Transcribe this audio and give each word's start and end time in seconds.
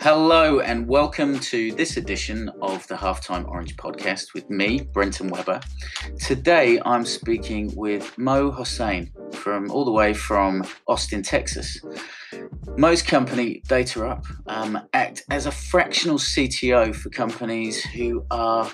Hello, 0.00 0.60
and 0.60 0.88
welcome 0.88 1.38
to 1.40 1.72
this 1.72 1.98
edition 1.98 2.50
of 2.62 2.86
the 2.88 2.94
Halftime 2.94 3.46
Orange 3.46 3.76
podcast 3.76 4.32
with 4.32 4.48
me, 4.48 4.80
Brenton 4.80 5.28
Webber. 5.28 5.60
Today 6.18 6.80
I'm 6.86 7.04
speaking 7.04 7.70
with 7.76 8.16
Mo 8.16 8.50
Hossain 8.50 9.10
from 9.34 9.70
all 9.70 9.84
the 9.84 9.92
way 9.92 10.14
from 10.14 10.64
Austin, 10.88 11.22
Texas. 11.22 11.78
Mo's 12.78 13.02
company, 13.02 13.60
DataUp, 13.68 14.24
um, 14.46 14.78
act 14.94 15.24
as 15.28 15.44
a 15.44 15.50
fractional 15.50 16.16
CTO 16.16 16.94
for 16.94 17.10
companies 17.10 17.84
who 17.84 18.24
are 18.30 18.70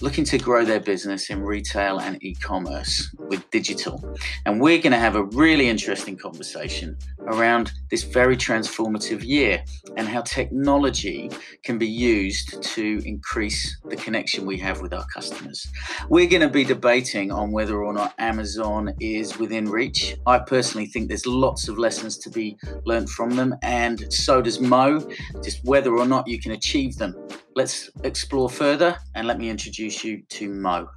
looking 0.00 0.24
to 0.24 0.38
grow 0.38 0.64
their 0.64 0.80
business 0.80 1.30
in 1.30 1.42
retail 1.42 2.00
and 2.00 2.22
e 2.22 2.34
commerce 2.34 3.14
with 3.18 3.48
digital. 3.50 4.02
And 4.46 4.60
we're 4.60 4.80
going 4.80 4.92
to 4.92 4.98
have 4.98 5.16
a 5.16 5.24
really 5.24 5.68
interesting 5.68 6.16
conversation 6.16 6.96
around 7.20 7.72
this 7.90 8.02
very 8.02 8.36
transformative 8.36 9.24
year 9.24 9.62
and 9.96 10.08
how 10.08 10.22
technology 10.22 11.30
can 11.64 11.78
be 11.78 11.86
used 11.86 12.62
to 12.62 13.02
increase 13.04 13.78
the 13.88 13.96
connection 13.96 14.46
we 14.46 14.58
have 14.58 14.80
with 14.80 14.94
our 14.94 15.06
customers. 15.14 15.66
We're 16.08 16.28
going 16.28 16.42
to 16.42 16.48
be 16.48 16.64
debating 16.64 17.30
on 17.30 17.52
whether 17.52 17.82
or 17.82 17.92
not 17.92 18.14
Amazon 18.18 18.94
is 19.00 19.38
within 19.38 19.68
reach. 19.68 20.16
I 20.26 20.38
personally 20.38 20.86
think 20.86 21.08
there's 21.08 21.26
lots 21.26 21.68
of 21.68 21.78
lessons 21.78 22.18
to 22.18 22.30
be 22.30 22.56
learned 22.84 23.10
from 23.10 23.30
them, 23.30 23.54
and 23.62 24.12
so 24.12 24.40
does 24.40 24.60
Mo, 24.60 25.06
just 25.42 25.64
whether 25.64 25.96
or 25.96 26.06
not 26.06 26.26
you 26.26 26.40
can 26.40 26.52
achieve 26.52 26.96
them 26.96 27.14
let's 27.56 27.90
explore 28.04 28.48
further 28.48 28.96
and 29.14 29.26
let 29.26 29.38
me 29.38 29.50
introduce 29.50 30.04
you 30.04 30.22
to 30.28 30.48
Mo. 30.48 30.88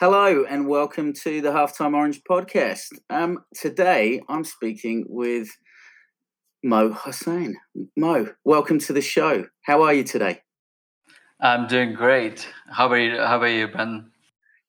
Hello 0.00 0.44
and 0.44 0.68
welcome 0.68 1.12
to 1.12 1.40
the 1.40 1.50
Halftime 1.50 1.94
Orange 1.94 2.22
podcast. 2.22 2.86
Um, 3.10 3.44
today 3.54 4.22
I'm 4.28 4.44
speaking 4.44 5.04
with 5.08 5.48
Mo 6.62 6.92
Hossain. 6.92 7.54
Mo, 7.96 8.28
welcome 8.44 8.78
to 8.80 8.92
the 8.92 9.00
show. 9.00 9.46
How 9.62 9.82
are 9.82 9.94
you 9.94 10.04
today? 10.04 10.42
I'm 11.40 11.66
doing 11.66 11.94
great. 11.94 12.48
How 12.70 12.86
about 12.86 12.96
you? 12.96 13.16
How 13.18 13.36
about 13.36 13.46
you, 13.46 13.68
Ben? 13.68 14.10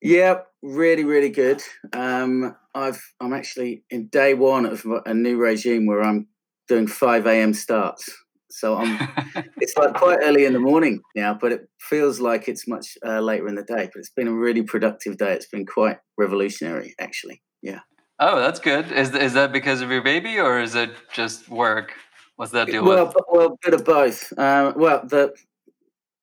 Yeah, 0.02 0.40
really, 0.62 1.04
really 1.04 1.30
good. 1.30 1.62
Um, 1.92 2.56
I've 2.74 3.00
I'm 3.20 3.32
actually 3.32 3.84
in 3.90 4.08
day 4.08 4.34
one 4.34 4.66
of 4.66 4.86
a 5.06 5.14
new 5.14 5.36
regime 5.36 5.86
where 5.86 6.02
I'm 6.02 6.28
doing 6.68 6.86
five 6.86 7.26
a.m. 7.26 7.52
starts. 7.54 8.08
So 8.50 8.76
I'm. 8.76 8.98
it's 9.58 9.76
like 9.76 9.94
quite 9.94 10.18
early 10.22 10.44
in 10.44 10.52
the 10.52 10.60
morning 10.60 11.00
now, 11.14 11.34
but 11.34 11.52
it 11.52 11.68
feels 11.80 12.20
like 12.20 12.48
it's 12.48 12.66
much 12.66 12.96
uh, 13.06 13.20
later 13.20 13.48
in 13.48 13.54
the 13.54 13.62
day. 13.62 13.88
But 13.92 13.98
it's 13.98 14.10
been 14.10 14.28
a 14.28 14.32
really 14.32 14.62
productive 14.62 15.16
day. 15.16 15.32
It's 15.32 15.46
been 15.48 15.66
quite 15.66 15.98
revolutionary, 16.18 16.94
actually. 16.98 17.42
Yeah. 17.62 17.80
Oh, 18.18 18.38
that's 18.38 18.60
good. 18.60 18.92
Is 18.92 19.14
is 19.14 19.32
that 19.34 19.52
because 19.52 19.80
of 19.80 19.90
your 19.90 20.02
baby, 20.02 20.38
or 20.38 20.60
is 20.60 20.74
it 20.74 20.90
just 21.12 21.48
work? 21.48 21.92
What's 22.36 22.52
that 22.52 22.68
deal 22.68 22.84
well, 22.84 23.06
with? 23.06 23.16
Well, 23.30 23.46
a 23.46 23.56
bit 23.62 23.74
of 23.74 23.84
both. 23.84 24.32
Uh, 24.36 24.72
well, 24.76 25.06
the 25.06 25.34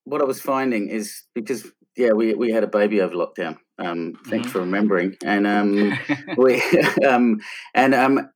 what 0.04 0.20
I 0.20 0.24
was 0.24 0.40
finding 0.40 0.88
is 0.88 1.22
because 1.34 1.70
yeah, 1.96 2.12
we 2.12 2.34
we 2.34 2.52
had 2.52 2.64
a 2.64 2.68
baby 2.68 3.00
over 3.00 3.14
lockdown. 3.14 3.58
Um, 3.78 4.14
thanks 4.26 4.48
mm-hmm. 4.48 4.52
for 4.52 4.60
remembering. 4.60 5.16
And 5.24 5.46
um, 5.46 5.98
we 6.36 6.62
um, 7.08 7.40
and 7.74 7.94
um, 7.94 8.30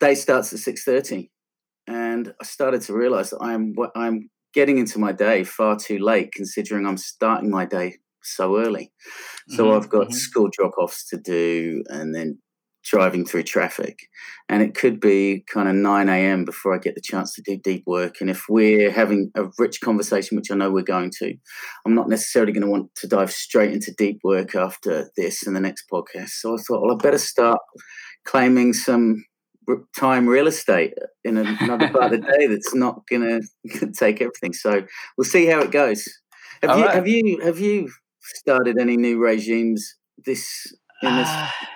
day 0.00 0.14
starts 0.14 0.52
at 0.52 0.58
six 0.58 0.84
thirty, 0.84 1.30
and 1.86 2.34
I 2.40 2.44
started 2.44 2.82
to 2.82 2.94
realise 2.94 3.30
that 3.30 3.40
I'm 3.40 3.74
I'm 3.94 4.30
getting 4.54 4.78
into 4.78 4.98
my 4.98 5.12
day 5.12 5.44
far 5.44 5.76
too 5.76 5.98
late, 5.98 6.32
considering 6.32 6.86
I'm 6.86 6.96
starting 6.96 7.50
my 7.50 7.64
day 7.64 7.96
so 8.22 8.58
early. 8.58 8.92
So 9.48 9.66
mm-hmm. 9.66 9.76
I've 9.76 9.88
got 9.88 10.08
mm-hmm. 10.08 10.12
school 10.14 10.48
drop 10.52 10.72
offs 10.78 11.08
to 11.08 11.18
do, 11.18 11.82
and 11.88 12.14
then 12.14 12.38
driving 12.84 13.24
through 13.24 13.42
traffic. 13.42 13.98
And 14.48 14.62
it 14.62 14.74
could 14.74 15.00
be 15.00 15.44
kind 15.52 15.68
of 15.68 15.74
9 15.74 16.08
a.m. 16.08 16.44
before 16.44 16.74
I 16.74 16.78
get 16.78 16.94
the 16.94 17.02
chance 17.02 17.34
to 17.34 17.42
do 17.42 17.56
deep 17.56 17.84
work. 17.86 18.16
And 18.20 18.30
if 18.30 18.44
we're 18.48 18.90
having 18.90 19.30
a 19.34 19.44
rich 19.58 19.80
conversation, 19.80 20.36
which 20.36 20.50
I 20.50 20.54
know 20.54 20.70
we're 20.70 20.82
going 20.82 21.10
to, 21.18 21.34
I'm 21.86 21.94
not 21.94 22.08
necessarily 22.08 22.52
going 22.52 22.64
to 22.64 22.70
want 22.70 22.94
to 22.96 23.06
dive 23.06 23.30
straight 23.30 23.72
into 23.72 23.92
deep 23.96 24.20
work 24.24 24.54
after 24.54 25.10
this 25.16 25.46
and 25.46 25.54
the 25.54 25.60
next 25.60 25.84
podcast. 25.92 26.30
So 26.30 26.54
I 26.54 26.58
thought, 26.58 26.82
well, 26.82 26.94
I 26.94 27.02
better 27.02 27.18
start 27.18 27.58
claiming 28.24 28.72
some 28.72 29.24
time 29.96 30.26
real 30.26 30.46
estate 30.46 30.94
in 31.24 31.36
another 31.36 31.90
part 31.90 32.12
of 32.12 32.20
the 32.20 32.26
day 32.26 32.46
that's 32.46 32.74
not 32.74 33.06
going 33.08 33.42
to 33.78 33.92
take 33.92 34.20
everything. 34.20 34.52
So 34.52 34.82
we'll 35.16 35.24
see 35.24 35.46
how 35.46 35.60
it 35.60 35.70
goes. 35.70 36.08
Have 36.62 36.70
All 36.70 36.78
you 36.78 36.84
right. 36.86 36.94
have 36.94 37.06
you 37.06 37.40
have 37.40 37.58
you 37.58 37.90
started 38.20 38.78
any 38.80 38.96
new 38.96 39.22
regimes 39.22 39.94
this 40.24 40.74
in 41.02 41.16
this 41.16 41.30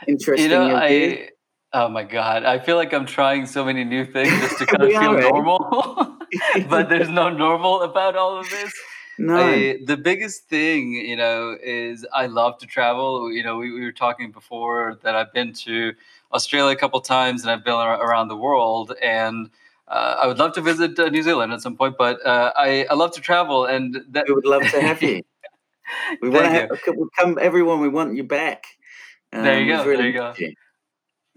interesting. 0.07 0.51
You 0.51 0.57
know, 0.57 0.75
I 0.75 1.29
oh 1.73 1.89
my 1.89 2.05
god, 2.05 2.45
I 2.45 2.59
feel 2.59 2.77
like 2.77 2.93
I'm 2.93 3.07
trying 3.07 3.47
so 3.47 3.65
many 3.65 3.85
new 3.85 4.05
things 4.05 4.31
just 4.41 4.59
to 4.59 4.67
kind 4.67 4.83
of 4.83 4.91
feel 4.91 5.19
normal, 5.31 6.19
but 6.69 6.89
there's 6.89 7.09
no 7.09 7.29
normal 7.29 7.83
about 7.83 8.17
all 8.17 8.39
of 8.39 8.49
this. 8.51 8.73
No. 9.19 9.37
I, 9.37 9.79
the 9.85 9.97
biggest 9.97 10.49
thing, 10.49 10.93
you 10.93 11.17
know, 11.17 11.57
is 11.63 12.07
I 12.15 12.27
love 12.27 12.59
to 12.59 12.67
travel. 12.67 13.31
You 13.31 13.43
know, 13.43 13.59
we, 13.59 13.71
we 13.73 13.83
were 13.83 13.93
talking 13.93 14.33
before 14.33 14.99
that 15.03 15.15
I've 15.15 15.33
been 15.35 15.53
to 15.65 15.93
Australia 16.33 16.75
a 16.75 16.79
couple 16.79 16.99
times 17.03 17.43
and 17.43 17.51
I've 17.51 17.65
been 17.65 17.75
around 17.75 18.29
the 18.29 18.37
world 18.37 18.95
and. 19.03 19.51
Uh, 19.89 20.17
I 20.23 20.27
would 20.27 20.39
love 20.39 20.55
to 20.55 20.63
visit 20.63 20.99
uh, 20.99 21.11
New 21.11 21.23
Zealand 21.23 21.53
at 21.53 21.61
some 21.61 21.77
point, 21.77 21.97
but 21.99 22.25
uh, 22.25 22.51
I, 22.57 22.87
I 22.89 22.95
love 22.95 23.13
to 23.13 23.21
travel, 23.21 23.67
and 23.67 23.99
that 24.13 24.25
we 24.27 24.33
would 24.33 24.47
love 24.47 24.63
to 24.63 24.81
have 24.81 25.03
you. 25.03 25.21
We 26.23 26.31
want 26.31 26.47
to 26.47 26.51
have, 26.51 26.71
come, 27.19 27.39
everyone. 27.39 27.81
We 27.81 27.89
want 27.89 28.15
you 28.15 28.25
back. 28.25 28.65
Um, 29.33 29.45
there 29.45 29.61
you 29.61 29.75
um, 29.75 29.85
go. 29.85 29.91
Really 29.91 30.13
there 30.13 30.35
you 30.39 30.55
go. 30.55 30.55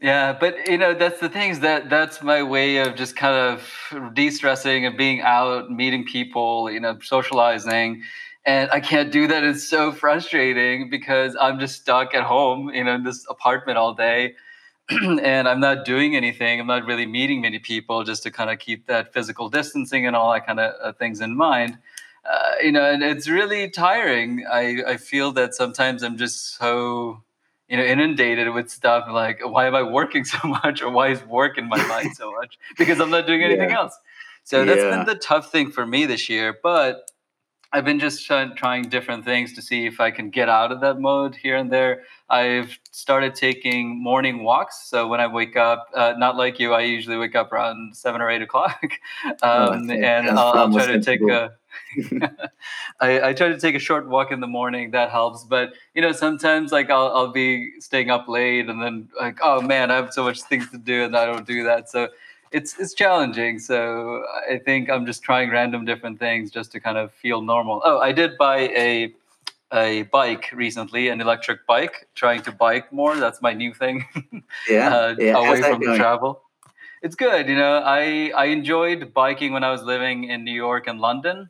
Yeah, 0.02 0.34
but 0.34 0.68
you 0.68 0.78
know 0.78 0.94
that's 0.94 1.20
the 1.20 1.30
things 1.30 1.62
that 1.62 1.90
that's 1.90 2.22
my 2.22 2.44
way 2.44 2.78
of 2.78 2.96
just 2.96 3.16
kind 3.16 3.36
of 3.36 4.14
de-stressing 4.14 4.86
and 4.86 4.98
being 4.98 5.22
out, 5.22 5.72
meeting 5.72 6.04
people, 6.04 6.70
you 6.70 6.82
know, 6.82 7.00
socializing, 7.02 8.04
and 8.46 8.70
I 8.72 8.82
can't 8.82 9.12
do 9.12 9.26
that. 9.28 9.44
It's 9.46 9.68
so 9.68 9.94
frustrating 9.94 10.90
because 10.90 11.38
I'm 11.40 11.60
just 11.60 11.82
stuck 11.82 12.14
at 12.14 12.24
home, 12.24 12.70
you 12.70 12.84
know, 12.84 12.96
in 12.96 13.04
this 13.04 13.26
apartment 13.30 13.78
all 13.78 13.94
day, 13.94 14.36
and 14.90 15.48
I'm 15.48 15.62
not 15.62 15.86
doing 15.86 16.16
anything. 16.16 16.60
I'm 16.60 16.68
not 16.68 16.86
really 16.86 17.06
meeting 17.06 17.42
many 17.42 17.60
people 17.60 18.04
just 18.04 18.22
to 18.24 18.32
kind 18.32 18.50
of 18.50 18.60
keep 18.60 18.88
that 18.88 19.14
physical 19.14 19.50
distancing 19.50 20.06
and 20.06 20.16
all 20.16 20.34
that 20.34 20.46
kind 20.46 20.60
of 20.60 20.74
uh, 20.84 20.92
things 20.92 21.22
in 21.22 21.38
mind. 21.38 21.78
Uh, 22.30 22.56
you 22.62 22.72
know, 22.72 22.84
and 22.84 23.02
it's 23.02 23.30
really 23.30 23.70
tiring. 23.70 24.46
I 24.52 24.84
I 24.86 24.98
feel 24.98 25.32
that 25.34 25.56
sometimes 25.56 26.04
I'm 26.04 26.18
just 26.18 26.58
so 26.58 27.24
you 27.68 27.78
know 27.78 27.84
inundated 27.84 28.54
with 28.54 28.70
stuff 28.70 29.06
like 29.10 29.40
why 29.44 29.66
am 29.66 29.76
i 29.76 29.84
working 29.84 30.24
so 30.24 30.38
much 30.64 30.82
or 30.82 30.90
why 30.90 31.10
is 31.10 31.24
work 31.26 31.58
in 31.58 31.68
my 31.68 31.84
mind 31.88 32.16
so 32.16 32.32
much 32.40 32.58
because 32.78 33.00
i'm 33.00 33.10
not 33.10 33.26
doing 33.28 33.44
anything 33.44 33.70
yeah. 33.70 33.78
else 33.78 33.98
so 34.44 34.64
that's 34.64 34.82
yeah. 34.82 34.98
been 34.98 35.06
the 35.06 35.16
tough 35.16 35.52
thing 35.52 35.72
for 35.72 35.86
me 35.86 36.06
this 36.06 36.30
year 36.30 36.58
but 36.62 37.10
I've 37.76 37.84
been 37.84 38.00
just 38.00 38.26
trying 38.26 38.84
different 38.84 39.26
things 39.26 39.52
to 39.54 39.62
see 39.62 39.86
if 39.86 40.00
I 40.00 40.10
can 40.10 40.30
get 40.30 40.48
out 40.48 40.72
of 40.72 40.80
that 40.80 40.98
mode 40.98 41.36
here 41.36 41.58
and 41.58 41.70
there. 41.70 42.04
I've 42.30 42.80
started 42.92 43.36
taking 43.36 44.02
morning 44.02 44.44
walks. 44.44 44.88
So 44.90 45.10
when 45.10 45.20
I 45.20 45.28
wake 45.28 45.58
up, 45.58 45.88
uh, 45.94 46.14
not 46.18 46.38
like 46.38 46.58
you, 46.58 46.72
I 46.74 46.84
usually 46.84 47.18
wake 47.18 47.36
up 47.36 47.52
around 47.52 47.94
seven 47.94 48.22
or 48.22 48.30
eight 48.30 48.42
o'clock, 48.42 48.82
oh, 49.44 49.74
um, 49.74 49.90
oh, 49.90 49.94
and 49.94 50.30
I'll, 50.30 50.54
I'll, 50.54 50.72
try 50.72 50.86
to 50.86 51.02
take 51.02 51.22
a. 51.24 51.52
I, 53.00 53.30
I 53.30 53.34
try 53.34 53.50
to 53.50 53.60
take 53.60 53.76
a 53.76 53.80
short 53.80 54.08
walk 54.08 54.32
in 54.32 54.40
the 54.40 54.48
morning. 54.48 54.92
That 54.92 55.10
helps. 55.12 55.44
But 55.44 55.74
you 55.94 56.02
know, 56.02 56.12
sometimes 56.12 56.72
like 56.72 56.90
I'll 56.90 57.12
I'll 57.14 57.32
be 57.32 57.80
staying 57.80 58.10
up 58.10 58.28
late, 58.28 58.70
and 58.70 58.82
then 58.82 59.10
like, 59.20 59.40
oh 59.42 59.62
man, 59.62 59.92
I 59.92 59.96
have 59.96 60.14
so 60.14 60.24
much 60.24 60.42
things 60.42 60.70
to 60.72 60.78
do, 60.78 61.04
and 61.04 61.16
I 61.16 61.26
don't 61.26 61.48
do 61.48 61.64
that. 61.64 61.90
So 61.90 62.10
it's 62.52 62.80
it's 62.80 62.94
challenging. 62.94 63.60
So 63.60 64.24
I 64.50 64.58
think 64.58 64.90
I'm 64.90 65.06
just 65.06 65.24
trying 65.24 65.50
random 65.50 65.86
different 65.86 66.20
things 66.20 66.52
just 66.52 66.72
to 66.74 66.80
kind 66.80 66.98
of 66.98 67.12
feel 67.12 67.42
normal. 67.42 67.82
Oh, 67.84 68.00
I 68.00 68.12
did 68.12 68.38
buy 68.38 68.70
a 68.70 69.14
a 69.74 70.04
bike 70.04 70.52
recently, 70.54 71.10
an 71.10 71.22
electric 71.22 71.66
bike. 71.68 72.08
Trying 72.16 72.44
to 72.44 72.52
bike 72.52 72.92
more. 72.94 73.16
That's 73.18 73.42
my 73.42 73.54
new 73.54 73.74
thing. 73.74 74.06
Yeah, 74.70 74.96
uh, 74.96 75.16
yeah. 75.18 75.38
away 75.38 75.62
from 75.62 75.80
the 75.82 75.96
travel. 75.96 76.42
It's 77.02 77.16
good. 77.16 77.48
You 77.50 77.56
know, 77.56 77.82
I 77.84 78.32
I 78.36 78.46
enjoyed 78.46 79.14
biking 79.14 79.54
when 79.54 79.64
I 79.64 79.72
was 79.72 79.84
living 79.84 80.26
in 80.26 80.44
New 80.44 80.54
York 80.54 80.88
and 80.88 81.00
London, 81.00 81.50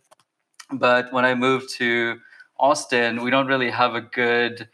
but 0.71 1.11
when 1.13 1.25
I 1.25 1.35
moved 1.35 1.69
to 1.77 2.19
Austin, 2.59 3.23
we 3.23 3.31
don't 3.31 3.47
really 3.47 3.69
have 3.69 3.95
a 3.95 4.01
good 4.01 4.67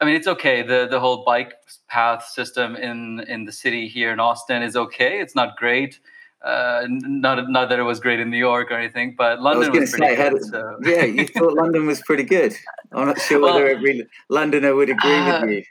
I 0.00 0.04
mean, 0.04 0.14
it's 0.14 0.26
okay. 0.26 0.62
the 0.62 0.86
The 0.90 1.00
whole 1.00 1.24
bike 1.24 1.54
path 1.88 2.26
system 2.26 2.76
in 2.76 3.20
in 3.28 3.44
the 3.44 3.52
city 3.52 3.88
here 3.88 4.12
in 4.12 4.20
Austin 4.20 4.62
is 4.62 4.76
okay. 4.76 5.20
It's 5.20 5.34
not 5.34 5.56
great. 5.56 5.98
Uh, 6.44 6.86
not 6.88 7.50
not 7.50 7.68
that 7.70 7.78
it 7.78 7.82
was 7.82 7.98
great 7.98 8.20
in 8.20 8.30
New 8.30 8.38
York 8.38 8.70
or 8.70 8.74
anything, 8.74 9.14
but 9.16 9.40
London 9.40 9.70
was, 9.72 9.80
was 9.80 9.90
pretty 9.92 10.16
say, 10.16 10.30
good. 10.30 10.44
so. 10.44 10.76
Yeah, 10.82 11.04
you 11.04 11.26
thought 11.26 11.54
London 11.62 11.86
was 11.86 12.02
pretty 12.02 12.24
good. 12.24 12.54
I'm 12.92 13.06
not 13.06 13.20
sure 13.20 13.40
well, 13.40 13.54
whether 13.54 13.68
every 13.68 14.06
Londoner 14.28 14.74
would 14.74 14.90
agree 14.90 15.10
uh, 15.10 15.40
with 15.40 15.50
you. 15.50 15.64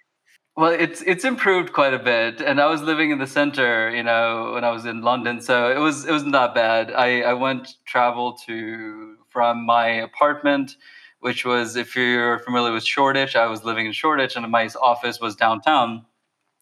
Well, 0.58 0.72
it's 0.72 1.02
it's 1.04 1.24
improved 1.24 1.72
quite 1.72 1.94
a 1.94 2.00
bit, 2.00 2.42
and 2.42 2.60
I 2.60 2.66
was 2.66 2.82
living 2.82 3.12
in 3.12 3.20
the 3.20 3.28
center, 3.28 3.90
you 3.96 4.04
know, 4.04 4.52
when 4.54 4.64
I 4.64 4.72
was 4.72 4.86
in 4.86 5.02
London, 5.02 5.40
so 5.40 5.70
it 5.70 5.80
was 5.80 6.06
it 6.06 6.12
was 6.12 6.24
not 6.24 6.56
bad. 6.56 6.92
I 6.92 7.22
I 7.22 7.34
went 7.34 7.76
travel 7.86 8.34
to 8.48 9.15
from 9.36 9.66
my 9.66 9.88
apartment 10.10 10.78
which 11.26 11.44
was 11.44 11.76
if 11.76 11.96
you're 11.96 12.38
familiar 12.38 12.72
with 12.72 12.86
Shoreditch, 12.86 13.36
I 13.36 13.48
was 13.48 13.64
living 13.64 13.88
in 13.88 13.94
Shoreditch, 13.94 14.36
and 14.36 14.48
my 14.52 14.70
office 14.80 15.20
was 15.20 15.36
downtown 15.36 16.06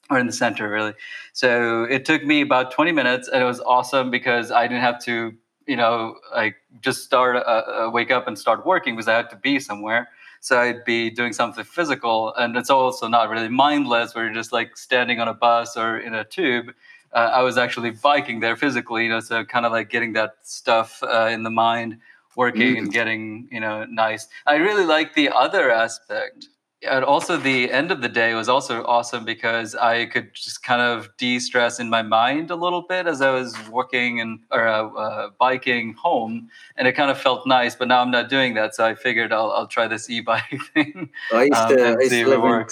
or 0.09 0.17
in 0.19 0.25
the 0.25 0.31
center, 0.31 0.69
really. 0.69 0.93
So 1.33 1.83
it 1.83 2.05
took 2.05 2.23
me 2.23 2.39
about 2.39 2.71
20 2.71 2.93
minutes, 2.93 3.27
and 3.27 3.43
it 3.43 3.45
was 3.45 3.59
awesome 3.59 4.09
because 4.09 4.51
I 4.51 4.67
didn't 4.67 4.79
have 4.79 5.03
to, 5.03 5.33
you 5.67 5.75
know, 5.75 6.15
like 6.33 6.55
just 6.79 7.03
start, 7.03 7.35
uh, 7.35 7.39
uh, 7.39 7.89
wake 7.91 8.09
up 8.09 8.25
and 8.25 8.39
start 8.39 8.65
working 8.65 8.95
because 8.95 9.09
I 9.09 9.15
had 9.17 9.29
to 9.31 9.35
be 9.35 9.59
somewhere. 9.59 10.07
So 10.39 10.57
I'd 10.57 10.85
be 10.85 11.09
doing 11.09 11.33
something 11.33 11.65
physical, 11.65 12.33
and 12.35 12.55
it's 12.55 12.69
also 12.69 13.09
not 13.09 13.29
really 13.29 13.49
mindless, 13.49 14.15
where 14.15 14.23
you're 14.23 14.33
just 14.33 14.53
like 14.53 14.77
standing 14.77 15.19
on 15.19 15.27
a 15.27 15.33
bus 15.33 15.75
or 15.75 15.97
in 15.97 16.13
a 16.13 16.23
tube. 16.23 16.73
Uh, 17.11 17.31
I 17.33 17.41
was 17.41 17.57
actually 17.57 17.91
biking 17.91 18.39
there 18.39 18.55
physically, 18.55 19.03
you 19.03 19.09
know, 19.09 19.19
so 19.19 19.43
kind 19.43 19.65
of 19.65 19.73
like 19.73 19.89
getting 19.89 20.13
that 20.13 20.35
stuff 20.43 21.03
uh, 21.03 21.27
in 21.29 21.43
the 21.43 21.51
mind, 21.51 21.99
working 22.35 22.75
mm. 22.75 22.77
and 22.79 22.91
getting, 22.91 23.47
you 23.51 23.59
know, 23.59 23.85
nice. 23.85 24.27
I 24.45 24.55
really 24.55 24.85
like 24.85 25.13
the 25.13 25.29
other 25.29 25.71
aspect 25.71 26.47
and 26.85 27.03
also 27.03 27.37
the 27.37 27.71
end 27.71 27.91
of 27.91 28.01
the 28.01 28.09
day 28.09 28.33
was 28.33 28.49
also 28.49 28.83
awesome 28.83 29.25
because 29.25 29.75
I 29.75 30.05
could 30.05 30.33
just 30.33 30.63
kind 30.63 30.81
of 30.81 31.09
de-stress 31.17 31.79
in 31.79 31.89
my 31.89 32.01
mind 32.01 32.51
a 32.51 32.55
little 32.55 32.81
bit 32.81 33.07
as 33.07 33.21
I 33.21 33.31
was 33.31 33.55
working 33.69 34.19
and 34.19 34.39
or 34.51 34.67
uh, 34.67 34.87
uh, 34.87 35.29
biking 35.39 35.93
home, 35.93 36.49
and 36.75 36.87
it 36.87 36.93
kind 36.93 37.09
of 37.11 37.19
felt 37.19 37.47
nice. 37.47 37.75
But 37.75 37.87
now 37.87 38.01
I'm 38.01 38.11
not 38.11 38.29
doing 38.29 38.53
that, 38.55 38.75
so 38.75 38.85
I 38.85 38.95
figured 38.95 39.31
I'll, 39.31 39.51
I'll 39.51 39.67
try 39.67 39.87
this 39.87 40.09
e-bike 40.09 40.43
thing. 40.73 41.09
I 41.31 41.43
used 41.43 41.67
to, 41.69 41.91
um, 41.91 41.97
I 41.99 42.01
used 42.01 42.11
to, 42.11 42.33
in, 42.33 42.65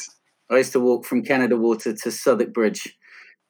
I 0.50 0.58
used 0.58 0.72
to 0.74 0.80
walk 0.80 1.06
from 1.06 1.24
Canada 1.24 1.58
Water 1.58 1.94
to 1.94 2.12
Southwark 2.12 2.54
Bridge 2.54 2.98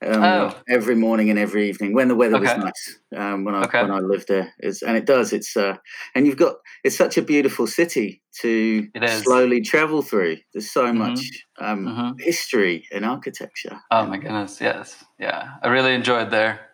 um, 0.04 0.24
oh. 0.24 0.56
every 0.68 0.96
morning 0.96 1.30
and 1.30 1.38
every 1.38 1.70
evening 1.70 1.94
when 1.94 2.08
the 2.08 2.16
weather 2.16 2.38
okay. 2.38 2.56
was 2.56 2.58
nice. 2.58 3.00
Um, 3.16 3.44
when 3.44 3.54
I 3.54 3.64
okay. 3.66 3.82
when 3.82 3.92
I 3.92 4.00
lived 4.00 4.28
there, 4.28 4.54
is 4.60 4.82
and 4.82 4.98
it 4.98 5.06
does. 5.06 5.32
It's 5.32 5.56
uh, 5.56 5.78
and 6.16 6.26
you've 6.26 6.38
got 6.38 6.56
it's 6.84 6.98
such 6.98 7.18
a 7.18 7.22
beautiful 7.22 7.68
city 7.68 8.22
to 8.42 8.88
slowly 9.24 9.62
travel 9.62 10.02
through. 10.02 10.38
There's 10.54 10.72
so 10.72 10.86
mm-hmm. 10.86 10.98
much 10.98 11.20
um, 11.60 11.86
mm-hmm. 11.86 12.12
history 12.20 12.88
and 12.92 13.06
architecture. 13.06 13.80
Oh 13.92 14.06
my 14.06 14.18
goodness, 14.18 14.60
yes, 14.60 15.04
yeah, 15.20 15.52
I 15.62 15.68
really 15.68 15.94
enjoyed 15.94 16.32
there. 16.32 16.68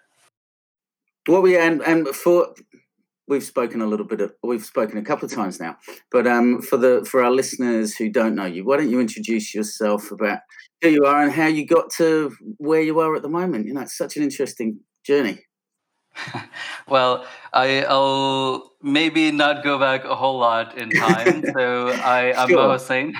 What 1.26 1.42
we 1.42 1.58
and 1.58 1.82
and 1.82 2.08
for 2.08 2.54
we've 3.28 3.44
spoken 3.44 3.82
a 3.82 3.88
little 3.88 4.06
bit 4.06 4.22
of, 4.22 4.34
we've 4.44 4.66
spoken 4.66 4.98
a 4.98 5.04
couple 5.04 5.26
of 5.26 5.32
times 5.32 5.60
now 5.60 5.76
but 6.12 6.26
um, 6.28 6.62
for 6.62 6.78
the 6.78 7.06
for 7.10 7.24
our 7.24 7.32
listeners 7.32 7.96
who 7.96 8.10
don't 8.10 8.36
know 8.36 8.46
you 8.46 8.66
why 8.66 8.78
don't 8.78 8.90
you 8.90 9.00
introduce 9.00 9.54
yourself 9.54 10.12
about 10.12 10.40
who 10.82 10.90
you 10.90 11.06
are 11.06 11.24
and 11.24 11.32
how 11.32 11.48
you 11.48 11.66
got 11.66 11.90
to 11.92 12.32
where 12.58 12.82
you 12.82 13.00
are 13.00 13.16
at 13.16 13.22
the 13.22 13.30
moment? 13.30 13.66
You 13.68 13.74
know 13.74 13.82
it's 13.82 13.98
such 13.98 14.18
an 14.18 14.24
interesting 14.24 14.80
journey. 15.06 15.40
Well 16.88 17.26
I, 17.54 17.86
will 17.90 18.72
maybe 18.82 19.30
not 19.32 19.62
go 19.62 19.78
back 19.78 20.06
a 20.06 20.16
whole 20.16 20.40
lot 20.40 20.78
in 20.78 20.90
time 20.90 21.44
so 21.58 21.90
I, 21.90 22.34
i'm 22.34 22.48
sure. 22.48 22.58
mo 22.60 22.70
Hossain 22.70 23.14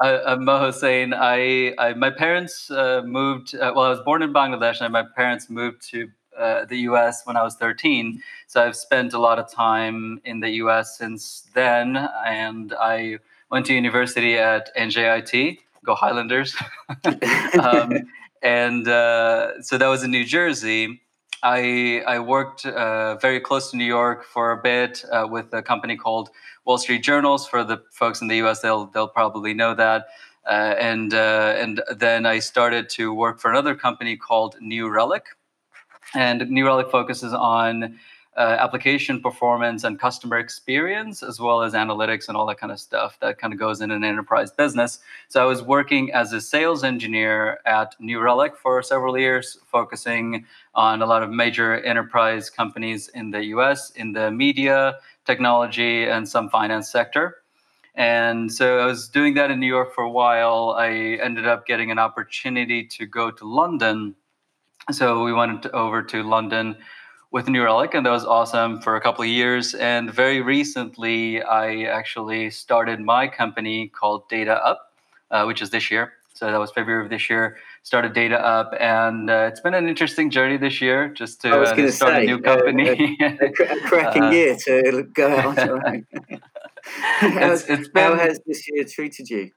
I, 0.00 0.32
am 0.32 0.44
mo 0.44 0.58
Hossain 0.58 1.14
I, 1.14 1.74
I 1.78 1.94
my 1.94 2.10
parents 2.10 2.70
uh, 2.70 3.02
moved 3.04 3.54
uh, 3.54 3.72
well 3.76 3.84
i 3.84 3.90
was 3.90 4.00
born 4.04 4.22
in 4.22 4.32
bangladesh 4.32 4.80
and 4.80 4.92
my 4.92 5.04
parents 5.14 5.48
moved 5.48 5.88
to 5.90 6.08
uh, 6.38 6.64
the 6.64 6.78
US 6.90 7.22
when 7.24 7.36
I 7.36 7.42
was 7.42 7.54
13. 7.56 8.22
So 8.46 8.62
I've 8.62 8.76
spent 8.76 9.12
a 9.12 9.18
lot 9.18 9.38
of 9.38 9.50
time 9.50 10.20
in 10.24 10.40
the 10.40 10.50
US 10.62 10.98
since 10.98 11.48
then. 11.54 11.96
And 12.24 12.74
I 12.78 13.18
went 13.50 13.66
to 13.66 13.74
university 13.74 14.36
at 14.38 14.74
NJIT, 14.76 15.58
go 15.84 15.94
Highlanders. 15.94 16.56
um, 17.60 17.92
and 18.42 18.86
uh, 18.86 19.62
so 19.62 19.78
that 19.78 19.88
was 19.88 20.02
in 20.02 20.10
New 20.10 20.24
Jersey. 20.24 21.00
I, 21.42 22.02
I 22.06 22.18
worked 22.18 22.66
uh, 22.66 23.16
very 23.16 23.40
close 23.40 23.70
to 23.70 23.76
New 23.76 23.84
York 23.84 24.24
for 24.24 24.52
a 24.52 24.56
bit 24.56 25.04
uh, 25.12 25.26
with 25.28 25.52
a 25.52 25.62
company 25.62 25.96
called 25.96 26.30
Wall 26.64 26.78
Street 26.78 27.02
Journals. 27.02 27.46
For 27.46 27.62
the 27.62 27.82
folks 27.92 28.20
in 28.20 28.28
the 28.28 28.36
US, 28.36 28.60
they'll, 28.60 28.86
they'll 28.86 29.08
probably 29.08 29.54
know 29.54 29.74
that. 29.74 30.06
Uh, 30.46 30.74
and 30.78 31.12
uh, 31.12 31.54
and 31.56 31.82
then 31.96 32.24
I 32.24 32.38
started 32.38 32.88
to 32.90 33.12
work 33.12 33.40
for 33.40 33.50
another 33.50 33.74
company 33.74 34.16
called 34.16 34.54
New 34.60 34.88
Relic, 34.88 35.24
and 36.14 36.48
New 36.50 36.66
Relic 36.66 36.90
focuses 36.90 37.32
on 37.32 37.98
uh, 38.36 38.56
application 38.60 39.20
performance 39.20 39.82
and 39.84 39.98
customer 39.98 40.38
experience, 40.38 41.22
as 41.22 41.40
well 41.40 41.62
as 41.62 41.72
analytics 41.72 42.28
and 42.28 42.36
all 42.36 42.44
that 42.46 42.58
kind 42.58 42.70
of 42.70 42.78
stuff 42.78 43.18
that 43.20 43.38
kind 43.38 43.52
of 43.52 43.58
goes 43.58 43.80
in 43.80 43.90
an 43.90 44.04
enterprise 44.04 44.50
business. 44.50 44.98
So 45.28 45.42
I 45.42 45.46
was 45.46 45.62
working 45.62 46.12
as 46.12 46.32
a 46.32 46.40
sales 46.40 46.84
engineer 46.84 47.60
at 47.64 47.94
New 47.98 48.20
Relic 48.20 48.56
for 48.56 48.82
several 48.82 49.16
years, 49.16 49.58
focusing 49.64 50.44
on 50.74 51.00
a 51.00 51.06
lot 51.06 51.22
of 51.22 51.30
major 51.30 51.80
enterprise 51.80 52.50
companies 52.50 53.08
in 53.08 53.30
the 53.30 53.44
US, 53.56 53.90
in 53.90 54.12
the 54.12 54.30
media, 54.30 54.96
technology, 55.24 56.04
and 56.04 56.28
some 56.28 56.50
finance 56.50 56.90
sector. 56.90 57.38
And 57.94 58.52
so 58.52 58.78
I 58.80 58.84
was 58.84 59.08
doing 59.08 59.32
that 59.34 59.50
in 59.50 59.58
New 59.58 59.66
York 59.66 59.94
for 59.94 60.04
a 60.04 60.10
while. 60.10 60.74
I 60.76 60.90
ended 61.22 61.46
up 61.46 61.66
getting 61.66 61.90
an 61.90 61.98
opportunity 61.98 62.84
to 62.84 63.06
go 63.06 63.30
to 63.30 63.44
London 63.46 64.14
so 64.90 65.24
we 65.24 65.32
went 65.32 65.66
over 65.66 66.02
to 66.02 66.22
London 66.22 66.76
with 67.30 67.48
New 67.48 67.62
Relic, 67.62 67.94
and 67.94 68.06
that 68.06 68.10
was 68.10 68.24
awesome 68.24 68.80
for 68.80 68.96
a 68.96 69.00
couple 69.00 69.22
of 69.22 69.28
years. 69.28 69.74
And 69.74 70.12
very 70.12 70.40
recently, 70.40 71.42
I 71.42 71.82
actually 71.82 72.50
started 72.50 73.00
my 73.00 73.28
company 73.28 73.88
called 73.88 74.28
Data 74.28 74.54
Up, 74.64 74.92
uh, 75.30 75.44
which 75.44 75.60
is 75.60 75.70
this 75.70 75.90
year. 75.90 76.12
So 76.34 76.50
that 76.50 76.60
was 76.60 76.70
February 76.70 77.02
of 77.02 77.10
this 77.10 77.28
year. 77.30 77.56
Started 77.82 78.12
Data 78.12 78.38
Up, 78.38 78.72
and 78.78 79.30
uh, 79.30 79.48
it's 79.50 79.60
been 79.60 79.74
an 79.74 79.88
interesting 79.88 80.30
journey 80.30 80.56
this 80.56 80.80
year, 80.80 81.08
just 81.08 81.40
to 81.42 81.60
uh, 81.60 81.90
start 81.90 82.14
say, 82.14 82.22
a 82.24 82.26
new 82.26 82.38
company. 82.40 83.16
a, 83.20 83.24
a, 83.24 83.76
a 83.76 83.80
cracking 83.80 84.22
uh, 84.24 84.30
year 84.30 84.56
to 84.66 85.02
go 85.14 85.34
out. 85.34 85.58
it's, 87.22 87.64
it's 87.64 87.88
been, 87.88 88.02
how 88.02 88.16
has 88.16 88.40
this 88.46 88.68
year 88.68 88.84
treated 88.84 89.28
you? 89.30 89.50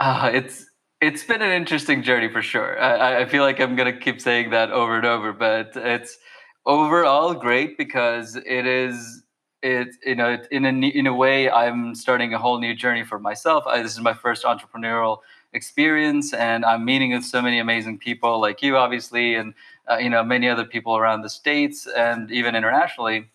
Uh, 0.00 0.30
it's 0.32 0.66
it's 1.00 1.24
been 1.24 1.42
an 1.42 1.52
interesting 1.52 2.02
journey 2.02 2.28
for 2.28 2.42
sure. 2.42 2.80
I, 2.80 3.22
I 3.22 3.26
feel 3.26 3.42
like 3.42 3.60
I'm 3.60 3.76
gonna 3.76 3.96
keep 3.96 4.20
saying 4.20 4.50
that 4.50 4.70
over 4.70 4.96
and 4.96 5.06
over, 5.06 5.32
but 5.32 5.72
it's 5.76 6.18
overall 6.66 7.34
great 7.34 7.78
because 7.78 8.36
it 8.36 8.66
is 8.66 9.22
it 9.62 9.88
you 10.04 10.14
know 10.14 10.38
in 10.50 10.64
a 10.64 10.70
in 10.70 11.06
a 11.06 11.14
way 11.14 11.50
I'm 11.50 11.94
starting 11.94 12.34
a 12.34 12.38
whole 12.38 12.58
new 12.58 12.74
journey 12.74 13.04
for 13.04 13.18
myself. 13.18 13.64
I, 13.66 13.82
this 13.82 13.92
is 13.92 14.00
my 14.00 14.14
first 14.14 14.44
entrepreneurial 14.44 15.18
experience, 15.52 16.34
and 16.34 16.64
I'm 16.64 16.84
meeting 16.84 17.12
with 17.12 17.24
so 17.24 17.40
many 17.40 17.58
amazing 17.58 17.98
people 17.98 18.40
like 18.40 18.60
you, 18.60 18.76
obviously, 18.76 19.34
and 19.34 19.54
uh, 19.90 19.98
you 19.98 20.10
know 20.10 20.24
many 20.24 20.48
other 20.48 20.64
people 20.64 20.96
around 20.96 21.22
the 21.22 21.30
states 21.30 21.86
and 21.86 22.30
even 22.32 22.56
internationally. 22.56 23.30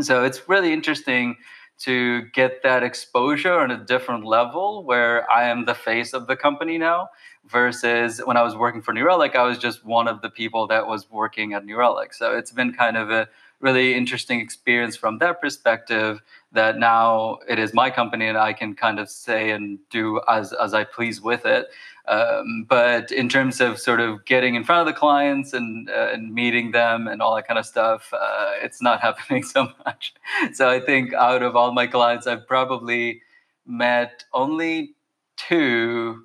So 0.00 0.24
it's 0.24 0.48
really 0.48 0.72
interesting 0.72 1.36
to 1.80 2.22
get 2.32 2.62
that 2.62 2.82
exposure 2.82 3.54
on 3.54 3.70
a 3.70 3.76
different 3.76 4.24
level 4.24 4.84
where 4.84 5.30
I 5.30 5.48
am 5.48 5.64
the 5.64 5.74
face 5.74 6.12
of 6.12 6.26
the 6.26 6.36
company 6.36 6.78
now 6.78 7.08
versus 7.46 8.20
when 8.24 8.36
I 8.36 8.42
was 8.42 8.56
working 8.56 8.80
for 8.80 8.92
New 8.92 9.04
Relic, 9.04 9.36
I 9.36 9.42
was 9.42 9.58
just 9.58 9.84
one 9.84 10.08
of 10.08 10.22
the 10.22 10.30
people 10.30 10.66
that 10.68 10.86
was 10.86 11.10
working 11.10 11.52
at 11.52 11.64
New 11.64 11.76
Relic. 11.76 12.14
So 12.14 12.36
it's 12.36 12.52
been 12.52 12.72
kind 12.72 12.96
of 12.96 13.10
a 13.10 13.28
really 13.60 13.94
interesting 13.94 14.40
experience 14.40 14.96
from 14.96 15.18
that 15.18 15.40
perspective 15.40 16.22
that 16.52 16.78
now 16.78 17.38
it 17.48 17.58
is 17.58 17.72
my 17.72 17.90
company 17.90 18.26
and 18.26 18.38
I 18.38 18.52
can 18.52 18.74
kind 18.74 18.98
of 18.98 19.08
say 19.08 19.50
and 19.50 19.78
do 19.90 20.20
as, 20.28 20.52
as 20.52 20.74
I 20.74 20.84
please 20.84 21.20
with 21.20 21.46
it. 21.46 21.68
Um, 22.06 22.66
but 22.68 23.10
in 23.10 23.30
terms 23.30 23.60
of 23.60 23.78
sort 23.78 24.00
of 24.00 24.24
getting 24.26 24.56
in 24.56 24.64
front 24.64 24.86
of 24.86 24.94
the 24.94 24.98
clients 24.98 25.54
and, 25.54 25.88
uh, 25.88 26.10
and 26.12 26.34
meeting 26.34 26.72
them 26.72 27.08
and 27.08 27.22
all 27.22 27.34
that 27.34 27.48
kind 27.48 27.58
of 27.58 27.64
stuff, 27.64 28.12
uh, 28.12 28.52
it's 28.62 28.82
not 28.82 29.00
happening 29.08 29.42
so 29.42 29.68
much. 29.84 30.14
So 30.52 30.68
I 30.68 30.80
think 30.80 31.14
out 31.14 31.42
of 31.42 31.56
all 31.56 31.72
my 31.72 31.86
clients, 31.86 32.26
I've 32.26 32.46
probably 32.46 33.22
met 33.66 34.24
only 34.32 34.94
two 35.36 36.24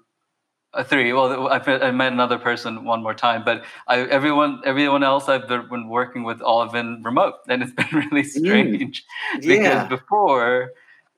uh, 0.73 0.83
three. 0.83 1.13
Well, 1.13 1.47
I, 1.47 1.57
I 1.57 1.91
met 1.91 2.13
another 2.13 2.37
person 2.37 2.83
one 2.83 3.01
more 3.01 3.13
time, 3.13 3.43
but 3.43 3.63
I, 3.87 4.01
everyone, 4.01 4.61
everyone 4.65 5.03
else 5.03 5.27
I've 5.27 5.47
been 5.47 5.87
working 5.87 6.23
with 6.23 6.41
all 6.41 6.61
have 6.61 6.71
been 6.71 7.01
remote, 7.03 7.35
and 7.47 7.63
it's 7.63 7.71
been 7.71 7.87
really 7.91 8.23
mm. 8.23 8.29
strange 8.29 9.03
mm. 9.35 9.43
yeah. 9.43 9.83
because 9.85 9.99
before, 9.99 10.73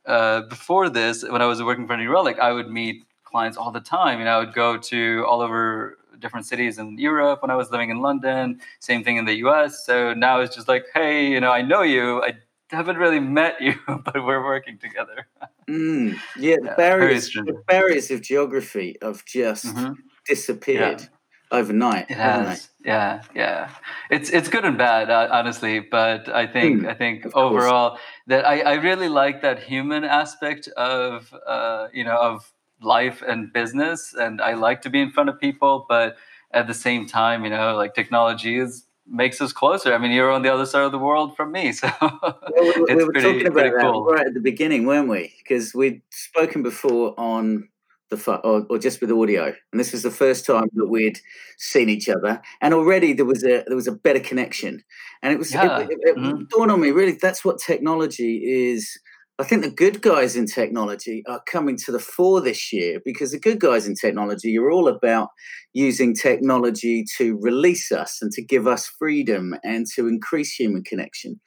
uh, 0.05 0.41
before 0.43 0.89
this, 0.89 1.23
when 1.23 1.41
I 1.41 1.47
was 1.47 1.61
working 1.61 1.87
for 1.87 1.97
New 1.97 2.09
Relic, 2.09 2.39
I 2.39 2.51
would 2.51 2.69
meet 2.69 3.03
clients 3.31 3.57
all 3.57 3.71
the 3.71 3.79
time. 3.79 4.19
You 4.19 4.25
know, 4.25 4.37
I 4.37 4.39
would 4.39 4.53
go 4.53 4.77
to 4.77 5.25
all 5.27 5.41
over 5.41 5.97
different 6.19 6.45
cities 6.45 6.77
in 6.77 6.97
Europe 6.97 7.41
when 7.41 7.51
I 7.51 7.55
was 7.55 7.71
living 7.71 7.89
in 7.89 8.01
London. 8.01 8.61
Same 8.79 9.03
thing 9.03 9.17
in 9.17 9.25
the 9.25 9.35
U.S. 9.37 9.85
So 9.85 10.13
now 10.13 10.39
it's 10.39 10.55
just 10.55 10.67
like, 10.67 10.85
hey, 10.93 11.27
you 11.27 11.39
know, 11.39 11.51
I 11.51 11.61
know 11.61 11.81
you. 11.81 12.23
I 12.23 12.33
haven't 12.69 12.97
really 12.97 13.19
met 13.19 13.61
you, 13.61 13.73
but 13.87 14.23
we're 14.23 14.43
working 14.43 14.77
together. 14.77 15.27
Mm, 15.69 16.17
yeah, 16.37 16.57
the 16.61 16.67
yeah, 16.67 16.75
barriers, 16.75 17.31
the 17.33 17.61
barriers 17.67 18.11
of 18.11 18.21
geography 18.21 18.97
have 19.01 19.25
just 19.25 19.65
mm-hmm. 19.65 19.93
disappeared 20.25 21.01
yeah. 21.01 21.07
overnight. 21.51 22.09
It 22.09 22.17
has. 22.17 22.69
Yeah, 22.83 23.21
yeah. 23.35 23.69
It's 24.09 24.29
it's 24.29 24.49
good 24.49 24.65
and 24.65 24.77
bad, 24.77 25.09
uh, 25.09 25.27
honestly. 25.31 25.79
But 25.79 26.29
I 26.29 26.47
think 26.47 26.81
mm, 26.81 26.89
I 26.89 26.93
think 26.93 27.27
overall 27.35 27.99
that 28.27 28.45
I, 28.47 28.61
I 28.61 28.73
really 28.75 29.09
like 29.09 29.41
that 29.41 29.63
human 29.63 30.03
aspect 30.03 30.67
of 30.69 31.33
uh, 31.45 31.87
you 31.93 32.03
know 32.03 32.17
of 32.17 32.51
life 32.81 33.21
and 33.27 33.51
business, 33.53 34.13
and 34.13 34.41
I 34.41 34.53
like 34.53 34.81
to 34.83 34.89
be 34.89 35.01
in 35.01 35.11
front 35.11 35.29
of 35.29 35.39
people, 35.39 35.85
but 35.87 36.17
at 36.53 36.67
the 36.67 36.73
same 36.73 37.05
time, 37.05 37.43
you 37.43 37.49
know, 37.49 37.75
like 37.75 37.93
technology 37.93 38.57
is 38.57 38.85
makes 39.07 39.41
us 39.41 39.51
closer. 39.51 39.93
I 39.93 39.97
mean, 39.97 40.11
you're 40.11 40.31
on 40.31 40.41
the 40.41 40.53
other 40.53 40.65
side 40.65 40.83
of 40.83 40.91
the 40.91 40.99
world 40.99 41.35
from 41.35 41.51
me, 41.51 41.71
so 41.71 41.91
well, 42.01 42.39
we, 42.51 42.65
it's 42.65 42.89
we 42.89 43.03
were 43.03 43.11
pretty, 43.11 43.33
talking 43.33 43.47
about 43.47 43.63
that 43.63 43.81
cool. 43.81 44.05
right 44.05 44.27
at 44.27 44.33
the 44.33 44.39
beginning, 44.39 44.85
weren't 44.85 45.09
we? 45.09 45.33
Because 45.39 45.73
we'd 45.73 46.01
spoken 46.09 46.63
before 46.63 47.13
on 47.19 47.67
the 48.09 48.39
or, 48.43 48.65
or, 48.69 48.77
just 48.77 48.99
with 48.99 49.11
audio, 49.11 49.53
and 49.71 49.79
this 49.79 49.93
was 49.93 50.03
the 50.03 50.11
first 50.11 50.45
time 50.45 50.67
that 50.73 50.87
we'd 50.87 51.19
seen 51.57 51.89
each 51.89 52.09
other, 52.09 52.41
and 52.61 52.73
already 52.73 53.13
there 53.13 53.25
was 53.25 53.43
a 53.43 53.63
there 53.67 53.75
was 53.75 53.87
a 53.87 53.93
better 53.93 54.19
connection, 54.19 54.83
and 55.21 55.31
it 55.33 55.39
was 55.39 55.53
yeah. 55.53 55.79
it, 55.79 55.91
it, 55.91 55.99
it 56.01 56.17
mm-hmm. 56.17 56.43
dawned 56.49 56.71
on 56.71 56.81
me 56.81 56.91
really 56.91 57.13
that's 57.13 57.45
what 57.45 57.57
technology 57.57 58.69
is 58.69 58.99
I 59.41 59.43
think 59.43 59.63
the 59.63 59.71
good 59.71 60.03
guys 60.03 60.35
in 60.35 60.45
technology 60.45 61.23
are 61.27 61.41
coming 61.47 61.75
to 61.77 61.91
the 61.91 61.97
fore 61.97 62.41
this 62.41 62.71
year 62.71 63.01
because 63.03 63.31
the 63.31 63.39
good 63.39 63.59
guys 63.59 63.87
in 63.87 63.95
technology 63.95 64.55
are 64.59 64.69
all 64.69 64.87
about 64.87 65.29
using 65.73 66.13
technology 66.13 67.03
to 67.17 67.39
release 67.41 67.91
us 67.91 68.19
and 68.21 68.31
to 68.33 68.43
give 68.43 68.67
us 68.67 68.85
freedom 68.85 69.55
and 69.63 69.87
to 69.95 70.07
increase 70.07 70.53
human 70.53 70.83
connection. 70.83 71.41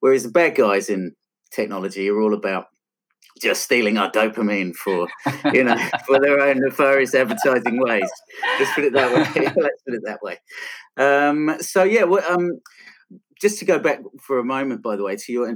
Whereas 0.00 0.24
the 0.24 0.28
bad 0.28 0.56
guys 0.56 0.88
in 0.88 1.12
technology 1.52 2.08
are 2.08 2.20
all 2.20 2.34
about 2.34 2.64
just 3.40 3.62
stealing 3.62 3.96
our 3.96 4.10
dopamine 4.10 4.74
for, 4.74 5.06
you 5.52 5.62
know, 5.62 5.76
for 6.04 6.18
their 6.18 6.40
own 6.40 6.58
nefarious 6.58 7.14
advertising 7.14 7.80
ways. 7.80 8.10
Let's 8.58 8.74
put 8.74 8.82
it 8.82 8.92
that 8.94 9.12
way. 9.12 9.42
Let's 9.56 9.82
put 9.84 9.94
it 9.94 10.02
that 10.04 10.18
way. 10.20 10.38
Um, 10.96 11.58
so 11.60 11.84
yeah, 11.84 12.02
well, 12.02 12.24
um, 12.28 12.60
just 13.40 13.60
to 13.60 13.64
go 13.64 13.78
back 13.78 14.00
for 14.20 14.40
a 14.40 14.44
moment, 14.44 14.82
by 14.82 14.96
the 14.96 15.04
way, 15.04 15.14
to 15.14 15.32
your 15.32 15.48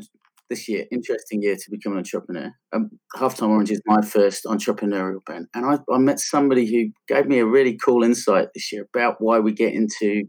this 0.50 0.69
year, 0.69 0.85
interesting 0.90 1.40
year 1.40 1.57
to 1.57 1.71
become 1.71 1.92
an 1.92 1.99
entrepreneur. 1.99 2.52
Um, 2.75 2.90
Halftime 3.16 3.49
Orange 3.49 3.71
is 3.71 3.80
my 3.87 4.02
first 4.02 4.45
entrepreneurial 4.45 5.25
band, 5.25 5.47
and 5.54 5.64
I, 5.64 5.78
I, 5.90 5.99
met 5.99 6.19
somebody 6.19 6.66
who 6.66 6.90
gave 7.09 7.26
me 7.26 7.38
a 7.38 7.47
really 7.47 7.78
cool 7.78 8.02
insight 8.02 8.49
this 8.54 8.71
year 8.73 8.87
about 8.92 9.16
why 9.21 9.38
we 9.38 9.52
get 9.52 9.73
into 9.73 10.25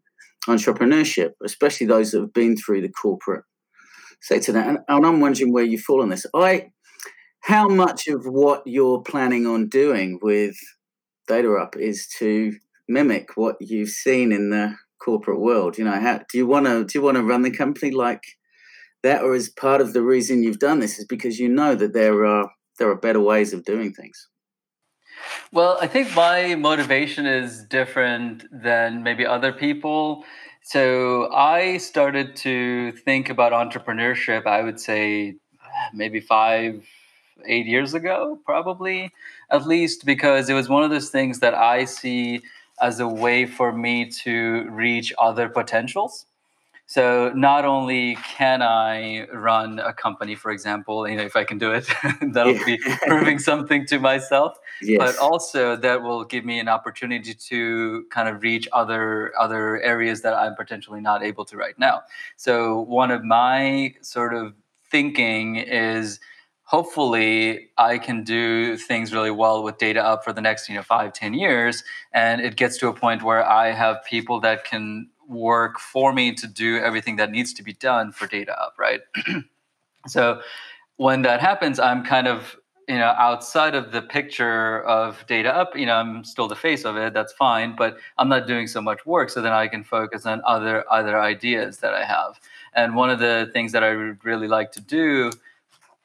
entrepreneurship, 0.47 1.31
especially 1.43 1.87
those 1.87 2.11
that 2.11 2.21
have 2.21 2.33
been 2.33 2.55
through 2.55 2.81
the 2.81 2.89
corporate 2.89 3.43
sector. 4.21 4.57
And, 4.57 4.79
and 4.87 5.05
I'm 5.05 5.19
wondering 5.19 5.51
where 5.51 5.63
you 5.63 5.77
fall 5.77 6.01
on 6.01 6.09
this. 6.09 6.25
I, 6.33 6.69
how 7.41 7.67
much 7.67 8.07
of 8.07 8.25
what 8.25 8.61
you're 8.65 9.01
planning 9.01 9.47
on 9.47 9.67
doing 9.67 10.19
with 10.21 10.55
Data 11.27 11.53
Up 11.55 11.75
is 11.75 12.07
to 12.19 12.53
mimic 12.87 13.35
what 13.35 13.55
you've 13.59 13.89
seen 13.89 14.31
in 14.31 14.51
the 14.51 14.75
corporate 15.03 15.39
world? 15.39 15.77
You 15.77 15.85
know, 15.85 15.99
how 15.99 16.21
do 16.29 16.37
you 16.37 16.45
want 16.45 16.67
to 16.67 16.85
do 16.85 16.99
you 16.99 17.03
want 17.03 17.17
to 17.17 17.23
run 17.23 17.41
the 17.41 17.51
company 17.51 17.91
like 17.91 18.21
that 19.03 19.23
or 19.23 19.35
is 19.35 19.49
part 19.49 19.81
of 19.81 19.93
the 19.93 20.01
reason 20.01 20.43
you've 20.43 20.59
done 20.59 20.79
this 20.79 20.99
is 20.99 21.05
because 21.05 21.39
you 21.39 21.49
know 21.49 21.75
that 21.75 21.93
there 21.93 22.25
are 22.25 22.51
there 22.77 22.89
are 22.89 22.95
better 22.95 23.19
ways 23.19 23.53
of 23.53 23.63
doing 23.63 23.93
things. 23.93 24.27
Well 25.51 25.77
i 25.81 25.87
think 25.87 26.15
my 26.15 26.55
motivation 26.55 27.25
is 27.25 27.63
different 27.65 28.45
than 28.51 29.03
maybe 29.03 29.25
other 29.25 29.51
people. 29.51 30.25
So 30.63 31.31
i 31.33 31.77
started 31.77 32.35
to 32.37 32.91
think 32.91 33.29
about 33.29 33.51
entrepreneurship 33.51 34.45
i 34.45 34.61
would 34.61 34.79
say 34.79 35.35
ah, 35.61 35.89
maybe 35.93 36.19
five 36.19 36.85
eight 37.45 37.65
years 37.65 37.93
ago 37.93 38.39
probably 38.45 39.11
at 39.49 39.65
least 39.65 40.05
because 40.05 40.49
it 40.49 40.53
was 40.53 40.69
one 40.69 40.83
of 40.83 40.91
those 40.91 41.09
things 41.09 41.39
that 41.39 41.53
i 41.55 41.85
see 41.85 42.41
as 42.81 42.99
a 42.99 43.07
way 43.07 43.45
for 43.45 43.71
me 43.71 44.09
to 44.09 44.67
reach 44.69 45.13
other 45.17 45.49
potentials 45.49 46.25
so 46.91 47.31
not 47.33 47.63
only 47.63 48.17
can 48.17 48.61
I 48.61 49.25
run 49.31 49.79
a 49.79 49.93
company, 49.93 50.35
for 50.35 50.51
example, 50.51 51.07
you 51.07 51.15
know, 51.15 51.23
if 51.23 51.37
I 51.37 51.45
can 51.45 51.57
do 51.57 51.71
it, 51.71 51.87
that'll 52.21 52.53
yeah. 52.53 52.65
be 52.65 52.77
proving 53.07 53.39
something 53.39 53.85
to 53.85 53.97
myself. 53.97 54.57
Yes. 54.81 54.97
But 54.97 55.17
also 55.17 55.77
that 55.77 56.01
will 56.01 56.25
give 56.25 56.43
me 56.43 56.59
an 56.59 56.67
opportunity 56.67 57.33
to 57.33 58.05
kind 58.11 58.27
of 58.27 58.43
reach 58.43 58.67
other 58.73 59.31
other 59.39 59.81
areas 59.81 60.21
that 60.23 60.33
I'm 60.33 60.53
potentially 60.53 60.99
not 60.99 61.23
able 61.23 61.45
to 61.45 61.55
right 61.55 61.79
now. 61.79 62.01
So 62.35 62.81
one 62.81 63.09
of 63.09 63.23
my 63.23 63.95
sort 64.01 64.33
of 64.33 64.53
thinking 64.83 65.55
is 65.55 66.19
hopefully 66.63 67.69
i 67.77 67.97
can 67.97 68.23
do 68.23 68.77
things 68.77 69.13
really 69.13 69.31
well 69.31 69.61
with 69.61 69.77
data 69.77 70.01
up 70.01 70.23
for 70.23 70.31
the 70.31 70.39
next 70.39 70.69
you 70.69 70.75
know 70.75 70.81
five 70.81 71.11
ten 71.11 71.33
years 71.33 71.83
and 72.13 72.39
it 72.39 72.55
gets 72.55 72.77
to 72.77 72.87
a 72.87 72.93
point 72.93 73.23
where 73.23 73.43
i 73.45 73.71
have 73.71 73.97
people 74.05 74.39
that 74.39 74.63
can 74.63 75.09
work 75.31 75.79
for 75.79 76.13
me 76.13 76.33
to 76.33 76.47
do 76.47 76.77
everything 76.77 77.15
that 77.15 77.31
needs 77.31 77.53
to 77.53 77.63
be 77.63 77.73
done 77.73 78.11
for 78.11 78.27
data 78.27 78.59
up 78.61 78.75
right? 78.77 79.01
So 80.07 80.41
when 81.01 81.23
that 81.23 81.41
happens 81.41 81.79
i'm 81.79 82.03
kind 82.05 82.27
of 82.27 82.55
you 82.87 82.95
know 82.95 83.13
outside 83.17 83.73
of 83.73 83.91
the 83.91 84.03
picture 84.03 84.83
of 84.83 85.25
data 85.25 85.51
up 85.51 85.75
you 85.75 85.87
know 85.87 85.95
i'm 85.95 86.23
still 86.23 86.47
the 86.47 86.55
face 86.55 86.85
of 86.85 86.95
it 86.95 87.11
that's 87.11 87.33
fine 87.33 87.75
but 87.75 87.97
i'm 88.19 88.29
not 88.29 88.45
doing 88.45 88.67
so 88.67 88.79
much 88.79 89.03
work 89.03 89.31
so 89.31 89.41
then 89.41 89.51
i 89.51 89.67
can 89.67 89.83
focus 89.83 90.27
on 90.27 90.43
other 90.45 90.85
other 90.91 91.19
ideas 91.19 91.79
that 91.79 91.95
i 91.95 92.03
have. 92.03 92.39
And 92.73 92.95
one 92.95 93.09
of 93.09 93.17
the 93.17 93.49
things 93.51 93.71
that 93.71 93.83
i 93.83 93.95
would 93.95 94.23
really 94.23 94.47
like 94.47 94.71
to 94.73 94.81
do 94.81 95.31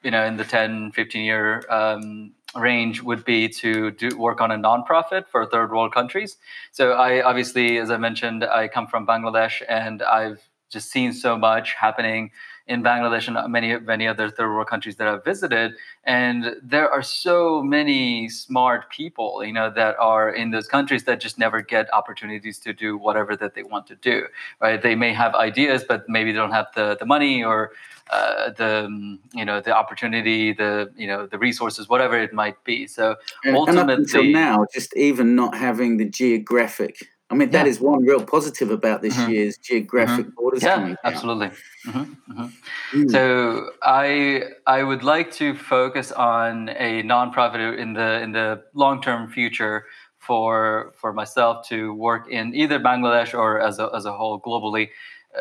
you 0.02 0.10
know 0.10 0.24
in 0.24 0.38
the 0.38 0.44
10 0.44 0.92
15 0.92 1.22
year 1.22 1.62
um, 1.68 2.32
range 2.58 3.02
would 3.02 3.24
be 3.24 3.48
to 3.48 3.90
do 3.90 4.16
work 4.16 4.40
on 4.40 4.50
a 4.50 4.56
nonprofit 4.56 5.26
for 5.28 5.44
third 5.46 5.70
world 5.70 5.92
countries. 5.92 6.36
So 6.72 6.92
I 6.92 7.22
obviously, 7.22 7.78
as 7.78 7.90
I 7.90 7.96
mentioned, 7.96 8.44
I 8.44 8.68
come 8.68 8.86
from 8.86 9.06
Bangladesh, 9.06 9.62
and 9.68 10.02
I've 10.02 10.40
just 10.70 10.90
seen 10.90 11.12
so 11.12 11.36
much 11.38 11.74
happening 11.74 12.30
in 12.68 12.82
Bangladesh 12.82 13.28
and 13.28 13.52
many 13.52 13.78
many 13.78 14.08
other 14.08 14.28
third 14.28 14.48
world 14.48 14.66
countries 14.66 14.96
that 14.96 15.06
I've 15.06 15.24
visited, 15.24 15.74
and 16.04 16.56
there 16.62 16.90
are 16.90 17.02
so 17.02 17.62
many 17.62 18.28
smart 18.28 18.90
people, 18.90 19.44
you 19.44 19.52
know, 19.52 19.70
that 19.70 19.96
are 19.98 20.30
in 20.30 20.50
those 20.50 20.66
countries 20.66 21.04
that 21.04 21.20
just 21.20 21.38
never 21.38 21.62
get 21.62 21.92
opportunities 21.92 22.58
to 22.60 22.72
do 22.72 22.96
whatever 22.96 23.36
that 23.36 23.54
they 23.54 23.62
want 23.62 23.86
to 23.86 23.96
do. 23.96 24.26
Right? 24.60 24.82
They 24.82 24.94
may 24.94 25.12
have 25.12 25.34
ideas, 25.34 25.84
but 25.86 26.08
maybe 26.08 26.32
they 26.32 26.38
don't 26.38 26.52
have 26.52 26.68
the 26.74 26.96
the 26.98 27.06
money 27.06 27.44
or 27.44 27.72
uh, 28.10 28.50
the 28.50 29.18
you 29.32 29.44
know 29.44 29.60
the 29.60 29.74
opportunity, 29.76 30.52
the 30.52 30.90
you 30.96 31.06
know 31.06 31.26
the 31.26 31.38
resources, 31.38 31.88
whatever 31.88 32.18
it 32.18 32.32
might 32.32 32.62
be. 32.64 32.86
So 32.86 33.16
and, 33.44 33.56
ultimately, 33.56 34.20
and 34.20 34.32
now, 34.32 34.66
just 34.72 34.96
even 34.96 35.34
not 35.34 35.54
having 35.54 35.96
the 35.96 36.08
geographic. 36.08 37.08
I 37.28 37.34
mean, 37.34 37.50
that 37.50 37.66
yeah. 37.66 37.70
is 37.70 37.80
one 37.80 38.04
real 38.04 38.24
positive 38.24 38.70
about 38.70 39.02
this 39.02 39.16
mm-hmm. 39.16 39.32
year's 39.32 39.58
geographic 39.58 40.26
mm-hmm. 40.26 40.34
borders. 40.36 40.62
Yeah, 40.62 40.94
absolutely. 41.02 41.48
Mm-hmm. 41.86 41.98
mm-hmm. 42.32 42.46
Mm. 42.92 43.10
So 43.10 43.70
I 43.82 44.42
I 44.66 44.84
would 44.84 45.02
like 45.02 45.32
to 45.32 45.56
focus 45.56 46.12
on 46.12 46.68
a 46.68 47.02
nonprofit 47.02 47.78
in 47.78 47.94
the 47.94 48.20
in 48.22 48.30
the 48.30 48.62
long 48.74 49.02
term 49.02 49.28
future 49.28 49.86
for 50.18 50.92
for 50.96 51.12
myself 51.12 51.66
to 51.68 51.94
work 51.94 52.28
in 52.28 52.54
either 52.54 52.78
Bangladesh 52.78 53.34
or 53.34 53.60
as 53.60 53.80
a, 53.80 53.90
as 53.92 54.04
a 54.04 54.12
whole 54.12 54.40
globally 54.40 54.90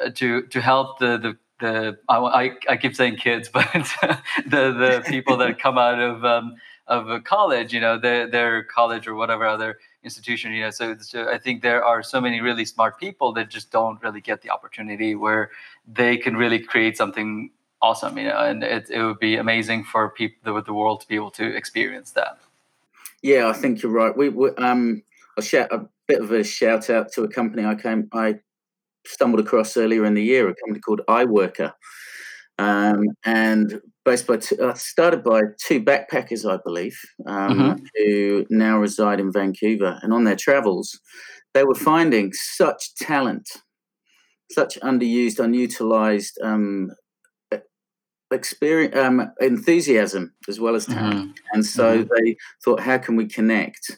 uh, 0.02 0.10
to 0.16 0.42
to 0.48 0.62
help 0.62 0.98
the 0.98 1.18
the 1.18 1.38
the 1.60 1.98
I, 2.10 2.52
I 2.68 2.78
keep 2.78 2.96
saying 2.96 3.18
kids, 3.18 3.48
but 3.54 3.68
the 4.46 4.72
the 4.72 5.04
people 5.08 5.38
that 5.38 5.60
come 5.60 5.78
out 5.78 6.00
of 6.00 6.26
um, 6.26 6.56
of 6.88 7.10
a 7.10 7.20
college, 7.20 7.74
you 7.74 7.80
know, 7.80 8.00
their 8.00 8.28
their 8.28 8.64
college 8.64 9.08
or 9.08 9.16
whatever 9.16 9.46
other 9.46 9.78
institution, 10.06 10.54
you 10.54 10.62
know. 10.62 10.70
So, 10.70 10.96
so 11.00 11.30
I 11.30 11.38
think 11.38 11.62
there 11.62 11.84
are 11.84 12.02
so 12.02 12.22
many 12.22 12.40
really 12.40 12.64
smart 12.64 13.00
people 13.00 13.34
that 13.34 13.50
just 13.50 13.72
don't 13.72 14.02
really 14.02 14.22
get 14.22 14.42
the 14.42 14.52
opportunity 14.52 15.16
where 15.16 15.52
they 15.86 16.16
can 16.16 16.38
really 16.38 16.60
create 16.60 16.96
something 16.96 17.50
awesome, 17.82 18.18
you 18.18 18.26
know, 18.26 18.38
and 18.38 18.64
it 18.64 18.90
it 18.90 19.04
would 19.04 19.20
be 19.20 19.36
amazing 19.36 19.84
for 19.84 20.10
people 20.10 20.54
with 20.54 20.66
the 20.66 20.74
world 20.74 21.02
to 21.02 21.08
be 21.08 21.16
able 21.16 21.32
to 21.32 21.56
experience 21.56 22.12
that. 22.12 22.38
Yeah, 23.22 23.50
I 23.50 23.54
think 23.54 23.82
you're 23.82 23.92
right. 23.92 24.16
We, 24.16 24.30
we 24.30 24.52
um, 24.52 25.04
I'll 25.38 25.44
shout 25.44 25.74
a 25.74 25.88
bit 26.08 26.22
of 26.22 26.32
a 26.32 26.44
shout 26.44 26.90
out 26.90 27.12
to 27.14 27.24
a 27.24 27.28
company 27.28 27.66
I 27.66 27.76
came 27.76 28.08
I 28.14 28.40
stumbled 29.06 29.40
across 29.40 29.78
earlier 29.78 30.06
in 30.06 30.14
the 30.14 30.24
year, 30.24 30.48
a 30.50 30.56
company 30.56 30.80
called 30.80 31.02
iWorker. 31.08 31.74
Um, 32.58 33.04
and 33.26 33.82
based 34.06 34.28
by 34.28 34.38
two, 34.38 34.56
uh, 34.58 34.74
started 34.76 35.24
by 35.24 35.42
two 35.60 35.82
backpackers, 35.84 36.50
I 36.50 36.60
believe, 36.64 36.98
um, 37.28 37.60
mm-hmm. 37.60 37.84
who 37.96 38.46
now 38.50 38.78
reside 38.78 39.20
in 39.20 39.32
Vancouver. 39.32 40.00
And 40.02 40.14
on 40.14 40.24
their 40.24 40.36
travels, 40.36 41.00
they 41.54 41.64
were 41.64 41.76
finding 41.76 42.32
such 42.34 42.96
talent, 42.96 43.50
such 44.52 44.80
underused, 44.82 45.40
unutilized 45.40 46.38
um, 46.44 46.92
experience, 48.32 48.96
um, 48.96 49.32
enthusiasm 49.42 50.34
as 50.48 50.60
well 50.60 50.76
as 50.76 50.86
talent. 50.86 51.16
Mm-hmm. 51.16 51.32
And 51.54 51.66
so 51.66 52.04
mm-hmm. 52.04 52.10
they 52.26 52.36
thought, 52.64 52.82
how 52.82 53.00
can 53.00 53.16
we 53.16 53.28
connect 53.28 53.92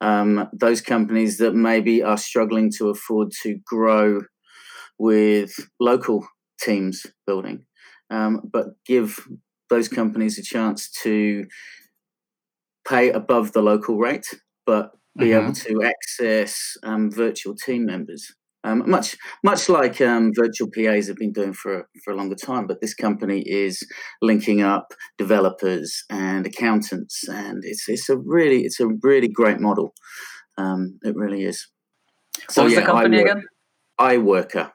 um, 0.00 0.48
those 0.52 0.80
companies 0.80 1.38
that 1.38 1.54
maybe 1.54 2.02
are 2.02 2.18
struggling 2.18 2.72
to 2.78 2.88
afford 2.88 3.30
to 3.42 3.58
grow 3.64 4.22
with 4.98 5.54
local 5.78 6.26
teams 6.60 7.06
building, 7.26 7.64
um, 8.10 8.40
but 8.52 8.66
give 8.84 9.26
those 9.72 9.88
companies 9.88 10.38
a 10.38 10.42
chance 10.42 10.90
to 11.02 11.46
pay 12.86 13.10
above 13.10 13.52
the 13.52 13.62
local 13.62 13.96
rate, 13.96 14.26
but 14.66 14.90
be 15.18 15.26
mm-hmm. 15.26 15.44
able 15.44 15.52
to 15.54 15.82
access 15.82 16.76
um, 16.84 17.10
virtual 17.10 17.54
team 17.54 17.86
members. 17.86 18.26
Um, 18.64 18.88
much 18.88 19.16
much 19.42 19.68
like 19.68 20.00
um, 20.00 20.30
virtual 20.36 20.68
PAs 20.72 21.08
have 21.08 21.16
been 21.16 21.32
doing 21.32 21.52
for 21.52 21.88
for 22.04 22.12
a 22.12 22.16
longer 22.16 22.36
time, 22.36 22.66
but 22.68 22.80
this 22.80 22.94
company 22.94 23.42
is 23.44 23.82
linking 24.20 24.62
up 24.62 24.86
developers 25.18 26.04
and 26.08 26.46
accountants, 26.46 27.26
and 27.28 27.64
it's 27.64 27.88
it's 27.88 28.08
a 28.08 28.16
really 28.16 28.60
it's 28.62 28.78
a 28.78 28.86
really 29.02 29.28
great 29.28 29.58
model. 29.58 29.94
Um, 30.58 30.98
it 31.02 31.16
really 31.16 31.42
is. 31.42 31.66
So, 32.50 32.62
what 32.62 32.64
was 32.66 32.74
yeah, 32.74 32.80
the 32.80 32.86
company 32.86 33.18
I 33.18 33.22
work, 33.22 33.30
again? 33.30 33.44
iWorker. 34.00 34.70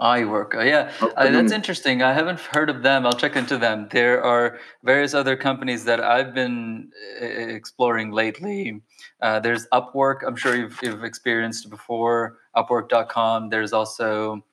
iWorka, 0.00 0.66
yeah, 0.66 0.92
uh, 1.00 1.30
that's 1.30 1.52
interesting. 1.52 2.02
I 2.02 2.12
haven't 2.12 2.38
heard 2.38 2.68
of 2.68 2.82
them. 2.82 3.06
I'll 3.06 3.14
check 3.14 3.34
into 3.34 3.56
them. 3.56 3.88
There 3.90 4.22
are 4.22 4.58
various 4.84 5.14
other 5.14 5.36
companies 5.36 5.84
that 5.84 6.04
I've 6.04 6.34
been 6.34 6.90
uh, 7.20 7.24
exploring 7.24 8.10
lately. 8.10 8.82
Uh, 9.22 9.40
there's 9.40 9.66
Upwork. 9.68 10.16
I'm 10.26 10.36
sure 10.36 10.54
you've, 10.54 10.78
you've 10.82 11.02
experienced 11.02 11.70
before. 11.70 12.36
Upwork.com. 12.54 13.48
There's 13.48 13.72
also 13.72 14.44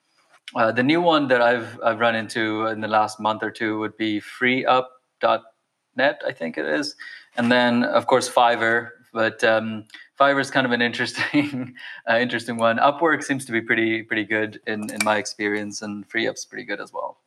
uh, 0.54 0.72
the 0.72 0.82
new 0.82 1.00
one 1.00 1.28
that 1.28 1.42
I've 1.42 1.80
I've 1.82 2.00
run 2.00 2.14
into 2.14 2.66
in 2.66 2.80
the 2.80 2.88
last 2.88 3.20
month 3.20 3.42
or 3.42 3.50
two 3.50 3.78
would 3.80 3.96
be 3.96 4.20
FreeUp.net. 4.20 6.22
I 6.26 6.32
think 6.32 6.58
it 6.58 6.66
is, 6.66 6.96
and 7.36 7.50
then 7.50 7.84
of 7.84 8.06
course 8.06 8.30
Fiverr. 8.30 8.90
But 9.12 9.44
um, 9.44 9.84
Fiverr 10.18 10.40
is 10.40 10.50
kind 10.50 10.64
of 10.64 10.72
an 10.72 10.80
interesting, 10.80 11.74
uh, 12.08 12.18
interesting 12.18 12.56
one. 12.56 12.78
Upwork 12.78 13.22
seems 13.22 13.44
to 13.46 13.52
be 13.52 13.60
pretty, 13.60 14.02
pretty 14.02 14.24
good 14.24 14.60
in, 14.66 14.90
in 14.92 14.98
my 15.04 15.16
experience, 15.16 15.82
and 15.82 16.08
FreeUp's 16.08 16.44
pretty 16.44 16.64
good 16.64 16.80
as 16.80 16.92
well. 16.92 17.18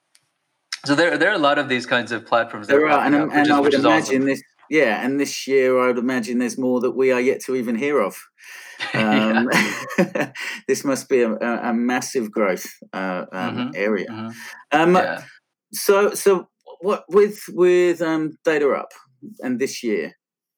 So 0.85 0.95
there, 0.95 1.17
there 1.17 1.29
are 1.29 1.35
a 1.35 1.39
lot 1.39 1.59
of 1.59 1.67
these 1.67 1.85
kinds 1.85 2.11
of 2.11 2.25
platforms. 2.25 2.67
There 2.67 2.87
are, 2.87 3.05
and, 3.05 3.15
up, 3.15 3.29
and 3.33 3.47
is, 3.47 3.51
I 3.51 3.59
would 3.59 3.73
imagine 3.73 4.17
awesome. 4.17 4.25
this. 4.25 4.41
Yeah, 4.69 5.03
and 5.03 5.19
this 5.19 5.47
year 5.47 5.79
I 5.81 5.87
would 5.87 5.97
imagine 5.97 6.39
there's 6.39 6.57
more 6.57 6.79
that 6.81 6.91
we 6.91 7.11
are 7.11 7.21
yet 7.21 7.41
to 7.41 7.55
even 7.55 7.75
hear 7.75 8.01
of. 8.01 8.17
Um, 8.93 9.49
this 10.67 10.85
must 10.85 11.09
be 11.09 11.23
a, 11.23 11.33
a 11.33 11.73
massive 11.73 12.31
growth 12.31 12.67
uh, 12.93 13.25
um, 13.31 13.57
mm-hmm, 13.57 13.69
area. 13.73 14.05
Mm-hmm. 14.07 14.79
Um, 14.79 14.95
yeah. 14.95 15.23
So, 15.73 16.13
so 16.13 16.47
what 16.81 17.03
with 17.09 17.39
with 17.49 18.03
um, 18.03 18.37
data 18.45 18.69
up 18.69 18.91
and 19.39 19.57
this 19.57 19.83
year, 19.83 20.13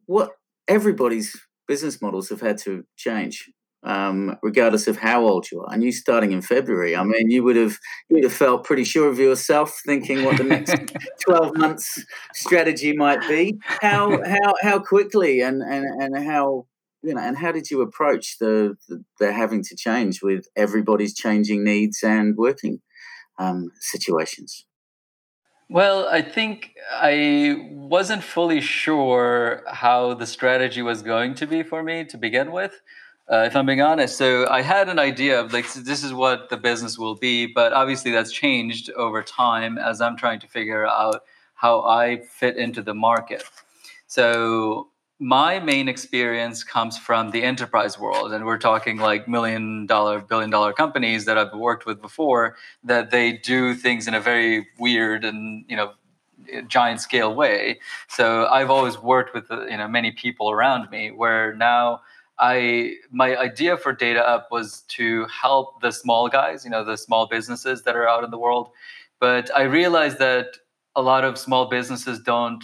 what 0.05 0.31
everybody's 0.67 1.33
business 1.69 2.01
models 2.01 2.29
have 2.29 2.41
had 2.41 2.57
to 2.57 2.83
change, 2.97 3.49
um, 3.83 4.35
regardless 4.41 4.87
of 4.87 4.97
how 4.97 5.25
old 5.25 5.49
you 5.51 5.61
are. 5.61 5.71
And 5.71 5.83
you 5.83 5.91
starting 5.91 6.31
in 6.31 6.41
February, 6.41 6.95
I 6.95 7.03
mean, 7.03 7.29
you 7.29 7.43
would 7.43 7.55
have 7.55 7.77
you 8.09 8.15
would 8.15 8.23
have 8.23 8.33
felt 8.33 8.65
pretty 8.65 8.83
sure 8.83 9.07
of 9.07 9.19
yourself, 9.19 9.79
thinking 9.85 10.25
what 10.25 10.37
the 10.37 10.43
next 10.43 10.75
twelve 11.25 11.55
months 11.55 12.03
strategy 12.33 12.91
might 12.93 13.21
be. 13.29 13.59
How 13.81 14.19
how 14.25 14.53
how 14.61 14.79
quickly 14.79 15.41
and 15.41 15.61
and 15.61 15.85
and 16.01 16.25
how 16.31 16.65
you 17.03 17.13
know 17.13 17.21
and 17.21 17.37
how 17.37 17.51
did 17.51 17.69
you 17.69 17.81
approach 17.81 18.39
the 18.39 18.75
the, 18.89 19.03
the 19.19 19.31
having 19.31 19.63
to 19.69 19.75
change 19.75 20.23
with 20.23 20.47
everybody's 20.55 21.13
changing 21.13 21.63
needs 21.63 22.03
and 22.03 22.35
working 22.35 22.81
um, 23.37 23.69
situations? 23.79 24.65
Well, 25.69 26.07
I 26.09 26.23
think 26.23 26.71
I 26.91 27.13
wasn't 27.89 28.23
fully 28.23 28.61
sure 28.61 29.63
how 29.67 30.13
the 30.13 30.27
strategy 30.27 30.81
was 30.81 31.01
going 31.01 31.33
to 31.33 31.47
be 31.47 31.63
for 31.63 31.81
me 31.81 32.05
to 32.05 32.17
begin 32.17 32.51
with, 32.51 32.81
uh, 33.27 33.45
if 33.47 33.55
I'm 33.55 33.65
being 33.65 33.81
honest. 33.81 34.15
So 34.15 34.47
I 34.47 34.61
had 34.61 34.89
an 34.89 34.99
idea 34.99 35.39
of 35.39 35.51
like, 35.51 35.71
this 35.73 36.03
is 36.03 36.13
what 36.13 36.49
the 36.49 36.57
business 36.57 36.99
will 36.99 37.15
be, 37.15 37.47
but 37.47 37.73
obviously 37.73 38.11
that's 38.11 38.31
changed 38.31 38.91
over 38.91 39.23
time 39.23 39.79
as 39.79 40.01
I'm 40.01 40.15
trying 40.17 40.39
to 40.41 40.47
figure 40.47 40.85
out 40.85 41.23
how 41.55 41.81
I 41.81 42.21
fit 42.29 42.57
into 42.57 42.83
the 42.83 42.93
market. 42.93 43.43
So 44.05 44.89
my 45.19 45.59
main 45.59 45.89
experience 45.89 46.63
comes 46.63 46.95
from 46.95 47.31
the 47.31 47.43
enterprise 47.43 47.97
world 47.97 48.31
and 48.31 48.45
we're 48.45 48.59
talking 48.59 48.97
like 48.97 49.27
million 49.27 49.85
dollar 49.85 50.21
billion 50.21 50.49
dollar 50.49 50.71
companies 50.71 51.25
that 51.25 51.37
i've 51.37 51.53
worked 51.53 51.85
with 51.85 52.01
before 52.01 52.55
that 52.85 53.11
they 53.11 53.33
do 53.33 53.75
things 53.75 54.07
in 54.07 54.13
a 54.13 54.21
very 54.21 54.65
weird 54.79 55.25
and 55.25 55.65
you 55.67 55.75
know 55.75 55.91
giant 56.67 57.01
scale 57.01 57.33
way. 57.35 57.79
So 58.07 58.45
i've 58.47 58.69
always 58.69 58.97
worked 58.99 59.33
with 59.33 59.45
you 59.49 59.77
know 59.77 59.87
many 59.87 60.11
people 60.11 60.49
around 60.51 60.89
me 60.89 61.11
where 61.11 61.53
now 61.55 62.01
i 62.39 62.93
my 63.11 63.35
idea 63.37 63.77
for 63.77 63.91
data 63.93 64.27
up 64.27 64.47
was 64.51 64.81
to 64.87 65.25
help 65.25 65.81
the 65.81 65.91
small 65.91 66.29
guys 66.29 66.63
you 66.63 66.71
know 66.71 66.83
the 66.83 66.97
small 66.97 67.27
businesses 67.27 67.83
that 67.83 67.95
are 67.95 68.07
out 68.07 68.23
in 68.23 68.31
the 68.31 68.37
world. 68.37 68.69
But 69.19 69.49
i 69.55 69.63
realized 69.63 70.19
that 70.19 70.57
a 70.95 71.01
lot 71.01 71.23
of 71.23 71.37
small 71.37 71.69
businesses 71.69 72.19
don't 72.19 72.63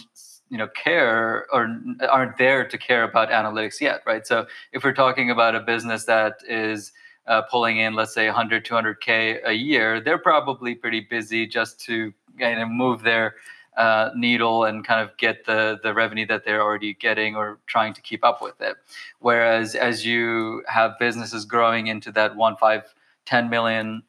you 0.50 0.58
know 0.58 0.68
care 0.68 1.46
or 1.52 1.80
aren't 2.08 2.38
there 2.38 2.66
to 2.68 2.78
care 2.78 3.02
about 3.02 3.30
analytics 3.30 3.80
yet 3.80 4.02
right? 4.06 4.26
So 4.26 4.46
if 4.72 4.84
we're 4.84 4.94
talking 4.94 5.30
about 5.30 5.54
a 5.54 5.60
business 5.60 6.04
that 6.04 6.40
is 6.48 6.92
uh, 7.26 7.42
pulling 7.42 7.78
in 7.78 7.94
let's 7.94 8.14
say 8.14 8.26
100 8.26 8.64
200k 8.64 9.40
a 9.44 9.52
year 9.52 10.00
they're 10.00 10.18
probably 10.18 10.74
pretty 10.74 11.00
busy 11.00 11.46
just 11.46 11.80
to 11.80 12.12
kind 12.38 12.60
of 12.60 12.68
move 12.68 13.02
their 13.02 13.34
uh, 13.76 14.10
needle 14.16 14.64
and 14.64 14.86
kind 14.86 15.00
of 15.00 15.16
get 15.16 15.44
the 15.44 15.78
the 15.82 15.92
revenue 15.92 16.26
that 16.26 16.44
they're 16.44 16.62
already 16.62 16.94
getting 16.94 17.36
or 17.36 17.58
trying 17.66 17.92
to 17.94 18.00
keep 18.00 18.24
up 18.24 18.40
with 18.40 18.60
it. 18.60 18.76
Whereas 19.20 19.74
as 19.74 20.04
you 20.04 20.62
have 20.68 20.98
businesses 20.98 21.44
growing 21.44 21.86
into 21.88 22.10
that 22.12 22.36
1 22.36 22.56
5 22.56 22.94
10 23.26 23.50
million 23.50 24.02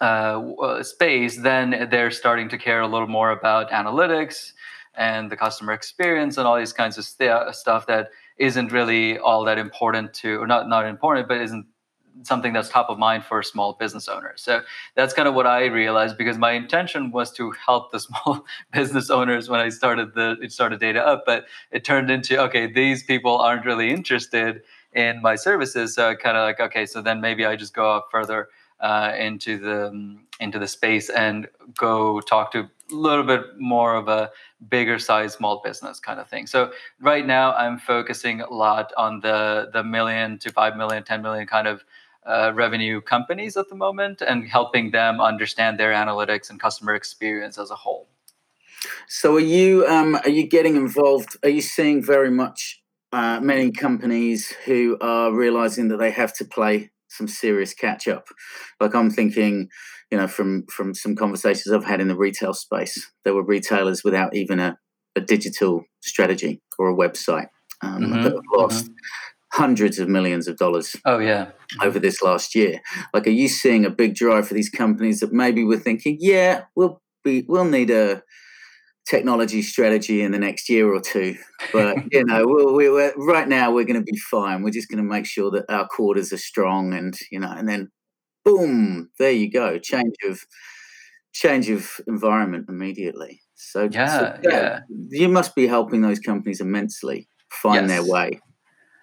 uh, 0.00 0.04
uh, 0.04 0.82
space 0.82 1.36
then 1.38 1.88
they're 1.90 2.10
starting 2.10 2.48
to 2.48 2.56
care 2.56 2.80
a 2.80 2.86
little 2.86 3.08
more 3.08 3.30
about 3.30 3.70
analytics 3.70 4.52
and 4.94 5.30
the 5.30 5.36
customer 5.36 5.72
experience 5.72 6.36
and 6.38 6.46
all 6.46 6.56
these 6.56 6.72
kinds 6.72 6.96
of 6.98 7.04
st- 7.04 7.54
stuff 7.54 7.86
that 7.86 8.10
isn't 8.38 8.72
really 8.72 9.18
all 9.18 9.44
that 9.44 9.58
important 9.58 10.14
to 10.14 10.40
or 10.40 10.46
not 10.46 10.68
not 10.68 10.86
important 10.86 11.26
but 11.26 11.40
isn't 11.40 11.66
something 12.22 12.52
that's 12.52 12.68
top 12.68 12.88
of 12.90 12.98
mind 12.98 13.24
for 13.24 13.42
small 13.42 13.74
business 13.74 14.08
owners 14.08 14.42
so 14.42 14.60
that's 14.94 15.14
kind 15.14 15.28
of 15.28 15.34
what 15.34 15.46
i 15.46 15.66
realized 15.66 16.16
because 16.18 16.38
my 16.38 16.52
intention 16.52 17.10
was 17.10 17.32
to 17.32 17.52
help 17.64 17.92
the 17.92 18.00
small 18.06 18.44
business 18.72 19.10
owners 19.10 19.48
when 19.48 19.60
i 19.60 19.68
started 19.68 20.14
the 20.14 20.36
it 20.42 20.52
started 20.52 20.80
data 20.80 21.04
up 21.04 21.24
but 21.26 21.44
it 21.70 21.84
turned 21.84 22.10
into 22.10 22.40
okay 22.40 22.70
these 22.70 23.02
people 23.02 23.36
aren't 23.38 23.64
really 23.64 23.90
interested 23.90 24.62
in 24.92 25.20
my 25.22 25.34
services 25.34 25.94
so 25.94 26.14
kind 26.16 26.36
of 26.36 26.42
like 26.42 26.60
okay 26.60 26.86
so 26.86 27.02
then 27.02 27.20
maybe 27.20 27.44
i 27.44 27.54
just 27.54 27.74
go 27.74 27.90
up 27.90 28.08
further 28.10 28.48
uh, 28.80 29.12
into 29.18 29.58
the 29.58 29.88
um, 29.88 30.20
into 30.40 30.58
the 30.58 30.68
space 30.68 31.10
and 31.10 31.48
go 31.76 32.20
talk 32.20 32.52
to 32.52 32.60
a 32.60 32.94
little 32.94 33.24
bit 33.24 33.58
more 33.58 33.96
of 33.96 34.08
a 34.08 34.30
bigger 34.68 34.98
size 34.98 35.34
small 35.34 35.60
business 35.64 36.00
kind 36.00 36.20
of 36.20 36.28
thing. 36.28 36.46
So 36.46 36.70
right 37.00 37.26
now 37.26 37.54
I'm 37.54 37.78
focusing 37.78 38.40
a 38.40 38.50
lot 38.52 38.92
on 38.96 39.20
the 39.20 39.70
the 39.72 39.82
million 39.82 40.38
to 40.38 40.52
5 40.52 40.76
million, 40.76 41.02
10 41.02 41.22
million 41.22 41.46
kind 41.46 41.66
of 41.66 41.84
uh, 42.26 42.52
revenue 42.54 43.00
companies 43.00 43.56
at 43.56 43.68
the 43.68 43.74
moment 43.74 44.20
and 44.20 44.48
helping 44.48 44.90
them 44.90 45.20
understand 45.20 45.78
their 45.78 45.92
analytics 45.92 46.50
and 46.50 46.60
customer 46.60 46.94
experience 46.94 47.58
as 47.58 47.70
a 47.70 47.76
whole. 47.76 48.08
So 49.08 49.36
are 49.36 49.40
you 49.40 49.86
um, 49.86 50.14
are 50.16 50.30
you 50.30 50.46
getting 50.46 50.76
involved? 50.76 51.36
Are 51.42 51.48
you 51.48 51.62
seeing 51.62 52.02
very 52.02 52.30
much 52.30 52.82
uh, 53.12 53.40
many 53.40 53.70
companies 53.70 54.52
who 54.66 54.98
are 55.00 55.32
realizing 55.32 55.88
that 55.88 55.96
they 55.96 56.10
have 56.10 56.34
to 56.34 56.44
play 56.44 56.90
some 57.08 57.28
serious 57.28 57.74
catch 57.74 58.06
up. 58.06 58.28
Like 58.80 58.94
I'm 58.94 59.10
thinking, 59.10 59.68
you 60.10 60.18
know, 60.18 60.28
from 60.28 60.66
from 60.66 60.94
some 60.94 61.16
conversations 61.16 61.72
I've 61.72 61.84
had 61.84 62.00
in 62.00 62.08
the 62.08 62.16
retail 62.16 62.52
space, 62.52 63.10
there 63.24 63.34
were 63.34 63.44
retailers 63.44 64.04
without 64.04 64.34
even 64.34 64.60
a, 64.60 64.78
a 65.16 65.20
digital 65.20 65.84
strategy 66.00 66.60
or 66.78 66.90
a 66.90 66.94
website 66.94 67.48
um, 67.82 68.02
mm-hmm. 68.02 68.22
that 68.22 68.32
have 68.34 68.42
lost. 68.52 68.84
Mm-hmm. 68.84 68.94
Hundreds 69.52 69.98
of 69.98 70.08
millions 70.08 70.46
of 70.46 70.56
dollars. 70.56 70.94
Oh 71.04 71.18
yeah, 71.18 71.50
over 71.82 71.98
this 71.98 72.22
last 72.22 72.54
year. 72.54 72.80
Like, 73.14 73.26
are 73.26 73.30
you 73.30 73.48
seeing 73.48 73.84
a 73.84 73.90
big 73.90 74.14
drive 74.14 74.46
for 74.46 74.54
these 74.54 74.68
companies 74.68 75.20
that 75.20 75.32
maybe 75.32 75.64
we're 75.64 75.78
thinking, 75.78 76.18
yeah, 76.20 76.64
we'll 76.74 77.00
be, 77.24 77.44
we'll 77.48 77.64
need 77.64 77.90
a, 77.90 78.22
technology 79.08 79.62
strategy 79.62 80.22
in 80.22 80.32
the 80.32 80.38
next 80.38 80.68
year 80.68 80.92
or 80.92 81.00
two. 81.00 81.36
But 81.72 81.96
you 82.12 82.24
know, 82.24 82.44
we, 82.44 82.90
we, 82.90 83.12
right 83.16 83.48
now 83.48 83.72
we're 83.72 83.84
going 83.84 84.04
to 84.04 84.12
be 84.12 84.18
fine. 84.18 84.62
We're 84.62 84.70
just 84.70 84.88
going 84.88 85.02
to 85.02 85.08
make 85.08 85.26
sure 85.26 85.50
that 85.52 85.64
our 85.68 85.86
quarters 85.88 86.32
are 86.32 86.38
strong, 86.38 86.92
and 86.92 87.16
you 87.30 87.40
know, 87.40 87.50
and 87.50 87.68
then 87.68 87.90
boom, 88.44 89.10
there 89.18 89.32
you 89.32 89.50
go, 89.50 89.78
change 89.78 90.14
of 90.24 90.40
change 91.32 91.70
of 91.70 92.00
environment 92.06 92.66
immediately. 92.68 93.40
So 93.54 93.88
yeah, 93.90 94.18
so 94.18 94.40
yeah, 94.44 94.80
you 95.10 95.28
must 95.28 95.54
be 95.54 95.66
helping 95.66 96.02
those 96.02 96.18
companies 96.18 96.60
immensely 96.60 97.28
find 97.50 97.88
yes. 97.88 97.90
their 97.90 98.12
way. 98.12 98.40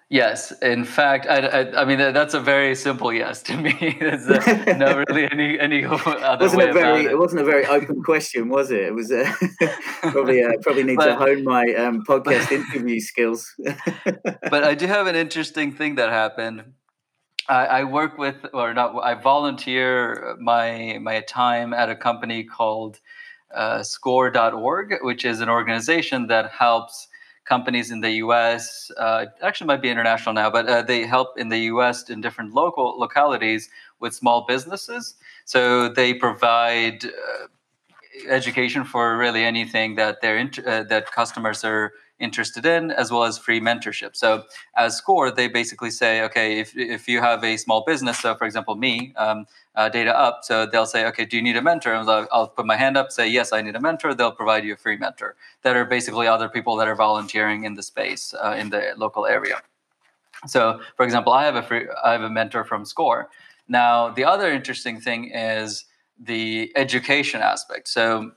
Yes, 0.08 0.52
in 0.62 0.84
fact, 0.84 1.26
I, 1.28 1.38
I, 1.38 1.82
I, 1.82 1.84
mean 1.84 1.98
that's 1.98 2.34
a 2.34 2.40
very 2.40 2.76
simple 2.76 3.12
yes 3.12 3.42
to 3.44 3.56
me. 3.56 3.96
There's 4.00 4.28
a, 4.28 4.76
not 4.78 4.96
really 5.08 5.28
any 5.32 5.58
any 5.58 5.84
other 5.84 6.44
wasn't 6.44 6.62
way 6.62 6.70
a 6.70 6.72
very, 6.72 7.04
it. 7.06 7.10
it. 7.10 7.18
wasn't 7.18 7.40
a 7.40 7.44
very 7.44 7.66
open 7.66 8.04
question, 8.04 8.48
was 8.48 8.70
it? 8.70 8.82
It 8.82 8.94
was 8.94 9.10
uh, 9.10 9.32
probably 10.02 10.44
uh, 10.44 10.52
probably 10.62 10.84
need 10.84 10.96
but, 10.96 11.06
to 11.06 11.16
hone 11.16 11.42
my 11.42 11.64
um, 11.74 12.04
podcast 12.04 12.52
interview 12.52 13.00
skills. 13.00 13.52
but 14.48 14.62
I 14.62 14.76
do 14.76 14.86
have 14.86 15.08
an 15.08 15.16
interesting 15.16 15.72
thing 15.72 15.96
that 15.96 16.10
happened. 16.10 16.74
I, 17.48 17.66
I 17.66 17.84
work 17.84 18.16
with, 18.16 18.46
or 18.54 18.74
not, 18.74 18.94
I 19.02 19.14
volunteer 19.14 20.36
my 20.38 20.98
my 21.02 21.20
time 21.22 21.74
at 21.74 21.90
a 21.90 21.96
company 21.96 22.44
called 22.44 23.00
uh, 23.52 23.82
Score.org, 23.82 24.94
which 25.02 25.24
is 25.24 25.40
an 25.40 25.48
organization 25.48 26.28
that 26.28 26.52
helps 26.52 27.08
companies 27.46 27.90
in 27.90 28.00
the 28.00 28.10
U.S. 28.24 28.90
Uh, 28.96 29.26
actually 29.42 29.68
might 29.68 29.82
be 29.82 29.88
international 29.88 30.34
now, 30.34 30.50
but 30.50 30.68
uh, 30.68 30.82
they 30.82 31.06
help 31.06 31.38
in 31.38 31.48
the 31.48 31.58
U.S. 31.72 32.10
in 32.10 32.20
different 32.20 32.52
local 32.52 32.98
localities 32.98 33.70
with 34.00 34.14
small 34.14 34.44
businesses. 34.46 35.14
So 35.44 35.88
they 35.88 36.12
provide 36.12 37.04
uh, 37.04 37.46
education 38.28 38.84
for 38.84 39.16
really 39.16 39.44
anything 39.44 39.94
that 39.96 40.20
they're 40.20 40.38
uh, 40.66 40.82
that 40.84 41.10
customers 41.12 41.64
are 41.64 41.92
interested 42.18 42.64
in, 42.64 42.90
as 42.90 43.10
well 43.10 43.24
as 43.24 43.38
free 43.38 43.60
mentorship. 43.60 44.16
So 44.16 44.44
as 44.76 44.96
Score, 44.96 45.30
they 45.30 45.48
basically 45.48 45.90
say, 45.90 46.22
okay, 46.22 46.58
if, 46.58 46.76
if 46.76 47.08
you 47.08 47.20
have 47.20 47.44
a 47.44 47.56
small 47.56 47.84
business, 47.84 48.18
so 48.18 48.34
for 48.34 48.46
example, 48.46 48.74
me, 48.74 49.12
um, 49.16 49.46
uh, 49.74 49.88
Data 49.88 50.18
Up, 50.18 50.40
so 50.42 50.64
they'll 50.64 50.86
say, 50.86 51.06
okay, 51.06 51.26
do 51.26 51.36
you 51.36 51.42
need 51.42 51.56
a 51.56 51.62
mentor? 51.62 51.92
And 51.92 52.08
I'll, 52.08 52.26
I'll 52.32 52.48
put 52.48 52.64
my 52.64 52.76
hand 52.76 52.96
up, 52.96 53.12
say, 53.12 53.28
yes, 53.28 53.52
I 53.52 53.60
need 53.60 53.76
a 53.76 53.80
mentor. 53.80 54.14
They'll 54.14 54.32
provide 54.32 54.64
you 54.64 54.72
a 54.72 54.76
free 54.76 54.96
mentor 54.96 55.36
that 55.62 55.76
are 55.76 55.84
basically 55.84 56.26
other 56.26 56.48
people 56.48 56.76
that 56.76 56.88
are 56.88 56.94
volunteering 56.94 57.64
in 57.64 57.74
the 57.74 57.82
space 57.82 58.34
uh, 58.34 58.56
in 58.58 58.70
the 58.70 58.94
local 58.96 59.26
area. 59.26 59.60
So, 60.46 60.80
for 60.96 61.04
example, 61.04 61.32
I 61.32 61.44
have 61.44 61.56
a 61.56 61.62
free, 61.62 61.86
I 62.02 62.12
have 62.12 62.22
a 62.22 62.30
mentor 62.30 62.64
from 62.64 62.84
Score. 62.84 63.28
Now, 63.68 64.10
the 64.10 64.24
other 64.24 64.50
interesting 64.50 65.00
thing 65.00 65.30
is 65.30 65.84
the 66.18 66.72
education 66.76 67.40
aspect. 67.42 67.88
So 67.88 68.32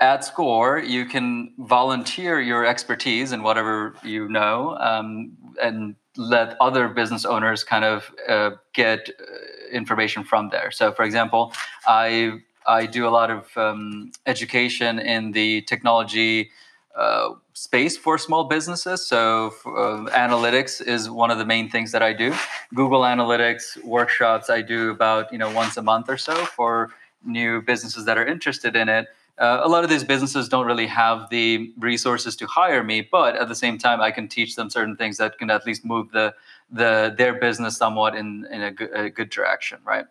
at 0.00 0.24
SCORE, 0.24 0.78
you 0.78 1.04
can 1.04 1.52
volunteer 1.58 2.40
your 2.40 2.64
expertise 2.64 3.32
in 3.32 3.42
whatever 3.42 3.94
you 4.02 4.28
know 4.28 4.76
um, 4.80 5.36
and 5.62 5.94
let 6.16 6.56
other 6.60 6.88
business 6.88 7.24
owners 7.24 7.62
kind 7.62 7.84
of 7.84 8.10
uh, 8.28 8.50
get 8.72 9.10
uh, 9.10 9.70
information 9.70 10.24
from 10.24 10.48
there. 10.48 10.70
So, 10.70 10.90
for 10.92 11.04
example, 11.04 11.52
I 11.86 12.40
I 12.66 12.86
do 12.86 13.06
a 13.06 13.10
lot 13.10 13.30
of 13.30 13.56
um, 13.56 14.12
education 14.26 14.98
in 14.98 15.32
the 15.32 15.62
technology 15.62 16.50
uh, 16.96 17.30
space 17.52 17.96
for 17.96 18.18
small 18.18 18.44
businesses. 18.44 19.06
So, 19.06 19.52
uh, 19.66 20.10
analytics 20.16 20.80
is 20.84 21.10
one 21.10 21.30
of 21.30 21.38
the 21.38 21.46
main 21.46 21.70
things 21.70 21.92
that 21.92 22.02
I 22.02 22.14
do. 22.14 22.34
Google 22.74 23.02
Analytics 23.02 23.84
workshops 23.84 24.48
I 24.48 24.62
do 24.62 24.90
about 24.90 25.30
you 25.30 25.38
know 25.38 25.50
once 25.50 25.76
a 25.76 25.82
month 25.82 26.08
or 26.08 26.16
so 26.16 26.34
for 26.46 26.90
new 27.22 27.60
businesses 27.60 28.06
that 28.06 28.16
are 28.16 28.24
interested 28.26 28.74
in 28.74 28.88
it 28.88 29.06
uh, 29.38 29.60
a 29.62 29.68
lot 29.68 29.84
of 29.84 29.90
these 29.90 30.04
businesses 30.04 30.48
don't 30.48 30.66
really 30.66 30.86
have 30.86 31.30
the 31.30 31.72
resources 31.78 32.36
to 32.36 32.46
hire 32.46 32.82
me 32.84 33.00
but 33.00 33.36
at 33.36 33.48
the 33.48 33.54
same 33.54 33.78
time 33.78 34.00
i 34.00 34.10
can 34.10 34.28
teach 34.28 34.56
them 34.56 34.68
certain 34.70 34.96
things 34.96 35.16
that 35.16 35.38
can 35.38 35.50
at 35.50 35.66
least 35.66 35.84
move 35.84 36.10
the 36.12 36.34
the 36.70 37.14
their 37.16 37.34
business 37.34 37.76
somewhat 37.76 38.14
in 38.14 38.46
in 38.50 38.62
a 38.62 38.70
good, 38.70 38.90
a 38.94 39.10
good 39.10 39.30
direction 39.30 39.78
right? 39.84 40.06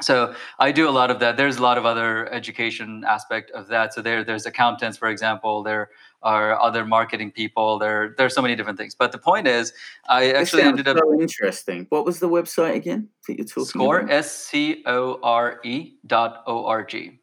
So 0.00 0.34
i 0.58 0.70
do 0.70 0.88
a 0.88 0.90
lot 0.90 1.10
of 1.10 1.18
that. 1.20 1.36
There's 1.36 1.56
a 1.56 1.62
lot 1.62 1.78
of 1.78 1.84
other 1.84 2.32
education 2.32 3.04
aspect 3.06 3.50
of 3.50 3.68
that. 3.68 3.94
So 3.94 4.02
there 4.02 4.22
there's 4.22 4.46
accountants 4.46 4.96
for 4.96 5.08
example. 5.08 5.62
There 5.62 5.90
are 6.22 6.60
other 6.60 6.84
marketing 6.84 7.32
people. 7.32 7.78
There 7.78 8.14
there's 8.16 8.34
so 8.34 8.42
many 8.42 8.54
different 8.54 8.78
things. 8.78 8.94
But 8.94 9.12
the 9.12 9.18
point 9.18 9.48
is 9.48 9.72
i 10.08 10.30
actually 10.32 10.62
ended 10.62 10.86
up 10.86 10.98
so 10.98 11.20
interesting. 11.20 11.86
What 11.88 12.04
was 12.04 12.20
the 12.20 12.28
website 12.28 12.76
again 12.76 13.08
that 13.26 13.38
you're 13.38 13.46
talking 13.46 13.64
score 13.64 14.00
about? 14.00 14.12
s-c-o-r-e 14.12 15.94
dot 16.06 16.42
o-r-g 16.46 17.17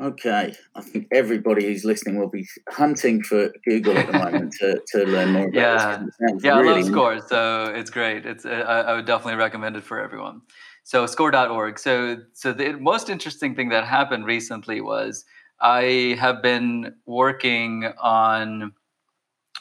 Okay, 0.00 0.54
I 0.76 0.80
think 0.80 1.08
everybody 1.12 1.64
who's 1.64 1.84
listening 1.84 2.20
will 2.20 2.28
be 2.28 2.46
hunting 2.68 3.20
for 3.22 3.50
Google 3.64 3.98
at 3.98 4.06
the 4.06 4.12
moment 4.12 4.54
to, 4.60 4.80
to 4.92 5.04
learn 5.04 5.32
more 5.32 5.48
about 5.48 5.54
yeah. 5.54 6.02
Yeah, 6.40 6.58
really 6.60 6.80
I 6.80 6.82
love 6.82 6.86
Score, 6.86 7.20
so 7.26 7.72
it's 7.74 7.90
great. 7.90 8.24
It's 8.24 8.46
I, 8.46 8.60
I, 8.60 8.94
would 8.94 9.06
definitely 9.06 9.34
recommend 9.34 9.76
it 9.76 9.82
for 9.82 10.00
everyone. 10.00 10.42
So 10.84 11.04
score.org. 11.06 11.80
So 11.80 12.18
so 12.32 12.52
the 12.52 12.74
most 12.74 13.10
interesting 13.10 13.56
thing 13.56 13.70
that 13.70 13.84
happened 13.84 14.24
recently 14.24 14.80
was 14.80 15.24
I 15.60 16.16
have 16.20 16.42
been 16.42 16.94
working 17.06 17.92
on 18.00 18.72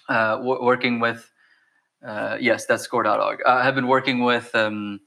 uh, 0.08 0.36
w- 0.38 0.64
working 0.64 1.00
with 1.00 1.32
uh, 2.06 2.38
yes, 2.40 2.68
that's 2.68 2.84
score.org. 2.84 3.40
I 3.44 3.64
have 3.64 3.74
been 3.74 3.88
working 3.88 4.24
with 4.24 4.54
um, 4.54 5.00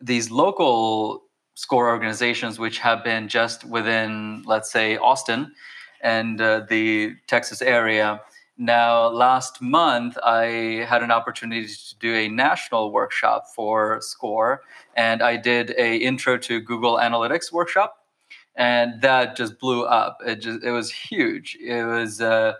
these 0.00 0.30
local 0.30 1.27
score 1.58 1.88
organizations 1.88 2.60
which 2.60 2.78
have 2.78 3.02
been 3.02 3.26
just 3.26 3.64
within, 3.64 4.44
let's 4.46 4.70
say, 4.70 4.96
Austin 4.96 5.52
and 6.00 6.40
uh, 6.40 6.60
the 6.68 7.16
Texas 7.26 7.60
area. 7.60 8.20
Now, 8.56 9.08
last 9.08 9.60
month, 9.60 10.16
I 10.22 10.86
had 10.88 11.02
an 11.02 11.10
opportunity 11.10 11.66
to 11.66 11.98
do 11.98 12.14
a 12.14 12.28
national 12.28 12.92
workshop 12.92 13.46
for 13.56 14.00
SCORE, 14.00 14.62
and 14.94 15.20
I 15.20 15.36
did 15.36 15.74
a 15.76 15.96
intro 15.96 16.38
to 16.38 16.60
Google 16.60 16.96
Analytics 16.96 17.50
workshop, 17.50 18.04
and 18.54 19.02
that 19.02 19.36
just 19.36 19.58
blew 19.58 19.82
up. 19.82 20.18
It 20.24 20.36
just 20.36 20.62
it 20.62 20.70
was 20.70 20.92
huge. 20.92 21.58
It 21.60 21.84
was 21.84 22.20
uh, 22.20 22.52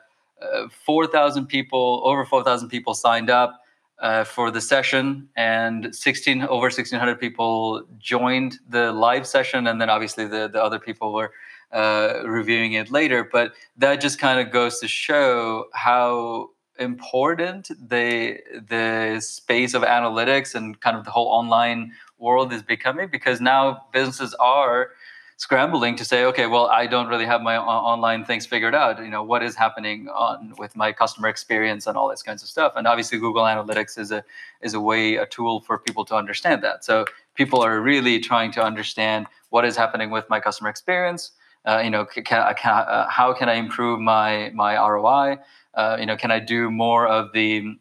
uh, 0.42 0.68
four 0.70 1.06
thousand 1.06 1.46
people, 1.46 2.02
over 2.04 2.24
four 2.24 2.42
thousand 2.42 2.68
people 2.68 2.94
signed 2.94 3.30
up 3.30 3.60
uh, 4.00 4.24
for 4.24 4.50
the 4.50 4.60
session, 4.60 5.28
and 5.36 5.94
16 5.94 6.42
over 6.42 6.66
1600 6.66 7.18
people 7.18 7.84
joined 7.98 8.58
the 8.68 8.92
live 8.92 9.26
session, 9.26 9.66
and 9.66 9.80
then 9.80 9.90
obviously 9.90 10.26
the 10.26 10.48
the 10.48 10.62
other 10.62 10.78
people 10.78 11.12
were 11.12 11.32
uh, 11.72 12.22
reviewing 12.24 12.74
it 12.74 12.90
later. 12.90 13.28
But 13.30 13.52
that 13.76 14.00
just 14.00 14.18
kind 14.18 14.40
of 14.40 14.52
goes 14.52 14.78
to 14.80 14.88
show 14.88 15.66
how 15.72 16.50
important 16.78 17.70
the 17.88 18.38
the 18.68 19.20
space 19.20 19.74
of 19.74 19.82
analytics 19.82 20.54
and 20.54 20.80
kind 20.80 20.96
of 20.96 21.04
the 21.04 21.10
whole 21.10 21.28
online 21.28 21.92
world 22.18 22.52
is 22.52 22.62
becoming 22.62 23.08
because 23.08 23.40
now 23.40 23.84
businesses 23.92 24.34
are 24.34 24.90
scrambling 25.38 25.94
to 25.94 26.04
say, 26.04 26.24
okay, 26.24 26.46
well, 26.46 26.66
I 26.66 26.88
don't 26.88 27.06
really 27.06 27.24
have 27.24 27.40
my 27.40 27.56
online 27.56 28.24
things 28.24 28.44
figured 28.44 28.74
out. 28.74 28.98
You 28.98 29.08
know, 29.08 29.22
what 29.22 29.42
is 29.42 29.54
happening 29.54 30.08
on 30.08 30.52
with 30.58 30.76
my 30.76 30.92
customer 30.92 31.28
experience 31.28 31.86
and 31.86 31.96
all 31.96 32.08
this 32.08 32.22
kinds 32.22 32.42
of 32.42 32.48
stuff. 32.48 32.72
And 32.76 32.86
obviously, 32.86 33.18
Google 33.18 33.44
Analytics 33.44 33.98
is 33.98 34.10
a 34.10 34.24
is 34.60 34.74
a 34.74 34.80
way, 34.80 35.14
a 35.14 35.26
tool 35.26 35.60
for 35.60 35.78
people 35.78 36.04
to 36.06 36.16
understand 36.16 36.62
that. 36.64 36.84
So 36.84 37.06
people 37.34 37.62
are 37.62 37.80
really 37.80 38.18
trying 38.18 38.50
to 38.52 38.62
understand 38.62 39.26
what 39.50 39.64
is 39.64 39.76
happening 39.76 40.10
with 40.10 40.28
my 40.28 40.40
customer 40.40 40.68
experience. 40.68 41.30
Uh, 41.64 41.80
you 41.84 41.90
know, 41.90 42.04
can, 42.04 42.24
can, 42.24 42.40
uh, 42.40 43.08
how 43.08 43.32
can 43.32 43.48
I 43.48 43.54
improve 43.54 44.00
my 44.00 44.50
my 44.54 44.76
ROI? 44.76 45.38
Uh, 45.74 45.96
you 46.00 46.06
know, 46.06 46.16
can 46.16 46.32
I 46.32 46.40
do 46.40 46.68
more 46.68 47.06
of 47.06 47.32
the 47.32 47.78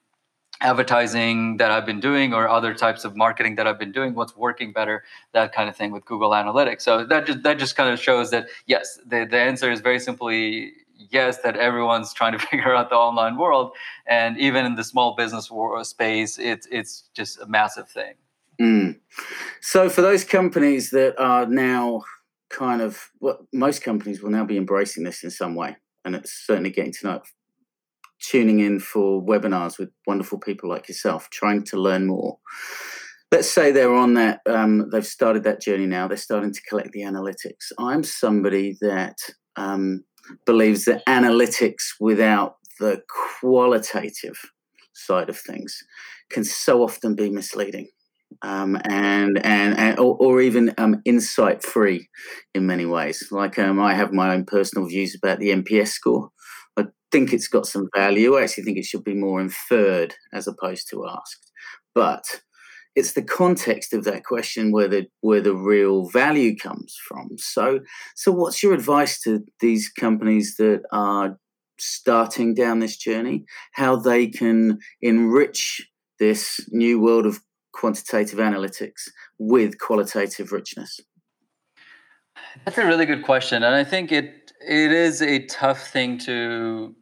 advertising 0.61 1.57
that 1.57 1.71
I've 1.71 1.85
been 1.85 1.99
doing 1.99 2.33
or 2.33 2.47
other 2.47 2.73
types 2.73 3.05
of 3.05 3.15
marketing 3.15 3.55
that 3.55 3.67
I've 3.67 3.79
been 3.79 3.91
doing, 3.91 4.15
what's 4.15 4.35
working 4.35 4.73
better, 4.73 5.03
that 5.33 5.53
kind 5.53 5.69
of 5.69 5.75
thing 5.75 5.91
with 5.91 6.05
Google 6.05 6.31
Analytics. 6.31 6.81
So 6.81 7.05
that 7.05 7.25
just 7.25 7.43
that 7.43 7.59
just 7.59 7.75
kind 7.75 7.91
of 7.91 7.99
shows 7.99 8.31
that 8.31 8.47
yes, 8.65 8.99
the, 9.05 9.27
the 9.29 9.39
answer 9.39 9.71
is 9.71 9.81
very 9.81 9.99
simply 9.99 10.73
yes, 11.11 11.41
that 11.41 11.55
everyone's 11.57 12.13
trying 12.13 12.33
to 12.33 12.39
figure 12.51 12.73
out 12.73 12.89
the 12.89 12.95
online 12.95 13.37
world. 13.37 13.71
And 14.05 14.37
even 14.37 14.65
in 14.65 14.75
the 14.75 14.83
small 14.83 15.15
business 15.15 15.51
space, 15.83 16.37
it's 16.39 16.67
it's 16.71 17.09
just 17.13 17.39
a 17.39 17.45
massive 17.45 17.89
thing. 17.89 18.15
Mm. 18.59 18.99
So 19.61 19.89
for 19.89 20.01
those 20.01 20.23
companies 20.23 20.89
that 20.89 21.19
are 21.19 21.45
now 21.45 22.03
kind 22.49 22.81
of 22.81 23.11
well, 23.19 23.47
most 23.53 23.83
companies 23.83 24.21
will 24.21 24.31
now 24.31 24.45
be 24.45 24.57
embracing 24.57 25.03
this 25.03 25.23
in 25.23 25.29
some 25.29 25.55
way, 25.55 25.77
and 26.03 26.15
it's 26.15 26.31
certainly 26.31 26.71
getting 26.71 26.93
to 26.93 27.05
know 27.05 27.21
tuning 28.19 28.59
in 28.59 28.79
for 28.79 29.23
webinars 29.23 29.77
with 29.77 29.89
wonderful 30.05 30.39
people 30.39 30.69
like 30.69 30.87
yourself, 30.87 31.29
trying 31.29 31.63
to 31.65 31.77
learn 31.77 32.07
more. 32.07 32.37
Let's 33.31 33.49
say 33.49 33.71
they're 33.71 33.93
on 33.93 34.13
that, 34.13 34.39
um, 34.45 34.89
they've 34.91 35.05
started 35.05 35.43
that 35.43 35.61
journey 35.61 35.85
now, 35.85 36.07
they're 36.07 36.17
starting 36.17 36.53
to 36.53 36.61
collect 36.69 36.91
the 36.93 37.01
analytics. 37.01 37.71
I'm 37.77 38.03
somebody 38.03 38.77
that 38.81 39.17
um, 39.57 40.03
believes 40.45 40.85
that 40.85 41.05
analytics 41.05 41.83
without 41.99 42.55
the 42.79 43.01
qualitative 43.39 44.37
side 44.93 45.29
of 45.29 45.37
things 45.37 45.77
can 46.29 46.43
so 46.43 46.83
often 46.83 47.15
be 47.15 47.29
misleading. 47.29 47.87
Um, 48.41 48.77
and 48.83 49.39
and, 49.45 49.77
and 49.77 49.99
or, 49.99 50.17
or 50.19 50.41
even 50.41 50.73
um, 50.77 51.01
insight 51.05 51.63
free 51.63 52.09
in 52.53 52.67
many 52.67 52.85
ways. 52.85 53.29
Like 53.31 53.57
um, 53.57 53.79
I 53.79 53.93
have 53.93 54.11
my 54.11 54.33
own 54.33 54.45
personal 54.45 54.87
views 54.87 55.15
about 55.15 55.39
the 55.39 55.49
NPS 55.49 55.89
score, 55.89 56.29
think 57.11 57.33
it's 57.33 57.47
got 57.47 57.65
some 57.65 57.89
value. 57.95 58.35
I 58.35 58.43
actually 58.43 58.63
think 58.63 58.77
it 58.77 58.85
should 58.85 59.03
be 59.03 59.13
more 59.13 59.39
inferred 59.39 60.15
as 60.33 60.47
opposed 60.47 60.89
to 60.89 61.07
asked. 61.07 61.51
But 61.95 62.41
it's 62.95 63.13
the 63.13 63.21
context 63.21 63.93
of 63.93 64.03
that 64.05 64.23
question 64.23 64.71
where 64.71 64.87
the 64.87 65.05
where 65.21 65.41
the 65.41 65.55
real 65.55 66.09
value 66.09 66.55
comes 66.55 66.97
from. 67.07 67.29
So 67.37 67.81
so 68.15 68.31
what's 68.31 68.63
your 68.63 68.73
advice 68.73 69.21
to 69.21 69.43
these 69.59 69.87
companies 69.87 70.55
that 70.57 70.81
are 70.91 71.37
starting 71.79 72.55
down 72.55 72.79
this 72.79 72.97
journey? 72.97 73.45
How 73.73 73.95
they 73.95 74.27
can 74.27 74.79
enrich 75.01 75.87
this 76.19 76.59
new 76.69 76.99
world 76.99 77.27
of 77.27 77.39
quantitative 77.71 78.39
analytics 78.39 79.09
with 79.37 79.77
qualitative 79.77 80.51
richness? 80.51 80.99
That's 82.65 82.79
a 82.79 82.85
really 82.85 83.05
good 83.05 83.23
question, 83.23 83.61
and 83.61 83.75
I 83.75 83.83
think 83.83 84.11
it 84.11 84.46
it 84.67 84.91
is 84.91 85.21
a 85.21 85.45
tough 85.45 85.87
thing 85.87 86.17
to 86.19 86.95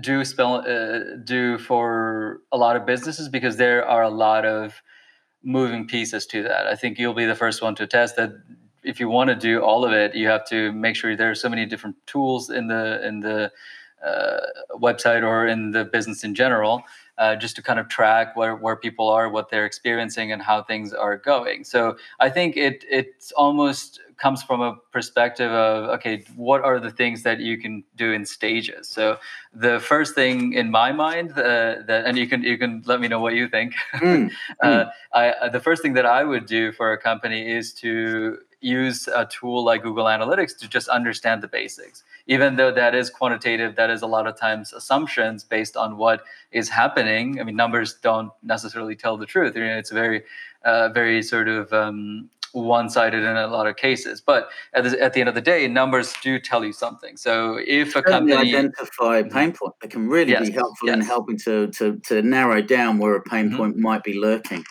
do 0.00 0.24
spell 0.24 0.64
uh, 0.66 1.16
do 1.24 1.58
for 1.58 2.40
a 2.50 2.56
lot 2.56 2.76
of 2.76 2.86
businesses 2.86 3.28
because 3.28 3.58
there 3.58 3.86
are 3.86 4.02
a 4.02 4.08
lot 4.08 4.46
of 4.46 4.82
moving 5.42 5.86
pieces 5.86 6.24
to 6.26 6.42
that. 6.44 6.66
I 6.66 6.74
think 6.74 6.98
you'll 6.98 7.14
be 7.14 7.26
the 7.26 7.34
first 7.34 7.60
one 7.62 7.74
to 7.74 7.86
test 7.86 8.16
that 8.16 8.30
if 8.82 8.98
you 8.98 9.08
want 9.08 9.28
to 9.28 9.36
do 9.36 9.60
all 9.60 9.84
of 9.84 9.92
it, 9.92 10.14
you 10.14 10.28
have 10.28 10.46
to 10.48 10.72
make 10.72 10.96
sure 10.96 11.14
there 11.14 11.30
are 11.30 11.34
so 11.34 11.48
many 11.48 11.66
different 11.66 11.96
tools 12.06 12.50
in 12.50 12.68
the 12.68 13.06
in 13.06 13.20
the 13.20 13.52
uh, 14.04 14.40
website 14.72 15.22
or 15.22 15.46
in 15.46 15.70
the 15.70 15.84
business 15.84 16.24
in 16.24 16.34
general, 16.34 16.82
uh, 17.18 17.36
just 17.36 17.54
to 17.54 17.62
kind 17.62 17.78
of 17.78 17.88
track 17.88 18.34
where, 18.34 18.56
where 18.56 18.74
people 18.74 19.08
are, 19.08 19.28
what 19.28 19.48
they're 19.50 19.66
experiencing, 19.66 20.32
and 20.32 20.42
how 20.42 20.62
things 20.62 20.92
are 20.92 21.16
going. 21.16 21.62
So 21.64 21.96
I 22.18 22.30
think 22.30 22.56
it 22.56 22.84
it's 22.90 23.30
almost 23.32 24.00
comes 24.22 24.40
from 24.42 24.60
a 24.60 24.76
perspective 24.92 25.50
of 25.50 25.90
okay, 25.96 26.24
what 26.36 26.62
are 26.62 26.78
the 26.78 26.90
things 26.90 27.24
that 27.24 27.40
you 27.40 27.58
can 27.58 27.82
do 27.96 28.12
in 28.12 28.24
stages? 28.24 28.88
So 28.88 29.18
the 29.52 29.80
first 29.80 30.14
thing 30.14 30.52
in 30.52 30.70
my 30.70 30.92
mind 30.92 31.32
uh, 31.32 31.82
that, 31.88 32.04
and 32.06 32.16
you 32.16 32.28
can 32.28 32.42
you 32.44 32.56
can 32.56 32.82
let 32.86 33.00
me 33.00 33.08
know 33.08 33.20
what 33.20 33.34
you 33.34 33.48
think. 33.48 33.74
Mm. 34.02 34.30
uh, 34.62 34.84
I, 35.14 35.48
the 35.48 35.60
first 35.60 35.80
thing 35.82 35.94
that 35.94 36.06
I 36.06 36.22
would 36.24 36.46
do 36.46 36.72
for 36.72 36.92
a 36.92 36.98
company 36.98 37.40
is 37.58 37.72
to 37.74 38.38
use 38.60 39.08
a 39.08 39.24
tool 39.26 39.64
like 39.64 39.82
Google 39.82 40.04
Analytics 40.04 40.56
to 40.58 40.68
just 40.68 40.88
understand 40.88 41.42
the 41.42 41.48
basics. 41.48 42.04
Even 42.26 42.56
though 42.56 42.72
that 42.72 42.94
is 42.94 43.10
quantitative, 43.10 43.76
that 43.76 43.90
is 43.90 44.02
a 44.02 44.06
lot 44.06 44.26
of 44.26 44.36
times 44.36 44.72
assumptions 44.72 45.44
based 45.44 45.76
on 45.76 45.96
what 45.96 46.22
is 46.52 46.68
happening. 46.68 47.40
I 47.40 47.44
mean, 47.44 47.56
numbers 47.56 47.94
don't 47.94 48.30
necessarily 48.42 48.96
tell 48.96 49.16
the 49.16 49.26
truth. 49.26 49.56
You 49.56 49.64
know, 49.64 49.78
it's 49.78 49.90
very, 49.90 50.22
uh, 50.64 50.88
very 50.90 51.22
sort 51.22 51.48
of 51.48 51.72
um, 51.72 52.30
one-sided 52.52 53.22
in 53.22 53.36
a 53.36 53.46
lot 53.46 53.66
of 53.66 53.76
cases. 53.76 54.20
But 54.20 54.48
at 54.74 54.84
the, 54.84 55.00
at 55.02 55.12
the 55.12 55.20
end 55.20 55.28
of 55.28 55.34
the 55.34 55.40
day, 55.40 55.66
numbers 55.68 56.14
do 56.22 56.38
tell 56.38 56.64
you 56.64 56.72
something. 56.72 57.16
So 57.16 57.58
if 57.66 57.96
a 57.96 58.02
company 58.02 58.34
identify 58.34 59.22
mm-hmm. 59.22 59.36
pain 59.36 59.52
point, 59.52 59.74
they 59.80 59.88
can 59.88 60.08
really 60.08 60.32
yes, 60.32 60.48
be 60.48 60.54
helpful 60.54 60.88
yes. 60.88 60.96
in 60.96 61.00
helping 61.02 61.38
to, 61.38 61.68
to 61.68 61.98
to 62.08 62.22
narrow 62.22 62.60
down 62.62 62.98
where 62.98 63.16
a 63.16 63.22
pain 63.22 63.48
mm-hmm. 63.48 63.56
point 63.56 63.76
might 63.76 64.02
be 64.02 64.18
lurking. 64.18 64.64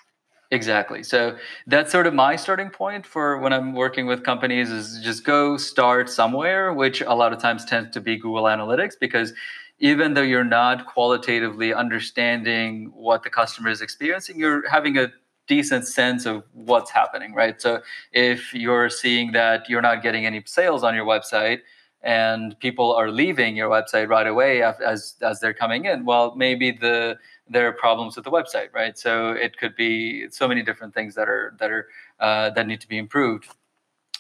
Exactly. 0.52 1.02
So 1.02 1.38
that's 1.66 1.94
sort 1.94 2.08
of 2.08 2.14
my 2.14 2.36
starting 2.36 2.70
point 2.70 3.06
for 3.06 3.38
when 3.38 3.54
I'm 3.54 3.74
working 3.74 4.06
with 4.06 4.24
companies 4.24 4.70
is 4.70 5.00
just 5.02 5.24
go 5.24 5.56
start 5.56 6.10
somewhere, 6.10 6.74
which 6.74 7.00
a 7.00 7.16
lot 7.16 7.32
of 7.32 7.40
times 7.40 7.64
tends 7.64 7.92
to 7.92 8.02
be 8.02 8.18
Google 8.18 8.44
Analytics 8.44 8.96
because 9.00 9.32
even 9.80 10.14
though 10.14 10.22
you're 10.22 10.44
not 10.44 10.86
qualitatively 10.86 11.74
understanding 11.74 12.92
what 12.94 13.24
the 13.24 13.30
customer 13.30 13.70
is 13.70 13.82
experiencing, 13.82 14.38
you're 14.38 14.68
having 14.70 14.98
a 14.98 15.12
decent 15.56 15.86
sense 15.86 16.26
of 16.26 16.44
what's 16.54 16.92
happening, 16.92 17.34
right? 17.42 17.62
So 17.66 17.82
if 18.14 18.54
you're 18.54 18.90
seeing 18.90 19.34
that 19.34 19.60
you're 19.70 19.88
not 19.90 19.98
getting 20.02 20.26
any 20.26 20.42
sales 20.46 20.82
on 20.88 20.96
your 20.96 21.06
website 21.06 21.60
and 22.02 22.58
people 22.60 22.88
are 23.00 23.10
leaving 23.22 23.52
your 23.62 23.70
website 23.78 24.08
right 24.16 24.30
away 24.34 24.52
as 24.64 25.16
as 25.32 25.36
they're 25.42 25.60
coming 25.64 25.82
in, 25.92 25.98
well, 26.12 26.26
maybe 26.46 26.68
the 26.86 27.18
there 27.54 27.68
are 27.70 27.76
problems 27.88 28.16
with 28.16 28.26
the 28.28 28.32
website, 28.40 28.70
right? 28.82 28.96
So 29.06 29.12
it 29.46 29.52
could 29.60 29.76
be 29.76 29.94
so 30.40 30.48
many 30.48 30.62
different 30.70 30.94
things 30.94 31.12
that 31.16 31.28
are 31.36 31.46
that 31.60 31.70
are 31.76 31.86
uh, 32.26 32.48
that 32.56 32.66
need 32.66 32.82
to 32.86 32.90
be 32.94 32.98
improved. 33.06 33.46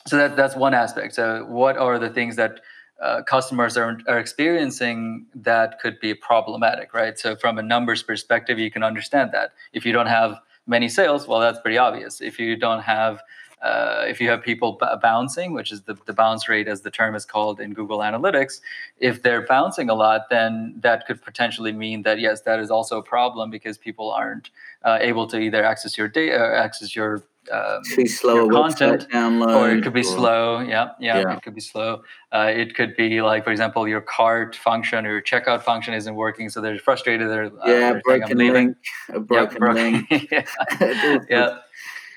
So 0.09 0.13
that 0.21 0.35
that's 0.39 0.55
one 0.67 0.73
aspect. 0.85 1.15
So 1.19 1.45
what 1.61 1.75
are 1.77 1.97
the 2.05 2.09
things 2.17 2.35
that 2.35 2.53
uh, 3.01 3.23
customers 3.35 3.77
are, 3.77 3.99
are 4.07 4.19
experiencing 4.25 5.25
that 5.33 5.79
could 5.81 5.97
be 5.99 6.13
problematic, 6.13 6.93
right? 7.01 7.17
So 7.17 7.35
from 7.43 7.57
a 7.57 7.63
numbers 7.73 8.03
perspective, 8.03 8.59
you 8.59 8.69
can 8.75 8.83
understand 8.83 9.27
that. 9.37 9.47
If 9.73 9.85
you 9.87 9.93
don't 9.97 10.11
have 10.19 10.31
many 10.67 10.89
sales, 10.89 11.27
well, 11.27 11.39
that's 11.39 11.59
pretty 11.59 11.77
obvious. 11.77 12.21
If 12.21 12.39
you 12.39 12.55
don't 12.55 12.81
have 12.81 13.21
uh, 13.61 14.05
if 14.07 14.19
you 14.19 14.27
have 14.27 14.41
people 14.41 14.77
b- 14.81 14.87
bouncing, 15.01 15.53
which 15.53 15.71
is 15.71 15.83
the, 15.83 15.95
the 16.07 16.13
bounce 16.13 16.49
rate 16.49 16.67
as 16.67 16.81
the 16.81 16.89
term 16.89 17.13
is 17.13 17.25
called 17.25 17.59
in 17.59 17.73
Google 17.73 17.99
Analytics, 17.99 18.59
if 18.97 19.21
they're 19.21 19.45
bouncing 19.45 19.87
a 19.89 19.93
lot, 19.93 20.29
then 20.31 20.73
that 20.79 21.05
could 21.05 21.21
potentially 21.21 21.71
mean 21.71 22.01
that 22.01 22.19
yes, 22.19 22.41
that 22.41 22.59
is 22.59 22.71
also 22.71 22.97
a 22.97 23.03
problem 23.03 23.51
because 23.51 23.77
people 23.77 24.11
aren't 24.11 24.49
uh, 24.83 24.97
able 24.99 25.27
to 25.27 25.37
either 25.37 25.63
access 25.63 25.95
your 25.95 26.07
data, 26.07 26.37
uh, 26.37 26.59
access 26.59 26.95
your 26.95 27.23
um, 27.51 27.83
slow 27.83 28.49
content, 28.49 29.07
or 29.13 29.71
it 29.71 29.83
could 29.83 29.93
be 29.93 30.01
or, 30.01 30.03
slow. 30.03 30.59
Yeah, 30.59 30.89
yeah, 30.99 31.19
yeah, 31.19 31.35
it 31.35 31.41
could 31.41 31.55
be 31.55 31.61
slow. 31.61 32.03
Uh, 32.31 32.51
it 32.53 32.75
could 32.75 32.95
be 32.95 33.21
like, 33.21 33.43
for 33.43 33.51
example, 33.51 33.87
your 33.87 34.01
cart 34.01 34.55
function 34.55 35.05
or 35.05 35.11
your 35.11 35.21
checkout 35.21 35.63
function 35.63 35.93
isn't 35.93 36.15
working, 36.15 36.49
so 36.49 36.61
they're 36.61 36.77
frustrated. 36.79 37.29
They're 37.29 37.45
uh, 37.45 37.67
yeah, 37.67 37.99
broken 38.03 38.37
link, 38.37 38.77
a 39.09 39.19
broken, 39.19 39.57
yeah, 39.61 39.71
link. 39.73 40.31
yeah. 40.31 41.17
yeah 41.29 41.57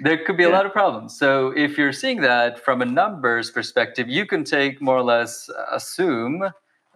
there 0.00 0.24
could 0.24 0.36
be 0.36 0.44
a 0.44 0.50
lot 0.50 0.66
of 0.66 0.72
problems. 0.72 1.16
So 1.16 1.52
if 1.56 1.78
you're 1.78 1.92
seeing 1.92 2.20
that 2.22 2.62
from 2.64 2.82
a 2.82 2.84
numbers 2.84 3.50
perspective, 3.50 4.08
you 4.08 4.26
can 4.26 4.44
take 4.44 4.82
more 4.82 4.96
or 4.96 5.04
less 5.04 5.48
assume 5.72 6.50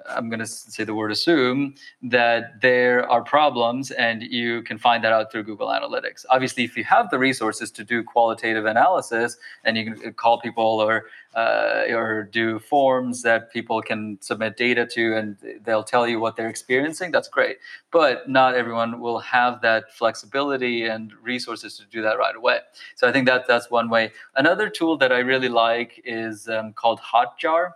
I'm 0.08 0.28
going 0.28 0.40
to 0.40 0.46
say 0.46 0.84
the 0.84 0.94
word 0.94 1.12
assume 1.12 1.74
that 2.02 2.60
there 2.60 3.08
are 3.10 3.22
problems 3.22 3.90
and 3.90 4.22
you 4.22 4.62
can 4.62 4.78
find 4.78 5.02
that 5.04 5.12
out 5.12 5.30
through 5.30 5.44
Google 5.44 5.68
Analytics. 5.68 6.24
Obviously, 6.30 6.64
if 6.64 6.76
you 6.76 6.84
have 6.84 7.10
the 7.10 7.18
resources 7.18 7.70
to 7.72 7.84
do 7.84 8.02
qualitative 8.02 8.66
analysis 8.66 9.36
and 9.64 9.76
you 9.76 9.94
can 9.94 10.12
call 10.14 10.40
people 10.40 10.64
or 10.64 11.06
uh, 11.34 11.84
or 11.90 12.24
do 12.32 12.58
forms 12.58 13.22
that 13.22 13.52
people 13.52 13.80
can 13.80 14.18
submit 14.20 14.56
data 14.56 14.84
to 14.84 15.16
and 15.16 15.36
they'll 15.62 15.84
tell 15.84 16.08
you 16.08 16.18
what 16.18 16.34
they're 16.36 16.48
experiencing, 16.48 17.12
that's 17.12 17.28
great. 17.28 17.58
But 17.92 18.28
not 18.28 18.54
everyone 18.54 18.98
will 18.98 19.20
have 19.20 19.60
that 19.60 19.94
flexibility 19.94 20.86
and 20.86 21.12
resources 21.22 21.76
to 21.78 21.84
do 21.84 22.02
that 22.02 22.18
right 22.18 22.34
away. 22.34 22.60
So 22.96 23.06
I 23.08 23.12
think 23.12 23.26
that 23.26 23.46
that's 23.46 23.70
one 23.70 23.88
way. 23.88 24.10
Another 24.34 24.68
tool 24.68 24.96
that 24.96 25.12
I 25.12 25.18
really 25.18 25.48
like 25.48 26.00
is 26.04 26.48
um, 26.48 26.72
called 26.72 27.00
Hotjar. 27.00 27.72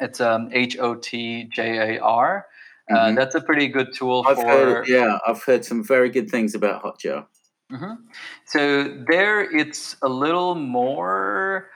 It's 0.00 0.20
um, 0.20 0.50
H 0.52 0.78
O 0.78 0.94
T 0.94 1.44
J 1.44 1.96
A 1.96 2.02
R. 2.02 2.46
Uh, 2.90 2.94
mm-hmm. 2.94 3.14
that's 3.14 3.34
a 3.34 3.40
pretty 3.40 3.68
good 3.68 3.94
tool 3.94 4.24
I've 4.26 4.36
for. 4.36 4.44
Heard, 4.44 4.88
yeah, 4.88 5.18
I've 5.26 5.42
heard 5.42 5.64
some 5.64 5.84
very 5.84 6.10
good 6.10 6.30
things 6.30 6.54
about 6.54 6.82
Hotjar. 6.82 7.26
Mm-hmm. 7.70 7.94
So 8.46 8.84
there, 9.08 9.40
it's 9.40 9.96
a 10.02 10.08
little 10.08 10.54
more 10.54 11.70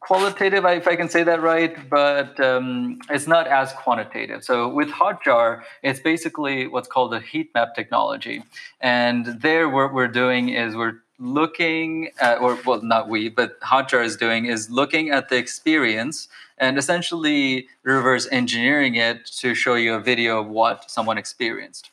qualitative, 0.00 0.64
if 0.66 0.86
I 0.86 0.96
can 0.96 1.08
say 1.08 1.22
that 1.22 1.40
right, 1.40 1.88
but 1.88 2.38
um, 2.40 2.98
it's 3.10 3.26
not 3.26 3.46
as 3.46 3.72
quantitative. 3.72 4.44
So 4.44 4.68
with 4.68 4.88
Hotjar, 4.88 5.62
it's 5.82 6.00
basically 6.00 6.66
what's 6.66 6.88
called 6.88 7.14
a 7.14 7.20
heat 7.20 7.50
map 7.54 7.74
technology, 7.74 8.42
and 8.80 9.40
there 9.40 9.68
what 9.68 9.94
we're 9.94 10.08
doing 10.08 10.50
is 10.50 10.76
we're 10.76 11.03
looking 11.24 12.10
at, 12.20 12.38
or 12.40 12.58
well, 12.64 12.82
not 12.82 13.08
we, 13.08 13.28
but 13.28 13.60
Hotjar 13.60 14.04
is 14.04 14.16
doing 14.16 14.46
is 14.46 14.70
looking 14.70 15.10
at 15.10 15.28
the 15.28 15.36
experience 15.36 16.28
and 16.58 16.78
essentially 16.78 17.68
reverse 17.82 18.28
engineering 18.30 18.94
it 18.94 19.26
to 19.26 19.54
show 19.54 19.74
you 19.74 19.94
a 19.94 20.00
video 20.00 20.40
of 20.40 20.48
what 20.48 20.90
someone 20.90 21.18
experienced. 21.18 21.90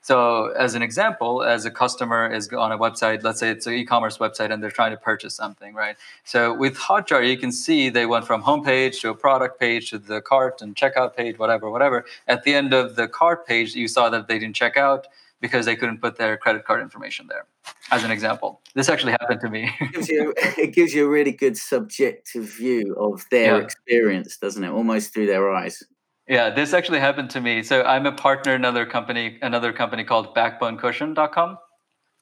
So, 0.00 0.46
as 0.52 0.74
an 0.74 0.80
example, 0.80 1.42
as 1.42 1.66
a 1.66 1.70
customer 1.70 2.32
is 2.32 2.50
on 2.50 2.72
a 2.72 2.78
website, 2.78 3.22
let's 3.24 3.40
say 3.40 3.50
it's 3.50 3.66
an 3.66 3.74
e-commerce 3.74 4.16
website, 4.16 4.50
and 4.50 4.62
they're 4.62 4.70
trying 4.70 4.92
to 4.92 4.96
purchase 4.96 5.34
something, 5.34 5.74
right? 5.74 5.96
So, 6.24 6.54
with 6.54 6.78
Hotjar, 6.78 7.28
you 7.28 7.36
can 7.36 7.52
see 7.52 7.90
they 7.90 8.06
went 8.06 8.26
from 8.26 8.42
homepage 8.42 9.00
to 9.02 9.10
a 9.10 9.14
product 9.14 9.60
page 9.60 9.90
to 9.90 9.98
the 9.98 10.22
cart 10.22 10.62
and 10.62 10.74
checkout 10.74 11.14
page, 11.14 11.38
whatever, 11.38 11.68
whatever. 11.68 12.06
At 12.26 12.44
the 12.44 12.54
end 12.54 12.72
of 12.72 12.96
the 12.96 13.06
cart 13.06 13.46
page, 13.46 13.74
you 13.74 13.86
saw 13.86 14.08
that 14.08 14.28
they 14.28 14.38
didn't 14.38 14.56
check 14.56 14.78
out 14.78 15.08
because 15.40 15.66
they 15.66 15.76
couldn't 15.76 16.00
put 16.00 16.16
their 16.16 16.36
credit 16.36 16.64
card 16.64 16.82
information 16.82 17.26
there 17.28 17.46
as 17.90 18.04
an 18.04 18.10
example. 18.10 18.60
This 18.74 18.88
actually 18.88 19.12
happened 19.12 19.40
to 19.40 19.50
me. 19.50 19.70
It, 19.80 19.92
gives 19.92 20.08
you, 20.08 20.34
it 20.58 20.74
gives 20.74 20.94
you 20.94 21.06
a 21.06 21.08
really 21.08 21.32
good 21.32 21.56
subjective 21.56 22.44
view 22.44 22.94
of 22.98 23.24
their 23.30 23.56
yeah. 23.56 23.62
experience 23.62 24.36
doesn't 24.36 24.64
it? 24.64 24.70
Almost 24.70 25.14
through 25.14 25.26
their 25.26 25.50
eyes. 25.50 25.82
Yeah 26.28 26.50
this 26.50 26.72
actually 26.72 27.00
happened 27.00 27.30
to 27.30 27.40
me. 27.40 27.62
So 27.62 27.82
i'm 27.82 28.06
a 28.06 28.12
partner 28.12 28.54
in 28.54 28.62
another 28.62 28.86
company 28.86 29.38
another 29.42 29.72
company 29.72 30.04
called 30.04 30.34
backbonecushion.com 30.34 31.58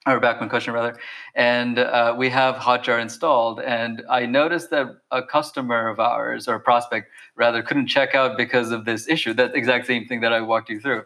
or 0.07 0.20
backbone 0.20 0.48
cushion 0.48 0.72
rather. 0.72 0.96
And 1.35 1.79
uh, 1.79 2.14
we 2.16 2.31
have 2.31 2.55
hotjar 2.57 3.00
installed 3.00 3.61
and 3.61 4.02
i 4.09 4.24
noticed 4.24 4.70
that 4.70 4.87
a 5.11 5.22
customer 5.22 5.88
of 5.88 5.98
ours 5.98 6.48
or 6.48 6.55
a 6.55 6.61
prospect 6.61 7.11
rather 7.35 7.62
couldn't 7.62 7.88
check 7.88 8.14
out 8.14 8.37
because 8.37 8.70
of 8.70 8.85
this 8.85 9.09
issue 9.09 9.35
that 9.35 9.55
exact 9.55 9.87
same 9.87 10.07
thing 10.07 10.20
that 10.20 10.33
i 10.33 10.40
walked 10.40 10.70
you 10.70 10.81
through 10.81 11.02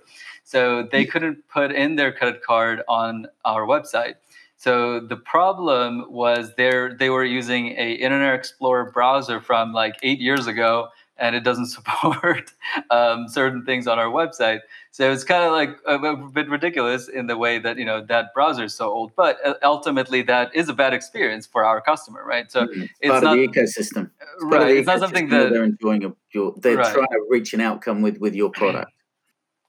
so 0.51 0.83
they 0.83 1.05
couldn't 1.05 1.49
put 1.49 1.71
in 1.71 1.95
their 1.95 2.11
credit 2.11 2.43
card 2.43 2.83
on 2.89 3.29
our 3.45 3.65
website. 3.65 4.15
So 4.57 4.99
the 4.99 5.17
problem 5.17 6.07
was 6.11 6.55
they 6.57 6.89
they 6.99 7.09
were 7.09 7.25
using 7.25 7.69
a 7.79 7.93
Internet 7.93 8.35
Explorer 8.35 8.91
browser 8.91 9.41
from 9.41 9.73
like 9.73 9.95
eight 10.03 10.19
years 10.19 10.49
ago, 10.49 10.89
and 11.19 11.37
it 11.37 11.45
doesn't 11.45 11.67
support 11.77 12.53
um, 12.91 13.29
certain 13.29 13.65
things 13.65 13.87
on 13.87 14.01
our 14.01 14.11
website. 14.11 14.59
So 14.91 15.13
it's 15.13 15.23
kind 15.23 15.45
of 15.45 15.53
like 15.53 15.79
a, 15.87 15.95
a, 15.95 16.17
bit 16.17 16.49
ridiculous 16.49 17.07
in 17.07 17.29
the 17.29 17.37
way 17.37 17.61
that 17.61 17.79
you 17.79 17.85
know 17.85 18.05
that 18.07 18.35
browser 18.35 18.65
is 18.65 18.75
so 18.75 18.91
old. 18.91 19.13
But 19.15 19.39
uh, 19.47 19.55
ultimately, 19.63 20.23
that 20.23 20.53
is 20.53 20.69
a 20.69 20.75
bad 20.75 20.93
experience 20.93 21.47
for 21.47 21.65
our 21.65 21.81
customer, 21.81 22.25
right? 22.27 22.51
So 22.51 22.67
mm-hmm. 22.67 22.83
it's, 23.01 23.11
part 23.13 23.23
not, 23.23 23.39
of 23.39 23.39
the 23.39 23.47
ecosystem. 23.47 24.11
It's 24.21 24.43
right. 24.43 24.67
The 24.67 24.79
it's 24.79 24.81
ecosystem 24.81 24.87
not 24.87 24.99
something 24.99 25.29
that 25.29 25.51
they're 25.53 25.63
enjoying. 25.63 26.05
A, 26.07 26.13
your, 26.33 26.55
they're 26.57 26.77
right. 26.77 26.93
trying 26.93 27.07
to 27.07 27.27
reach 27.29 27.55
an 27.55 27.61
outcome 27.61 28.03
with 28.03 28.19
with 28.19 28.35
your 28.35 28.51
product. 28.63 28.91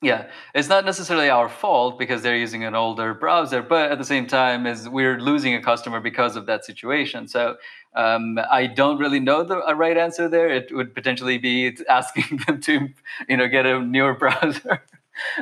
Yeah, 0.03 0.31
it's 0.55 0.67
not 0.67 0.83
necessarily 0.83 1.29
our 1.29 1.47
fault 1.47 1.99
because 1.99 2.23
they're 2.23 2.35
using 2.35 2.63
an 2.63 2.73
older 2.73 3.13
browser, 3.13 3.61
but 3.61 3.91
at 3.91 3.99
the 3.99 4.03
same 4.03 4.25
time, 4.25 4.65
is 4.65 4.89
we're 4.89 5.19
losing 5.19 5.53
a 5.53 5.61
customer 5.61 5.99
because 5.99 6.35
of 6.35 6.47
that 6.47 6.65
situation. 6.65 7.27
So 7.27 7.57
um, 7.95 8.39
I 8.49 8.65
don't 8.65 8.97
really 8.97 9.19
know 9.19 9.43
the 9.43 9.57
right 9.75 9.95
answer 9.95 10.27
there. 10.27 10.49
It 10.49 10.75
would 10.75 10.95
potentially 10.95 11.37
be 11.37 11.77
asking 11.87 12.39
them 12.47 12.61
to, 12.61 12.89
you 13.29 13.37
know, 13.37 13.47
get 13.47 13.67
a 13.67 13.79
newer 13.79 14.13
browser. 14.19 14.81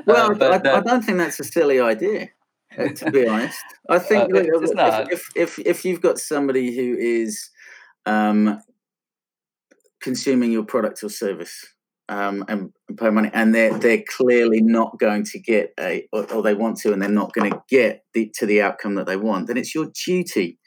Well, 0.06 0.32
uh, 0.32 0.50
I, 0.50 0.58
that, 0.58 0.76
I, 0.76 0.80
don't 0.82 1.04
think 1.04 1.19
that's 1.19 1.39
a 1.39 1.45
silly 1.45 1.80
idea. 1.80 2.28
Uh, 2.78 2.89
to 2.89 3.12
be 3.12 3.28
honest, 3.28 3.63
I 3.89 4.00
think 4.00 4.36
uh, 4.36 4.39
it's 4.39 4.72
if, 4.72 4.76
not. 4.76 5.12
If, 5.12 5.30
if 5.36 5.60
if 5.60 5.86
you've 5.86 6.02
got 6.02 6.19
somebody 6.19 6.76
who 6.76 6.98
is 6.98 7.50
um, 8.06 8.62
consuming 10.02 10.52
your 10.52 10.63
product 10.63 11.02
or 11.02 11.10
service 11.10 11.65
um, 12.10 12.43
and 12.48 12.74
pay 12.98 13.10
money, 13.10 13.30
and 13.34 13.54
they're 13.54 13.78
they're 13.78 14.04
clearly 14.08 14.62
not 14.62 14.98
going 15.00 15.24
to 15.26 15.39
get 15.39 15.72
a, 15.80 16.08
or, 16.12 16.26
or 16.34 16.41
they 16.41 16.56
want 16.56 16.78
to, 16.80 16.91
and 16.91 17.02
they're 17.02 17.10
not 17.10 17.34
going 17.34 17.52
to 17.52 17.62
get 17.69 18.04
the, 18.13 18.32
to 18.36 18.45
the 18.45 18.62
outcome 18.62 18.95
that 18.95 19.06
they 19.06 19.15
want, 19.15 19.48
then 19.48 19.58
it's 19.58 19.74
your 19.74 19.91
duty 20.06 20.60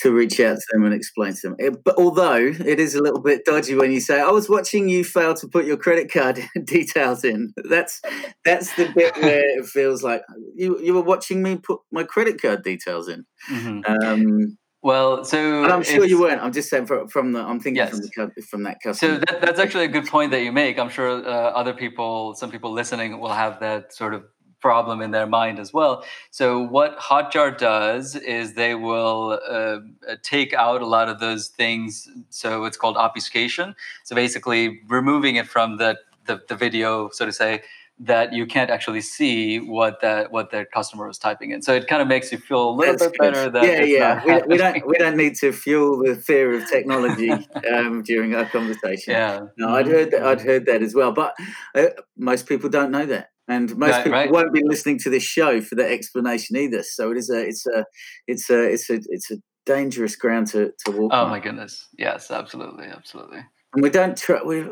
to 0.00 0.12
reach 0.12 0.40
out 0.40 0.56
to 0.56 0.66
them 0.72 0.84
and 0.84 0.94
explain 0.94 1.32
to 1.32 1.40
them. 1.42 1.56
It, 1.58 1.84
but 1.84 1.96
although 1.96 2.36
it 2.36 2.80
is 2.80 2.94
a 2.94 3.02
little 3.02 3.20
bit 3.20 3.44
dodgy 3.44 3.74
when 3.74 3.92
you 3.92 4.00
say, 4.00 4.20
"I 4.20 4.30
was 4.30 4.48
watching 4.48 4.88
you 4.88 5.04
fail 5.04 5.34
to 5.34 5.48
put 5.48 5.64
your 5.64 5.78
credit 5.78 6.12
card 6.12 6.40
details 6.64 7.24
in," 7.24 7.52
that's 7.68 8.02
that's 8.44 8.74
the 8.76 8.92
bit 8.94 9.16
where 9.22 9.58
it 9.58 9.66
feels 9.66 10.02
like 10.02 10.22
you 10.54 10.78
you 10.80 10.92
were 10.92 11.02
watching 11.02 11.42
me 11.42 11.56
put 11.56 11.80
my 11.90 12.04
credit 12.04 12.40
card 12.40 12.62
details 12.62 13.08
in. 13.08 13.24
Mm-hmm. 13.50 14.04
Um, 14.04 14.58
well, 14.82 15.24
so 15.24 15.62
and 15.62 15.72
I'm 15.72 15.84
sure 15.84 16.04
you 16.04 16.20
weren't. 16.20 16.40
I'm 16.40 16.52
just 16.52 16.68
saying 16.68 16.86
from, 16.86 17.08
from 17.08 17.32
the. 17.32 17.40
I'm 17.40 17.60
thinking 17.60 17.76
yes. 17.76 17.90
from 17.90 18.32
the 18.34 18.42
from 18.42 18.62
that 18.64 18.80
customer. 18.82 19.14
So 19.14 19.18
that, 19.20 19.40
that's 19.40 19.60
actually 19.60 19.84
a 19.84 19.88
good 19.88 20.06
point 20.06 20.32
that 20.32 20.42
you 20.42 20.52
make. 20.52 20.78
I'm 20.78 20.88
sure 20.88 21.08
uh, 21.08 21.30
other 21.30 21.72
people, 21.72 22.34
some 22.34 22.50
people 22.50 22.72
listening, 22.72 23.20
will 23.20 23.32
have 23.32 23.60
that 23.60 23.94
sort 23.94 24.12
of 24.12 24.24
problem 24.60 25.00
in 25.00 25.10
their 25.10 25.26
mind 25.26 25.58
as 25.58 25.72
well. 25.72 26.04
So 26.30 26.60
what 26.60 26.98
Hotjar 26.98 27.58
does 27.58 28.16
is 28.16 28.54
they 28.54 28.74
will 28.74 29.38
uh, 29.48 29.78
take 30.22 30.54
out 30.54 30.82
a 30.82 30.86
lot 30.86 31.08
of 31.08 31.20
those 31.20 31.48
things. 31.48 32.08
So 32.30 32.64
it's 32.64 32.76
called 32.76 32.96
obfuscation. 32.96 33.74
So 34.04 34.14
basically 34.16 34.80
removing 34.88 35.36
it 35.36 35.46
from 35.46 35.76
the 35.76 35.98
the, 36.26 36.40
the 36.48 36.54
video, 36.54 37.10
so 37.10 37.26
to 37.26 37.32
say, 37.32 37.62
that 38.04 38.32
you 38.32 38.46
can't 38.46 38.68
actually 38.68 39.00
see 39.00 39.58
what 39.58 40.00
that 40.00 40.32
what 40.32 40.50
their 40.50 40.64
customer 40.64 41.06
was 41.06 41.18
typing 41.18 41.52
in. 41.52 41.62
So 41.62 41.74
it 41.74 41.86
kind 41.86 42.02
of 42.02 42.08
makes 42.08 42.32
you 42.32 42.38
feel 42.38 42.70
a 42.70 42.72
little 42.72 42.96
That's 42.96 43.12
bit 43.12 43.18
good. 43.18 43.32
better. 43.32 43.50
That 43.50 43.64
yeah, 43.64 43.82
yeah. 43.82 44.24
We, 44.24 44.42
we, 44.48 44.56
don't 44.56 44.86
we 44.86 44.94
don't 44.98 45.16
need 45.16 45.36
to 45.36 45.52
fuel 45.52 46.02
the 46.02 46.16
fear 46.16 46.52
of 46.52 46.68
technology 46.68 47.30
um, 47.72 48.02
during 48.02 48.34
our 48.34 48.44
conversation. 48.46 49.12
Yeah. 49.12 49.46
No, 49.56 49.68
I'd 49.68 49.86
heard 49.86 50.10
that. 50.10 50.22
I'd 50.24 50.40
heard 50.40 50.66
that 50.66 50.82
as 50.82 50.94
well. 50.94 51.12
But 51.12 51.34
uh, 51.74 51.86
most 52.16 52.46
people 52.46 52.68
don't 52.68 52.90
know 52.90 53.06
that, 53.06 53.28
and 53.46 53.76
most 53.76 53.92
right, 53.92 54.04
people 54.04 54.18
right. 54.18 54.32
won't 54.32 54.52
be 54.52 54.62
listening 54.64 54.98
to 55.00 55.10
this 55.10 55.22
show 55.22 55.60
for 55.60 55.76
that 55.76 55.90
explanation 55.90 56.56
either. 56.56 56.82
So 56.82 57.12
it 57.12 57.16
is 57.16 57.30
a 57.30 57.46
it's 57.46 57.66
a 57.66 57.86
it's 58.26 58.50
a 58.50 58.62
it's 58.64 58.90
a 58.90 59.00
it's 59.08 59.30
a 59.30 59.36
dangerous 59.64 60.16
ground 60.16 60.48
to 60.48 60.72
to 60.86 60.90
walk. 60.90 61.12
On. 61.12 61.18
Oh 61.18 61.24
on. 61.24 61.30
my 61.30 61.38
goodness! 61.38 61.88
Yes, 61.96 62.32
absolutely, 62.32 62.86
absolutely. 62.86 63.44
And 63.74 63.82
we 63.82 63.90
don't 63.90 64.16
try. 64.16 64.42
We 64.42 64.66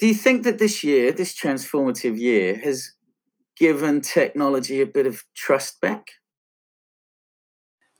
do 0.00 0.06
you 0.06 0.14
think 0.14 0.44
that 0.44 0.58
this 0.58 0.82
year, 0.82 1.12
this 1.12 1.34
transformative 1.34 2.18
year, 2.18 2.56
has 2.64 2.92
given 3.56 4.00
technology 4.00 4.80
a 4.80 4.86
bit 4.86 5.06
of 5.06 5.24
trust 5.36 5.78
back? 5.82 6.12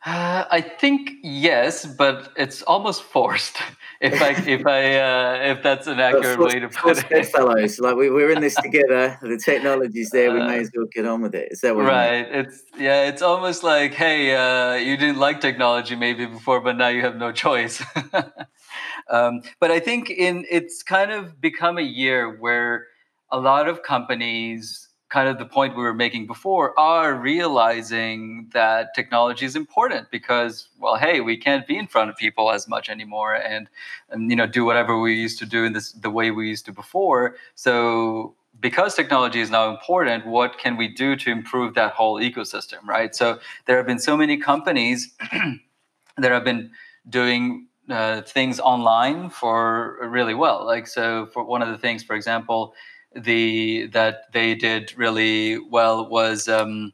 Uh, 0.07 0.47
I 0.51 0.63
think 0.63 1.11
yes, 1.23 1.85
but 1.85 2.33
it's 2.37 2.63
almost 2.63 3.03
forced. 3.03 3.59
If 4.03 4.23
I, 4.23 4.31
if 4.49 4.67
I, 4.67 4.97
uh, 4.97 5.53
if 5.53 5.63
that's 5.63 5.87
an 5.87 6.01
accurate 6.01 6.39
forced, 6.39 6.55
way 6.55 6.61
to 6.61 6.71
put 6.71 7.13
it. 7.13 7.27
Fellows, 7.27 7.79
like 7.81 7.97
we, 7.97 8.09
we're 8.09 8.31
in 8.31 8.41
this 8.41 8.55
together. 8.63 9.19
The 9.21 9.37
technology's 9.37 10.09
there. 10.09 10.33
We 10.33 10.39
may 10.39 10.57
uh, 10.57 10.63
as 10.63 10.71
well 10.75 10.87
get 10.91 11.05
on 11.05 11.21
with 11.21 11.35
it. 11.35 11.49
Is 11.51 11.61
that 11.61 11.77
what? 11.77 11.85
Right. 11.85 12.27
It's 12.33 12.63
yeah. 12.79 13.09
It's 13.09 13.21
almost 13.21 13.63
like, 13.63 13.93
hey, 13.93 14.35
uh, 14.35 14.77
you 14.77 14.97
didn't 14.97 15.19
like 15.19 15.43
technology 15.43 15.97
maybe 15.97 16.25
before, 16.25 16.63
but 16.63 16.79
now 16.79 16.89
you 16.89 17.03
have 17.03 17.17
no 17.17 17.31
choice. 17.31 17.85
Um, 19.09 19.43
but 19.59 19.71
I 19.71 19.81
think 19.81 20.11
in 20.11 20.47
it's 20.51 20.83
kind 20.83 21.11
of 21.11 21.40
become 21.40 21.79
a 21.79 21.83
year 21.83 22.37
where 22.38 22.87
a 23.31 23.38
lot 23.38 23.69
of 23.69 23.83
companies, 23.83 24.88
kind 25.09 25.29
of 25.29 25.38
the 25.38 25.47
point 25.47 25.77
we 25.77 25.83
were 25.83 25.95
making 25.95 26.27
before, 26.27 26.79
are 26.79 27.14
realizing 27.14 28.49
that 28.53 28.95
technology 28.95 29.45
is 29.47 29.57
important 29.57 30.11
because, 30.11 30.69
well, 30.79 30.97
hey, 30.97 31.21
we 31.21 31.37
can't 31.37 31.66
be 31.66 31.77
in 31.77 31.87
front 31.87 32.11
of 32.11 32.16
people 32.16 32.51
as 32.51 32.69
much 32.69 32.88
anymore, 32.88 33.35
and, 33.35 33.69
and 34.11 34.31
you 34.31 34.37
know 34.37 34.47
do 34.47 34.64
whatever 34.64 34.99
we 35.01 35.14
used 35.14 35.38
to 35.38 35.47
do 35.47 35.64
in 35.64 35.73
this 35.73 35.93
the 35.93 36.11
way 36.11 36.31
we 36.31 36.49
used 36.49 36.66
to 36.66 36.73
before. 36.73 37.37
So 37.55 38.35
because 38.61 38.95
technology 38.95 39.40
is 39.40 39.51
now 39.51 39.71
important, 39.71 40.27
what 40.27 40.59
can 40.59 40.77
we 40.77 40.88
do 40.88 41.16
to 41.16 41.31
improve 41.31 41.75
that 41.75 41.93
whole 41.93 42.21
ecosystem, 42.21 42.85
right? 42.85 43.14
So 43.14 43.38
there 43.66 43.77
have 43.77 43.87
been 43.87 43.99
so 43.99 44.16
many 44.16 44.37
companies 44.37 45.14
that 46.19 46.31
have 46.31 46.45
been 46.45 46.71
doing 47.09 47.69
uh, 47.90 48.22
things 48.22 48.61
online 48.61 49.31
for 49.31 49.98
really 50.09 50.35
well. 50.35 50.64
Like 50.64 50.87
so, 50.87 51.26
for 51.26 51.44
one 51.44 51.62
of 51.62 51.68
the 51.68 51.79
things, 51.79 52.03
for 52.03 52.16
example, 52.16 52.74
the 53.14 53.87
that 53.88 54.33
they 54.33 54.55
did 54.55 54.96
really 54.96 55.59
well 55.59 56.09
was 56.09 56.48
um, 56.48 56.92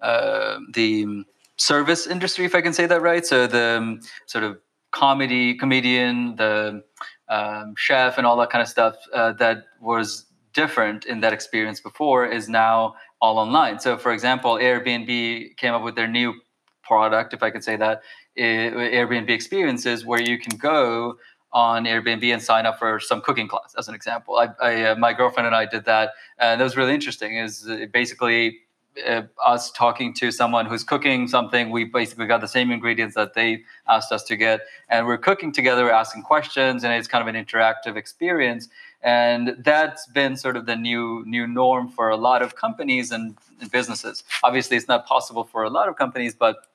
uh, 0.00 0.58
the 0.72 1.24
service 1.56 2.06
industry, 2.06 2.44
if 2.44 2.54
I 2.54 2.60
can 2.60 2.72
say 2.72 2.86
that 2.86 3.02
right. 3.02 3.24
So 3.24 3.46
the 3.46 3.78
um, 3.78 4.00
sort 4.26 4.44
of 4.44 4.58
comedy 4.90 5.54
comedian, 5.54 6.36
the 6.36 6.82
um, 7.28 7.74
chef, 7.76 8.18
and 8.18 8.26
all 8.26 8.36
that 8.38 8.50
kind 8.50 8.62
of 8.62 8.68
stuff 8.68 8.96
uh, 9.12 9.32
that 9.34 9.64
was 9.80 10.26
different 10.52 11.06
in 11.06 11.20
that 11.20 11.32
experience 11.32 11.80
before 11.80 12.26
is 12.26 12.48
now 12.48 12.94
all 13.20 13.38
online. 13.38 13.78
So, 13.78 13.96
for 13.96 14.12
example, 14.12 14.54
Airbnb 14.54 15.56
came 15.56 15.72
up 15.72 15.82
with 15.82 15.94
their 15.94 16.08
new 16.08 16.34
product, 16.82 17.32
if 17.32 17.42
I 17.42 17.50
could 17.50 17.64
say 17.64 17.76
that, 17.76 18.02
Airbnb 18.38 19.30
experiences 19.30 20.04
where 20.04 20.20
you 20.20 20.38
can 20.38 20.56
go 20.56 21.18
on 21.52 21.84
Airbnb 21.84 22.24
and 22.32 22.42
sign 22.42 22.64
up 22.64 22.78
for 22.78 22.98
some 22.98 23.20
cooking 23.20 23.46
class, 23.46 23.74
as 23.76 23.88
an 23.88 23.94
example. 23.94 24.36
I, 24.36 24.48
I 24.60 24.84
uh, 24.84 24.94
my 24.96 25.12
girlfriend 25.12 25.46
and 25.46 25.54
I 25.54 25.66
did 25.66 25.84
that, 25.84 26.12
and 26.38 26.60
that 26.60 26.64
was 26.64 26.76
really 26.76 26.94
interesting. 26.94 27.36
Is 27.36 27.68
basically 27.92 28.60
uh, 29.06 29.22
us 29.44 29.70
talking 29.70 30.14
to 30.14 30.30
someone 30.30 30.66
who's 30.66 30.84
cooking 30.84 31.28
something. 31.28 31.70
We 31.70 31.84
basically 31.84 32.26
got 32.26 32.40
the 32.40 32.48
same 32.48 32.70
ingredients 32.70 33.14
that 33.16 33.34
they 33.34 33.64
asked 33.88 34.12
us 34.12 34.22
to 34.24 34.36
get, 34.36 34.60
and 34.88 35.06
we're 35.06 35.18
cooking 35.18 35.52
together, 35.52 35.84
we're 35.84 35.92
asking 35.92 36.22
questions, 36.22 36.84
and 36.84 36.92
it's 36.94 37.08
kind 37.08 37.26
of 37.26 37.34
an 37.34 37.44
interactive 37.44 37.96
experience. 37.96 38.68
And 39.02 39.56
that's 39.58 40.06
been 40.06 40.36
sort 40.36 40.56
of 40.56 40.66
the 40.66 40.76
new 40.76 41.22
new 41.26 41.46
norm 41.46 41.90
for 41.90 42.08
a 42.08 42.16
lot 42.16 42.40
of 42.40 42.56
companies 42.56 43.10
and, 43.10 43.36
and 43.60 43.70
businesses. 43.70 44.24
Obviously, 44.42 44.76
it's 44.78 44.88
not 44.88 45.06
possible 45.06 45.44
for 45.44 45.64
a 45.64 45.70
lot 45.70 45.88
of 45.88 45.96
companies, 45.96 46.34
but 46.34 46.68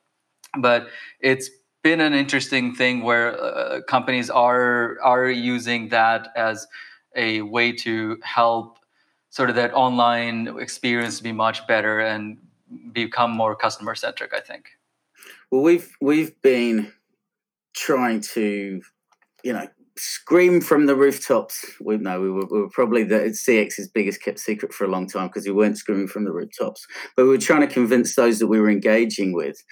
but 0.60 0.88
it's 1.19 1.49
been 1.83 2.01
an 2.01 2.13
interesting 2.13 2.73
thing 2.75 3.01
where 3.01 3.39
uh, 3.41 3.81
companies 3.88 4.29
are 4.29 4.99
are 5.01 5.29
using 5.29 5.89
that 5.89 6.29
as 6.36 6.67
a 7.15 7.41
way 7.41 7.71
to 7.71 8.17
help 8.23 8.79
sort 9.29 9.49
of 9.49 9.55
that 9.55 9.73
online 9.73 10.47
experience 10.60 11.19
be 11.21 11.31
much 11.31 11.65
better 11.67 11.99
and 11.99 12.38
become 12.91 13.31
more 13.31 13.55
customer 13.55 13.95
centric 13.95 14.33
i 14.33 14.39
think 14.39 14.71
well 15.51 15.62
we've 15.62 15.95
we've 16.01 16.41
been 16.41 16.91
trying 17.73 18.19
to 18.19 18.81
you 19.43 19.53
know 19.53 19.67
scream 19.97 20.62
from 20.62 20.86
the 20.86 20.95
rooftops. 20.95 21.65
We 21.81 21.97
know 21.97 22.21
we 22.21 22.29
were, 22.29 22.45
we 22.45 22.60
were 22.62 22.69
probably 22.69 23.03
the 23.03 23.19
CX's 23.19 23.88
biggest 23.88 24.21
kept 24.21 24.39
secret 24.39 24.73
for 24.73 24.86
a 24.86 24.89
long 24.89 25.07
time 25.07 25.27
because 25.27 25.45
we 25.45 25.51
weren't 25.51 25.77
screaming 25.77 26.07
from 26.07 26.23
the 26.23 26.31
rooftops. 26.31 26.86
But 27.15 27.23
we 27.23 27.29
were 27.29 27.38
trying 27.38 27.62
to 27.62 27.73
convince 27.73 28.15
those 28.15 28.39
that 28.39 28.47
we 28.47 28.60
were 28.60 28.69
engaging 28.69 29.33
with 29.33 29.63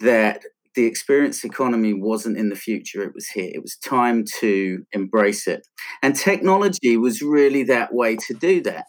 that 0.00 0.42
the 0.74 0.86
experience 0.86 1.44
economy 1.44 1.92
wasn't 1.92 2.36
in 2.36 2.48
the 2.48 2.56
future, 2.56 3.02
it 3.02 3.14
was 3.14 3.28
here. 3.28 3.50
It 3.52 3.62
was 3.62 3.76
time 3.76 4.24
to 4.40 4.84
embrace 4.92 5.48
it. 5.48 5.66
And 6.02 6.14
technology 6.14 6.96
was 6.96 7.22
really 7.22 7.64
that 7.64 7.92
way 7.92 8.16
to 8.16 8.34
do 8.34 8.62
that 8.62 8.86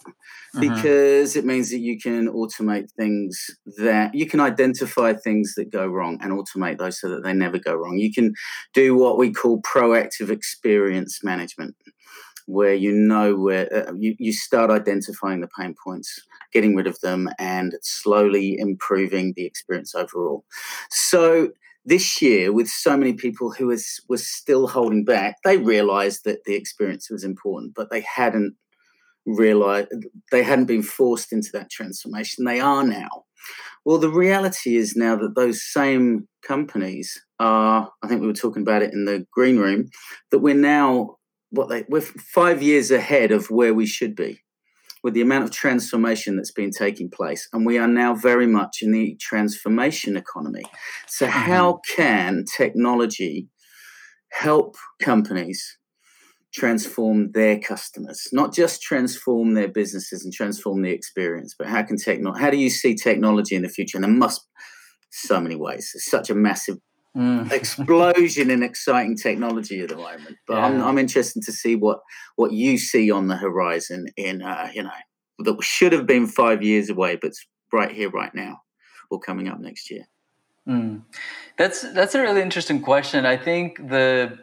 mm-hmm. 0.55 0.59
because 0.59 1.35
it 1.35 1.43
means 1.43 1.71
that 1.71 1.79
you 1.79 1.99
can 1.99 2.27
automate 2.27 2.91
things 2.91 3.49
that 3.77 4.13
you 4.13 4.27
can 4.27 4.39
identify 4.39 5.13
things 5.13 5.53
that 5.55 5.71
go 5.71 5.87
wrong 5.87 6.19
and 6.21 6.31
automate 6.31 6.77
those 6.77 6.99
so 6.99 7.09
that 7.09 7.23
they 7.23 7.33
never 7.33 7.57
go 7.57 7.73
wrong. 7.73 7.97
You 7.97 8.13
can 8.13 8.33
do 8.73 8.95
what 8.95 9.17
we 9.17 9.31
call 9.31 9.61
proactive 9.61 10.29
experience 10.29 11.23
management 11.23 11.75
where 12.51 12.73
you 12.73 12.91
know 12.91 13.35
where 13.35 13.87
uh, 13.89 13.93
you, 13.97 14.15
you 14.19 14.33
start 14.33 14.69
identifying 14.69 15.41
the 15.41 15.49
pain 15.57 15.75
points 15.83 16.19
getting 16.53 16.75
rid 16.75 16.87
of 16.87 16.99
them 16.99 17.29
and 17.39 17.75
slowly 17.81 18.57
improving 18.59 19.33
the 19.35 19.45
experience 19.45 19.95
overall. 19.95 20.43
So 20.89 21.49
this 21.85 22.21
year 22.21 22.51
with 22.53 22.67
so 22.67 22.95
many 22.95 23.13
people 23.13 23.51
who 23.51 23.67
was 23.67 23.99
was 24.07 24.27
still 24.27 24.67
holding 24.67 25.03
back 25.03 25.35
they 25.43 25.57
realized 25.57 26.25
that 26.25 26.43
the 26.43 26.53
experience 26.53 27.09
was 27.09 27.23
important 27.23 27.73
but 27.73 27.89
they 27.89 28.01
hadn't 28.01 28.55
realized 29.25 29.87
they 30.31 30.43
hadn't 30.43 30.65
been 30.65 30.83
forced 30.83 31.31
into 31.31 31.49
that 31.53 31.69
transformation. 31.69 32.45
They 32.45 32.59
are 32.59 32.83
now. 32.83 33.25
Well 33.85 33.97
the 33.97 34.09
reality 34.09 34.75
is 34.75 34.95
now 34.95 35.15
that 35.15 35.35
those 35.35 35.63
same 35.63 36.27
companies 36.43 37.19
are 37.39 37.91
i 38.01 38.07
think 38.07 38.19
we 38.19 38.27
were 38.27 38.33
talking 38.33 38.63
about 38.63 38.81
it 38.81 38.93
in 38.93 39.05
the 39.05 39.25
green 39.31 39.57
room 39.57 39.87
that 40.31 40.39
we're 40.39 40.55
now 40.55 41.17
what 41.51 41.69
they 41.69 41.85
we're 41.87 42.01
five 42.01 42.61
years 42.61 42.91
ahead 42.91 43.31
of 43.31 43.49
where 43.49 43.73
we 43.73 43.85
should 43.85 44.15
be 44.15 44.41
with 45.03 45.13
the 45.13 45.21
amount 45.21 45.43
of 45.43 45.51
transformation 45.51 46.35
that's 46.35 46.51
been 46.51 46.71
taking 46.71 47.09
place. 47.09 47.47
And 47.53 47.65
we 47.65 47.77
are 47.77 47.87
now 47.87 48.13
very 48.13 48.47
much 48.47 48.79
in 48.81 48.91
the 48.91 49.17
transformation 49.19 50.15
economy. 50.15 50.63
So, 51.07 51.25
mm-hmm. 51.25 51.39
how 51.39 51.79
can 51.95 52.45
technology 52.57 53.47
help 54.31 54.75
companies 55.01 55.77
transform 56.53 57.31
their 57.31 57.57
customers, 57.59 58.27
not 58.33 58.53
just 58.53 58.81
transform 58.81 59.53
their 59.53 59.69
businesses 59.69 60.23
and 60.23 60.33
transform 60.33 60.81
the 60.81 60.91
experience, 60.91 61.55
but 61.57 61.67
how 61.67 61.81
can 61.81 61.97
techno- 61.97 62.33
how 62.33 62.49
do 62.49 62.57
you 62.57 62.69
see 62.69 62.93
technology 62.93 63.55
in 63.55 63.61
the 63.61 63.69
future? 63.69 63.97
And 63.97 64.03
there 64.03 64.11
must 64.11 64.47
so 65.11 65.41
many 65.41 65.55
ways. 65.55 65.91
It's 65.93 66.09
such 66.09 66.29
a 66.29 66.35
massive 66.35 66.77
Mm. 67.15 67.51
explosion 67.51 68.49
in 68.49 68.63
exciting 68.63 69.17
technology 69.17 69.81
at 69.81 69.89
the 69.89 69.97
moment. 69.97 70.37
But 70.47 70.57
yeah. 70.57 70.65
I'm, 70.65 70.81
I'm 70.81 70.97
interested 70.97 71.43
to 71.43 71.51
see 71.51 71.75
what 71.75 71.99
what 72.37 72.53
you 72.53 72.77
see 72.77 73.11
on 73.11 73.27
the 73.27 73.35
horizon 73.35 74.07
in 74.15 74.41
uh, 74.41 74.69
you 74.73 74.83
know 74.83 74.91
that 75.39 75.61
should 75.63 75.91
have 75.91 76.07
been 76.07 76.27
five 76.27 76.63
years 76.63 76.89
away, 76.89 77.17
but 77.17 77.29
it's 77.29 77.45
right 77.73 77.91
here, 77.91 78.09
right 78.09 78.33
now, 78.33 78.61
or 79.09 79.19
coming 79.19 79.47
up 79.47 79.59
next 79.59 79.89
year. 79.89 80.05
Mm. 80.67 81.03
That's 81.57 81.81
that's 81.93 82.15
a 82.15 82.21
really 82.21 82.41
interesting 82.41 82.81
question. 82.81 83.25
I 83.25 83.37
think 83.37 83.77
the 83.89 84.37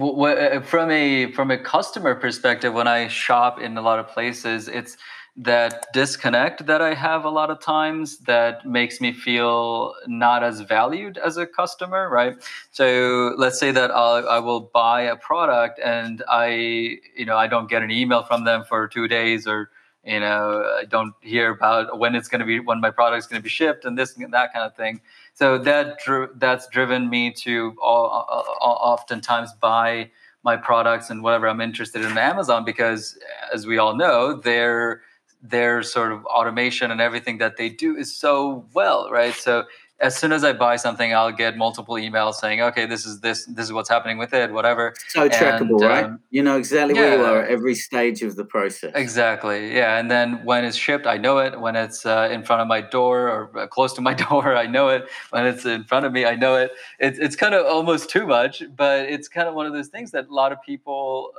uh, 0.00 0.60
from 0.60 0.90
a 0.90 1.32
from 1.32 1.50
a 1.50 1.58
customer 1.58 2.14
perspective, 2.14 2.72
when 2.72 2.88
I 2.88 3.08
shop 3.08 3.60
in 3.60 3.76
a 3.76 3.82
lot 3.82 3.98
of 3.98 4.08
places, 4.08 4.68
it's 4.68 4.96
that 5.36 5.92
disconnect 5.92 6.66
that 6.66 6.80
I 6.80 6.94
have 6.94 7.24
a 7.24 7.28
lot 7.28 7.50
of 7.50 7.58
times 7.58 8.18
that 8.18 8.64
makes 8.64 9.00
me 9.00 9.12
feel 9.12 9.94
not 10.06 10.44
as 10.44 10.60
valued 10.60 11.18
as 11.18 11.36
a 11.36 11.46
customer, 11.46 12.08
right? 12.08 12.36
So 12.70 13.34
let's 13.36 13.58
say 13.58 13.72
that 13.72 13.90
I'll, 13.90 14.28
I 14.28 14.38
will 14.38 14.60
buy 14.60 15.02
a 15.02 15.16
product 15.16 15.80
and 15.84 16.22
I, 16.28 16.98
you 17.16 17.24
know, 17.26 17.36
I 17.36 17.48
don't 17.48 17.68
get 17.68 17.82
an 17.82 17.90
email 17.90 18.22
from 18.22 18.44
them 18.44 18.62
for 18.68 18.86
two 18.86 19.08
days 19.08 19.48
or, 19.48 19.70
you 20.04 20.20
know, 20.20 20.62
I 20.80 20.84
don't 20.84 21.14
hear 21.20 21.50
about 21.50 21.98
when 21.98 22.14
it's 22.14 22.28
going 22.28 22.40
to 22.40 22.46
be, 22.46 22.60
when 22.60 22.80
my 22.80 22.90
product's 22.90 23.26
going 23.26 23.40
to 23.40 23.42
be 23.42 23.48
shipped 23.48 23.84
and 23.84 23.98
this 23.98 24.16
and 24.16 24.32
that 24.32 24.52
kind 24.52 24.64
of 24.64 24.76
thing. 24.76 25.00
So 25.32 25.58
that 25.58 25.98
that's 26.36 26.68
driven 26.68 27.10
me 27.10 27.32
to 27.32 27.74
all, 27.82 28.46
oftentimes 28.60 29.52
buy 29.54 30.10
my 30.44 30.56
products 30.56 31.10
and 31.10 31.24
whatever 31.24 31.48
I'm 31.48 31.60
interested 31.60 32.04
in 32.04 32.16
Amazon 32.16 32.64
because, 32.64 33.18
as 33.52 33.66
we 33.66 33.78
all 33.78 33.96
know, 33.96 34.34
they're 34.36 35.00
their 35.44 35.82
sort 35.82 36.10
of 36.10 36.24
automation 36.24 36.90
and 36.90 37.00
everything 37.00 37.38
that 37.38 37.56
they 37.56 37.68
do 37.68 37.96
is 37.96 38.16
so 38.16 38.64
well, 38.72 39.10
right? 39.10 39.34
So 39.34 39.64
as 40.00 40.16
soon 40.16 40.32
as 40.32 40.42
I 40.42 40.52
buy 40.52 40.76
something, 40.76 41.14
I'll 41.14 41.32
get 41.32 41.56
multiple 41.56 41.94
emails 41.94 42.34
saying, 42.34 42.60
"Okay, 42.60 42.84
this 42.84 43.06
is 43.06 43.20
this 43.20 43.46
this 43.46 43.66
is 43.66 43.72
what's 43.72 43.88
happening 43.88 44.18
with 44.18 44.34
it, 44.34 44.52
whatever." 44.52 44.94
So 45.08 45.28
trackable, 45.28 45.80
and, 45.80 45.82
right? 45.82 46.04
Um, 46.04 46.20
you 46.30 46.42
know 46.42 46.58
exactly 46.58 46.94
yeah, 46.94 47.00
where 47.00 47.18
you 47.18 47.24
are 47.24 47.42
at 47.42 47.50
every 47.50 47.74
stage 47.74 48.22
of 48.22 48.34
the 48.34 48.44
process. 48.44 48.92
Exactly, 48.94 49.74
yeah. 49.74 49.98
And 49.98 50.10
then 50.10 50.44
when 50.44 50.64
it's 50.64 50.76
shipped, 50.76 51.06
I 51.06 51.16
know 51.16 51.38
it. 51.38 51.60
When 51.60 51.76
it's 51.76 52.04
uh, 52.04 52.28
in 52.30 52.42
front 52.42 52.60
of 52.60 52.68
my 52.68 52.80
door 52.80 53.28
or 53.28 53.58
uh, 53.58 53.66
close 53.68 53.92
to 53.94 54.00
my 54.00 54.14
door, 54.28 54.56
I 54.56 54.66
know 54.66 54.88
it. 54.88 55.08
When 55.30 55.46
it's 55.46 55.64
in 55.64 55.84
front 55.84 56.06
of 56.06 56.12
me, 56.12 56.24
I 56.24 56.34
know 56.34 56.56
it. 56.56 56.72
It's 56.98 57.18
it's 57.18 57.36
kind 57.36 57.54
of 57.54 57.64
almost 57.64 58.10
too 58.10 58.26
much, 58.26 58.64
but 58.76 59.08
it's 59.08 59.28
kind 59.28 59.48
of 59.48 59.54
one 59.54 59.66
of 59.66 59.72
those 59.72 59.88
things 59.88 60.10
that 60.10 60.26
a 60.28 60.34
lot 60.34 60.50
of 60.50 60.60
people 60.62 61.32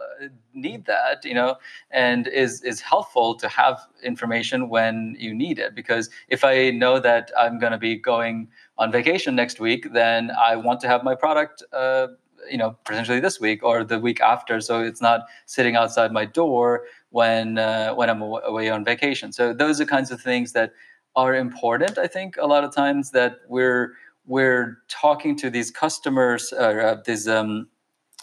need 0.54 0.86
that, 0.86 1.26
you 1.26 1.34
know, 1.34 1.58
and 1.92 2.28
is 2.28 2.62
is 2.64 2.82
helpful 2.82 3.36
to 3.36 3.48
have 3.48 3.80
information 4.04 4.70
when 4.70 5.16
you 5.20 5.34
need 5.34 5.60
it. 5.60 5.76
Because 5.76 6.10
if 6.30 6.44
I 6.44 6.72
know 6.72 7.00
that 7.00 7.32
I'm 7.38 7.60
going 7.60 7.72
to 7.72 7.78
be 7.78 7.96
going 7.96 8.48
on 8.78 8.92
vacation 8.92 9.36
next 9.36 9.60
week, 9.60 9.94
then 9.94 10.32
I 10.32 10.56
want 10.56 10.80
to 10.82 10.88
have 10.88 11.04
my 11.04 11.16
product, 11.16 11.64
uh, 11.74 12.08
you 12.50 12.58
know, 12.58 12.78
potentially 12.86 13.20
this 13.20 13.40
week 13.40 13.64
or 13.64 13.84
the 13.84 14.00
week 14.00 14.22
after, 14.22 14.62
so 14.62 14.82
it's 14.82 15.02
not 15.02 15.22
sitting 15.46 15.76
outside 15.76 16.12
my 16.12 16.26
door 16.26 16.86
when 17.10 17.58
uh, 17.58 17.94
when 17.94 18.10
I'm 18.10 18.22
away 18.22 18.70
on 18.70 18.84
vacation. 18.84 19.32
So 19.32 19.54
those 19.54 19.82
are 19.82 19.86
kinds 19.86 20.12
of 20.12 20.22
things 20.22 20.52
that 20.54 20.74
are 21.16 21.34
important. 21.34 21.98
I 21.98 22.08
think 22.08 22.38
a 22.38 22.46
lot 22.46 22.64
of 22.64 22.74
times 22.74 23.12
that 23.12 23.38
we're 23.48 23.94
we're 24.28 24.80
talking 24.88 25.36
to 25.38 25.50
these 25.50 25.72
customers, 25.72 26.52
uh, 26.54 26.98
these 27.06 27.28
um, 27.28 27.68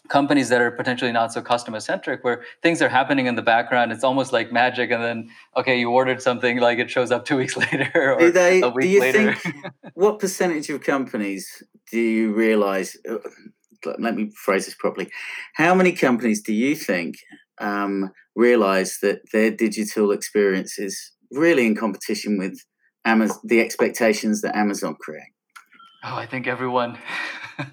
companies 0.09 0.49
that 0.49 0.61
are 0.61 0.71
potentially 0.71 1.13
not 1.13 1.33
so 1.33 1.41
customer 1.41 1.81
centric 1.81 2.25
where 2.25 2.43
things 2.63 2.83
are 2.83 2.89
happening 2.89 3.27
in 3.27 3.37
the 3.37 3.43
background 3.43 3.93
it's 3.93 4.03
almost 4.03 4.33
like 4.33 4.53
magic 4.53 4.91
and 4.91 5.03
then 5.03 5.31
okay 5.57 5.79
you 5.79 5.91
ordered 5.91 6.21
something 6.21 6.59
like 6.59 6.79
it 6.79 6.91
shows 6.91 7.11
up 7.13 7.25
two 7.25 7.37
weeks 7.37 7.57
later 7.65 8.15
or 8.15 8.19
do 8.19 8.33
they, 8.33 8.61
a 8.61 8.69
week 8.69 8.83
do 8.83 8.89
you 8.89 9.01
later. 9.01 9.35
think, 9.35 9.65
what 9.95 10.19
percentage 10.19 10.69
of 10.71 10.83
companies 10.83 11.63
do 11.91 12.01
you 12.01 12.33
realize 12.35 12.97
uh, 13.09 13.19
let 13.99 14.15
me 14.15 14.31
phrase 14.45 14.67
this 14.67 14.75
properly. 14.75 15.09
How 15.55 15.75
many 15.75 15.93
companies 15.93 16.43
do 16.43 16.53
you 16.53 16.75
think 16.75 17.17
um, 17.61 18.11
realize 18.35 18.99
that 19.03 19.21
their 19.33 19.51
digital 19.51 20.11
experience 20.11 20.79
is 20.79 21.13
really 21.31 21.67
in 21.67 21.75
competition 21.75 22.39
with 22.39 22.59
Amazon, 23.05 23.39
the 23.43 23.61
expectations 23.61 24.43
that 24.43 24.55
amazon 24.55 24.95
create 25.01 25.33
oh 26.05 26.17
i 26.17 26.27
think 26.27 26.47
everyone 26.47 26.99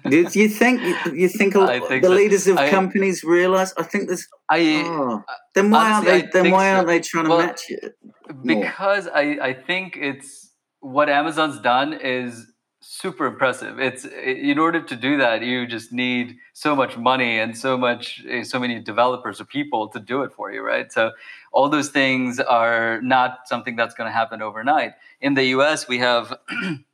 do, 0.08 0.16
you 0.32 0.48
think 0.48 0.82
you 0.82 1.28
think, 1.28 1.52
think 1.52 1.54
the 1.54 2.00
so. 2.02 2.08
leaders 2.08 2.46
of 2.46 2.58
I, 2.58 2.70
companies 2.70 3.24
realize? 3.24 3.72
I 3.76 3.82
think 3.82 4.08
there's. 4.08 4.26
I 4.48 4.82
oh, 4.84 5.24
then 5.54 5.70
why 5.70 5.92
honestly, 5.92 6.12
aren't 6.12 6.32
they? 6.32 6.42
Then 6.42 6.50
why 6.52 6.72
aren't 6.72 6.86
they 6.86 7.00
trying 7.00 7.24
to 7.26 7.38
match 7.38 7.62
it? 7.68 7.94
More? 8.02 8.62
Because 8.62 9.08
I 9.08 9.38
I 9.42 9.54
think 9.54 9.96
it's 9.96 10.50
what 10.80 11.08
Amazon's 11.08 11.60
done 11.60 11.92
is 11.92 12.46
super 12.80 13.26
impressive. 13.26 13.78
It's 13.78 14.04
in 14.04 14.58
order 14.58 14.80
to 14.80 14.96
do 14.96 15.18
that, 15.18 15.42
you 15.42 15.66
just 15.66 15.92
need 15.92 16.36
so 16.54 16.74
much 16.74 16.96
money 16.96 17.38
and 17.38 17.56
so 17.56 17.76
much, 17.76 18.24
eh, 18.28 18.42
so 18.42 18.58
many 18.58 18.80
developers 18.80 19.40
or 19.40 19.44
people 19.44 19.88
to 19.88 20.00
do 20.00 20.22
it 20.22 20.32
for 20.32 20.50
you, 20.50 20.62
right? 20.62 20.90
So 20.90 21.12
all 21.52 21.68
those 21.68 21.90
things 21.90 22.40
are 22.40 23.00
not 23.02 23.46
something 23.46 23.76
that's 23.76 23.94
going 23.94 24.08
to 24.08 24.12
happen 24.12 24.40
overnight. 24.40 24.92
In 25.20 25.34
the 25.34 25.44
U.S., 25.56 25.88
we 25.88 25.98
have 25.98 26.34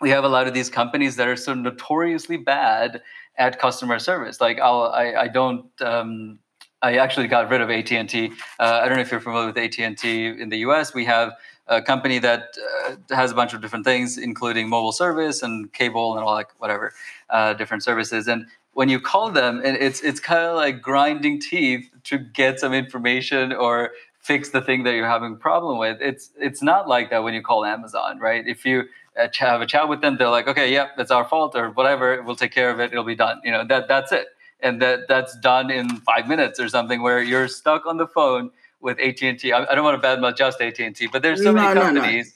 we 0.00 0.10
have 0.10 0.24
a 0.24 0.28
lot 0.28 0.46
of 0.46 0.54
these 0.54 0.70
companies 0.70 1.16
that 1.16 1.28
are 1.28 1.36
so 1.36 1.54
notoriously 1.54 2.36
bad 2.36 3.02
at 3.38 3.58
customer 3.58 3.98
service. 3.98 4.40
Like 4.40 4.58
I'll, 4.60 4.92
I, 4.94 5.14
I 5.14 5.28
don't. 5.28 5.66
Um, 5.80 6.38
I 6.82 6.98
actually 6.98 7.26
got 7.26 7.50
rid 7.50 7.62
of 7.62 7.70
AT 7.70 7.90
and 7.90 8.08
T. 8.08 8.32
Uh, 8.60 8.80
I 8.82 8.86
don't 8.86 8.96
know 8.96 9.02
if 9.02 9.10
you're 9.10 9.20
familiar 9.20 9.46
with 9.46 9.58
AT 9.58 9.78
and 9.78 9.96
T 9.96 10.26
in 10.26 10.50
the 10.50 10.58
U.S. 10.58 10.94
We 10.94 11.06
have 11.06 11.32
a 11.68 11.82
company 11.82 12.18
that 12.18 12.56
uh, 12.86 12.96
has 13.14 13.32
a 13.32 13.34
bunch 13.34 13.54
of 13.54 13.60
different 13.60 13.84
things, 13.84 14.18
including 14.18 14.68
mobile 14.68 14.92
service 14.92 15.42
and 15.42 15.72
cable 15.72 16.16
and 16.16 16.24
all 16.24 16.34
like 16.34 16.50
whatever 16.58 16.92
uh, 17.30 17.54
different 17.54 17.82
services. 17.82 18.28
And 18.28 18.46
when 18.74 18.88
you 18.88 19.00
call 19.00 19.30
them, 19.30 19.62
it's 19.64 20.02
it's 20.02 20.20
kind 20.20 20.44
of 20.44 20.54
like 20.54 20.82
grinding 20.82 21.40
teeth 21.40 21.90
to 22.04 22.18
get 22.18 22.60
some 22.60 22.74
information 22.74 23.52
or 23.52 23.92
fix 24.20 24.50
the 24.50 24.60
thing 24.60 24.82
that 24.84 24.94
you're 24.94 25.08
having 25.08 25.32
a 25.32 25.36
problem 25.36 25.78
with. 25.78 25.98
It's 26.00 26.30
it's 26.38 26.62
not 26.62 26.88
like 26.88 27.10
that 27.10 27.22
when 27.22 27.32
you 27.32 27.42
call 27.42 27.64
Amazon, 27.64 28.18
right? 28.18 28.46
If 28.46 28.66
you 28.66 28.84
uh, 29.18 29.28
have 29.38 29.60
a 29.60 29.66
chat 29.66 29.88
with 29.88 30.00
them, 30.00 30.16
they're 30.16 30.28
like, 30.28 30.48
okay, 30.48 30.72
yeah, 30.72 30.88
that's 30.96 31.10
our 31.10 31.24
fault 31.24 31.54
or 31.56 31.70
whatever. 31.70 32.22
We'll 32.22 32.36
take 32.36 32.52
care 32.52 32.70
of 32.70 32.80
it. 32.80 32.92
It'll 32.92 33.04
be 33.04 33.14
done. 33.14 33.40
You 33.44 33.52
know, 33.52 33.64
that 33.66 33.88
that's 33.88 34.12
it. 34.12 34.26
And 34.60 34.80
that 34.80 35.08
that's 35.08 35.36
done 35.38 35.70
in 35.70 35.96
five 35.98 36.28
minutes 36.28 36.58
or 36.58 36.68
something 36.68 37.02
where 37.02 37.22
you're 37.22 37.48
stuck 37.48 37.86
on 37.86 37.98
the 37.98 38.06
phone 38.06 38.50
with 38.80 38.98
AT&T. 38.98 39.52
I, 39.52 39.64
I 39.64 39.74
don't 39.74 39.84
want 39.84 40.00
to 40.00 40.06
badmouth 40.06 40.36
just 40.36 40.60
AT&T, 40.60 41.08
but 41.08 41.22
there's 41.22 41.42
so 41.42 41.52
no, 41.52 41.62
many 41.62 41.80
companies 41.80 42.34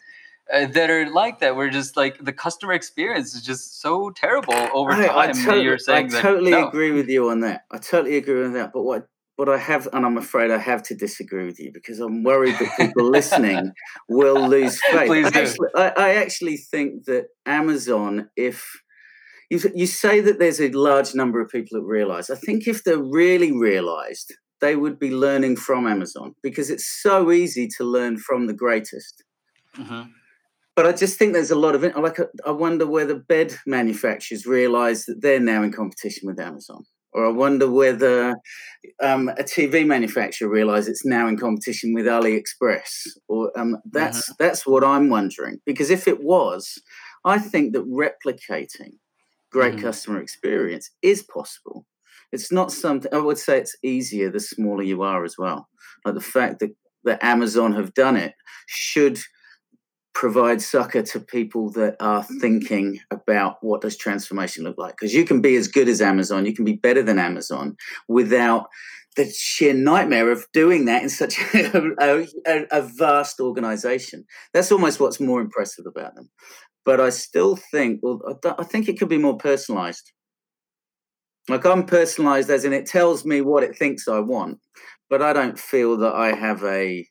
no, 0.53 0.59
no. 0.59 0.65
Uh, 0.65 0.67
that 0.73 0.91
are 0.91 1.09
like 1.11 1.39
that. 1.41 1.57
We're 1.57 1.71
just 1.71 1.97
like 1.97 2.23
the 2.25 2.33
customer 2.33 2.73
experience 2.73 3.35
is 3.35 3.43
just 3.43 3.81
so 3.81 4.11
terrible 4.11 4.55
over 4.75 4.93
I, 4.93 5.07
time. 5.07 5.19
I 5.19 5.33
totally, 5.33 5.63
you're 5.63 5.79
saying 5.79 6.15
I 6.15 6.21
totally 6.21 6.51
that, 6.51 6.69
agree 6.69 6.91
with 6.91 7.09
you 7.09 7.31
on 7.31 7.41
that. 7.41 7.65
I 7.71 7.79
totally 7.79 8.17
agree 8.17 8.43
with 8.43 8.55
that. 8.55 8.73
But 8.73 8.83
what 8.83 9.09
but 9.41 9.49
I 9.49 9.57
have, 9.57 9.89
and 9.95 10.05
I'm 10.05 10.19
afraid 10.19 10.51
I 10.51 10.59
have 10.59 10.83
to 10.83 10.95
disagree 10.95 11.47
with 11.47 11.59
you 11.59 11.71
because 11.73 11.99
I'm 11.99 12.23
worried 12.23 12.57
that 12.59 12.77
people 12.77 13.09
listening 13.11 13.73
will 14.07 14.47
lose 14.47 14.79
faith. 14.91 15.07
Please 15.07 15.29
I, 15.29 15.31
do. 15.31 15.41
Actually, 15.41 15.69
I, 15.77 15.89
I 15.97 16.15
actually 16.17 16.57
think 16.59 17.07
that 17.07 17.29
Amazon, 17.47 18.29
if 18.37 18.63
you, 19.49 19.59
you 19.75 19.87
say 19.87 20.21
that 20.21 20.39
there's 20.39 20.61
a 20.61 20.69
large 20.73 21.15
number 21.15 21.41
of 21.41 21.49
people 21.49 21.81
that 21.81 21.87
realize, 21.87 22.29
I 22.29 22.35
think 22.35 22.69
if 22.69 22.85
they're 22.85 23.03
really 23.03 23.51
realized, 23.51 24.35
they 24.61 24.77
would 24.77 24.99
be 24.99 25.11
learning 25.11 25.57
from 25.57 25.87
Amazon 25.87 26.35
because 26.43 26.69
it's 26.69 27.01
so 27.01 27.33
easy 27.33 27.67
to 27.79 27.85
learn 27.85 28.19
from 28.19 28.47
the 28.47 28.53
greatest. 28.53 29.25
Mm-hmm. 29.75 30.03
But 30.77 30.87
I 30.87 30.93
just 30.93 31.19
think 31.19 31.33
there's 31.33 31.51
a 31.51 31.59
lot 31.59 31.75
of 31.75 31.83
it. 31.83 31.97
Like, 31.97 32.19
I 32.45 32.51
wonder 32.51 32.87
whether 32.87 33.15
bed 33.15 33.57
manufacturers 33.67 34.45
realize 34.45 35.07
that 35.07 35.23
they're 35.23 35.41
now 35.41 35.63
in 35.63 35.73
competition 35.73 36.27
with 36.27 36.39
Amazon 36.39 36.85
or 37.13 37.27
I 37.27 37.31
wonder 37.31 37.71
whether 37.71 38.37
um, 39.03 39.29
a 39.31 39.43
TV 39.43 39.87
manufacturer 39.87 40.49
realize 40.49 40.89
it's 40.89 41.05
now 41.05 41.27
in 41.27 41.37
competition 41.37 41.93
with 41.95 42.07
AliExpress. 42.07 43.09
Or 43.29 43.51
um, 43.59 43.79
that's 43.91 44.31
mm-hmm. 44.31 44.35
that's 44.39 44.67
what 44.67 44.85
I'm 44.85 45.09
wondering. 45.11 45.59
Because 45.67 45.91
if 45.91 46.07
it 46.07 46.23
was, 46.23 46.81
I 47.25 47.39
think 47.39 47.73
that 47.73 47.87
replicating 47.87 48.99
great 49.51 49.75
mm-hmm. 49.75 49.83
customer 49.83 50.21
experience 50.21 50.91
is 51.03 51.23
possible. 51.23 51.87
It's 52.33 52.53
not 52.53 52.71
something 52.71 53.13
I 53.13 53.19
would 53.19 53.39
say 53.39 53.59
it's 53.59 53.77
easier 53.83 54.31
the 54.31 54.39
smaller 54.41 54.85
you 54.85 55.03
are 55.03 55.25
as 55.25 55.35
well. 55.37 55.69
Like 56.05 56.15
the 56.15 56.21
fact 56.21 56.61
that 56.61 56.71
that 57.05 57.25
Amazon 57.25 57.73
have 57.73 57.95
done 57.95 58.17
it 58.17 58.35
should 58.67 59.19
provide 60.15 60.61
succor 60.61 61.03
to 61.03 61.21
people 61.21 61.71
that 61.71 61.97
are 62.01 62.25
mm. 62.25 62.41
thinking 62.41 63.01
about 63.11 63.57
what 63.61 63.81
does 63.81 63.97
transformation 63.97 64.65
look 64.65 64.79
like. 64.79 64.93
Because 64.93 65.15
you 65.15 65.25
can 65.25 65.41
be 65.41 65.57
as 65.57 65.69
good 65.69 65.89
as 65.89 66.01
amazon 66.01 66.47
you 66.47 66.55
can 66.55 66.65
be 66.65 66.75
better 66.75 67.03
than 67.03 67.19
amazon 67.19 67.77
without 68.09 68.69
the 69.17 69.29
sheer 69.31 69.75
nightmare 69.75 70.31
of 70.31 70.47
doing 70.53 70.85
that 70.85 71.03
in 71.03 71.09
such 71.09 71.39
a, 71.55 72.27
a, 72.47 72.67
a 72.71 72.83
vast 72.83 73.41
organization. 73.41 74.25
That's 74.55 74.71
almost 74.71 75.01
what's 75.01 75.19
more 75.19 75.41
impressive 75.41 75.85
about 75.87 76.15
them. 76.15 76.31
But 76.85 77.01
i 77.01 77.11
still 77.11 77.57
think 77.57 78.01
well 78.03 78.21
i 78.59 78.65
think 78.65 78.89
it 78.89 78.99
could 78.99 79.09
be 79.09 79.19
more 79.19 79.37
personalized. 79.37 80.13
Like 81.49 81.65
i'm 81.65 81.85
personalized 81.85 82.51
as 82.51 82.65
in 82.65 82.73
it 82.73 82.87
tells 82.87 83.25
me 83.25 83.41
what 83.41 83.63
it 83.63 83.77
thinks 83.77 84.07
i 84.07 84.21
want 84.21 84.59
but 85.09 85.21
i 85.21 85.33
don't 85.33 85.59
feel 85.59 85.97
that 85.97 86.15
i 86.15 86.33
have 86.33 86.63
a 86.65 87.07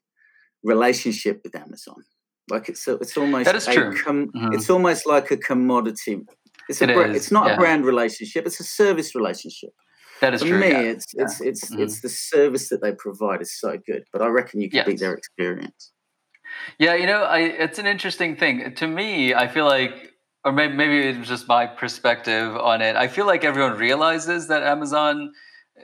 relationship 0.64 1.41
with 1.43 1.56
amazon 1.56 2.04
like 2.50 2.70
it's 2.70 2.88
a, 2.88 2.95
it's 2.95 3.18
almost 3.18 3.45
that 3.45 3.56
is 3.56 3.66
true. 3.66 3.95
Com- 4.02 4.32
mm-hmm. 4.32 4.54
It's 4.54 4.70
almost 4.70 5.06
like 5.06 5.32
a 5.32 5.38
commodity. 5.38 6.22
It's 6.70 6.82
a 6.82 6.89
it 6.89 7.16
it's 7.16 7.32
not 7.32 7.47
yeah. 7.47 7.54
a 7.54 7.58
brand 7.58 7.86
relationship. 7.86 8.45
It's 8.45 8.60
a 8.60 8.64
service 8.64 9.16
relationship. 9.16 9.72
That 10.22 10.34
is 10.34 10.41
For 10.41 10.50
true. 10.50 10.60
me, 10.60 10.72
yeah. 10.72 10.80
it's 10.80 11.06
yeah. 11.16 11.24
it's 11.24 11.41
it's 11.41 11.66
mm-hmm. 11.70 11.82
it's 11.82 12.02
the 12.02 12.10
service 12.10 12.70
that 12.70 12.82
they 12.82 12.91
provide 12.93 13.41
is 13.41 13.58
so 13.58 13.78
good. 13.86 14.04
But 14.12 14.22
I 14.22 14.28
reckon 14.28 14.62
you 14.62 14.70
can 14.70 14.78
yes. 14.78 14.88
beat 14.88 15.00
their 15.00 15.14
experience. 15.14 15.91
Yeah, 16.78 16.95
you 16.95 17.06
know, 17.06 17.24
I 17.24 17.39
it's 17.39 17.80
an 17.80 17.88
interesting 17.88 18.36
thing. 18.36 18.76
To 18.76 18.88
me, 18.88 19.34
I 19.34 19.47
feel 19.47 19.66
like 19.66 20.14
or 20.45 20.52
maybe 20.52 20.74
maybe 20.74 21.00
it's 21.08 21.28
just 21.28 21.47
my 21.47 21.66
perspective 21.66 22.56
on 22.56 22.82
it. 22.82 22.95
I 22.95 23.08
feel 23.08 23.26
like 23.26 23.43
everyone 23.43 23.78
realizes 23.78 24.47
that 24.47 24.64
Amazon, 24.64 25.34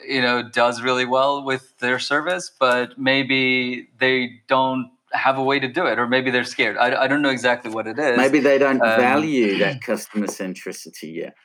you 0.08 0.22
know, 0.22 0.48
does 0.50 0.82
really 0.82 1.06
well 1.06 1.44
with 1.44 1.78
their 1.80 2.00
service, 2.00 2.52
but 2.60 2.98
maybe 2.98 3.90
they 4.00 4.42
don't 4.48 4.92
have 5.16 5.38
a 5.38 5.44
way 5.44 5.60
to 5.60 5.68
do 5.68 5.86
it, 5.86 6.00
or 6.00 6.08
maybe 6.08 6.32
they're 6.32 6.44
scared. 6.44 6.78
I, 6.78 7.04
I 7.04 7.08
don't 7.08 7.22
know 7.22 7.30
exactly 7.30 7.72
what 7.72 7.88
it 7.88 7.98
is. 7.98 8.18
Maybe 8.18 8.40
they 8.40 8.58
don't 8.58 8.82
um, 8.82 9.00
value 9.00 9.58
that 9.60 9.82
customer 9.82 10.28
centricity 10.28 11.16
yet. 11.16 11.36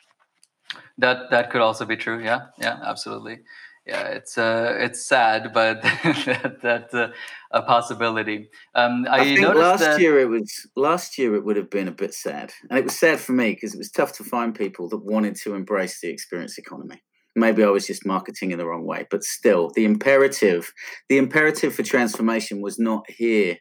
That 0.97 1.31
that 1.31 1.51
could 1.51 1.61
also 1.61 1.85
be 1.85 1.97
true. 1.97 2.23
Yeah, 2.23 2.47
yeah, 2.59 2.79
absolutely. 2.83 3.39
Yeah, 3.85 4.03
it's 4.09 4.37
uh, 4.37 4.75
it's 4.79 5.05
sad, 5.07 5.51
but 5.53 5.81
that, 5.81 6.57
that's 6.61 6.93
uh, 6.93 7.11
a 7.49 7.63
possibility. 7.63 8.49
Um, 8.75 9.07
I, 9.09 9.21
I 9.21 9.23
think 9.23 9.55
last 9.55 9.79
that... 9.79 9.99
year 9.99 10.19
it 10.19 10.29
was 10.29 10.67
last 10.75 11.17
year 11.17 11.33
it 11.35 11.43
would 11.43 11.57
have 11.57 11.69
been 11.69 11.87
a 11.87 11.91
bit 11.91 12.13
sad, 12.13 12.53
and 12.69 12.77
it 12.77 12.83
was 12.83 12.97
sad 12.97 13.19
for 13.19 13.31
me 13.31 13.51
because 13.51 13.73
it 13.73 13.79
was 13.79 13.89
tough 13.89 14.13
to 14.13 14.23
find 14.23 14.53
people 14.53 14.87
that 14.89 15.03
wanted 15.03 15.35
to 15.37 15.55
embrace 15.55 15.99
the 15.99 16.09
experience 16.09 16.59
economy. 16.59 17.01
Maybe 17.35 17.63
I 17.63 17.69
was 17.69 17.87
just 17.87 18.05
marketing 18.05 18.51
in 18.51 18.57
the 18.57 18.65
wrong 18.65 18.85
way, 18.85 19.07
but 19.09 19.23
still, 19.23 19.71
the 19.75 19.85
imperative, 19.85 20.71
the 21.09 21.17
imperative 21.17 21.73
for 21.73 21.83
transformation 21.83 22.61
was 22.61 22.77
not 22.77 23.03
here 23.09 23.57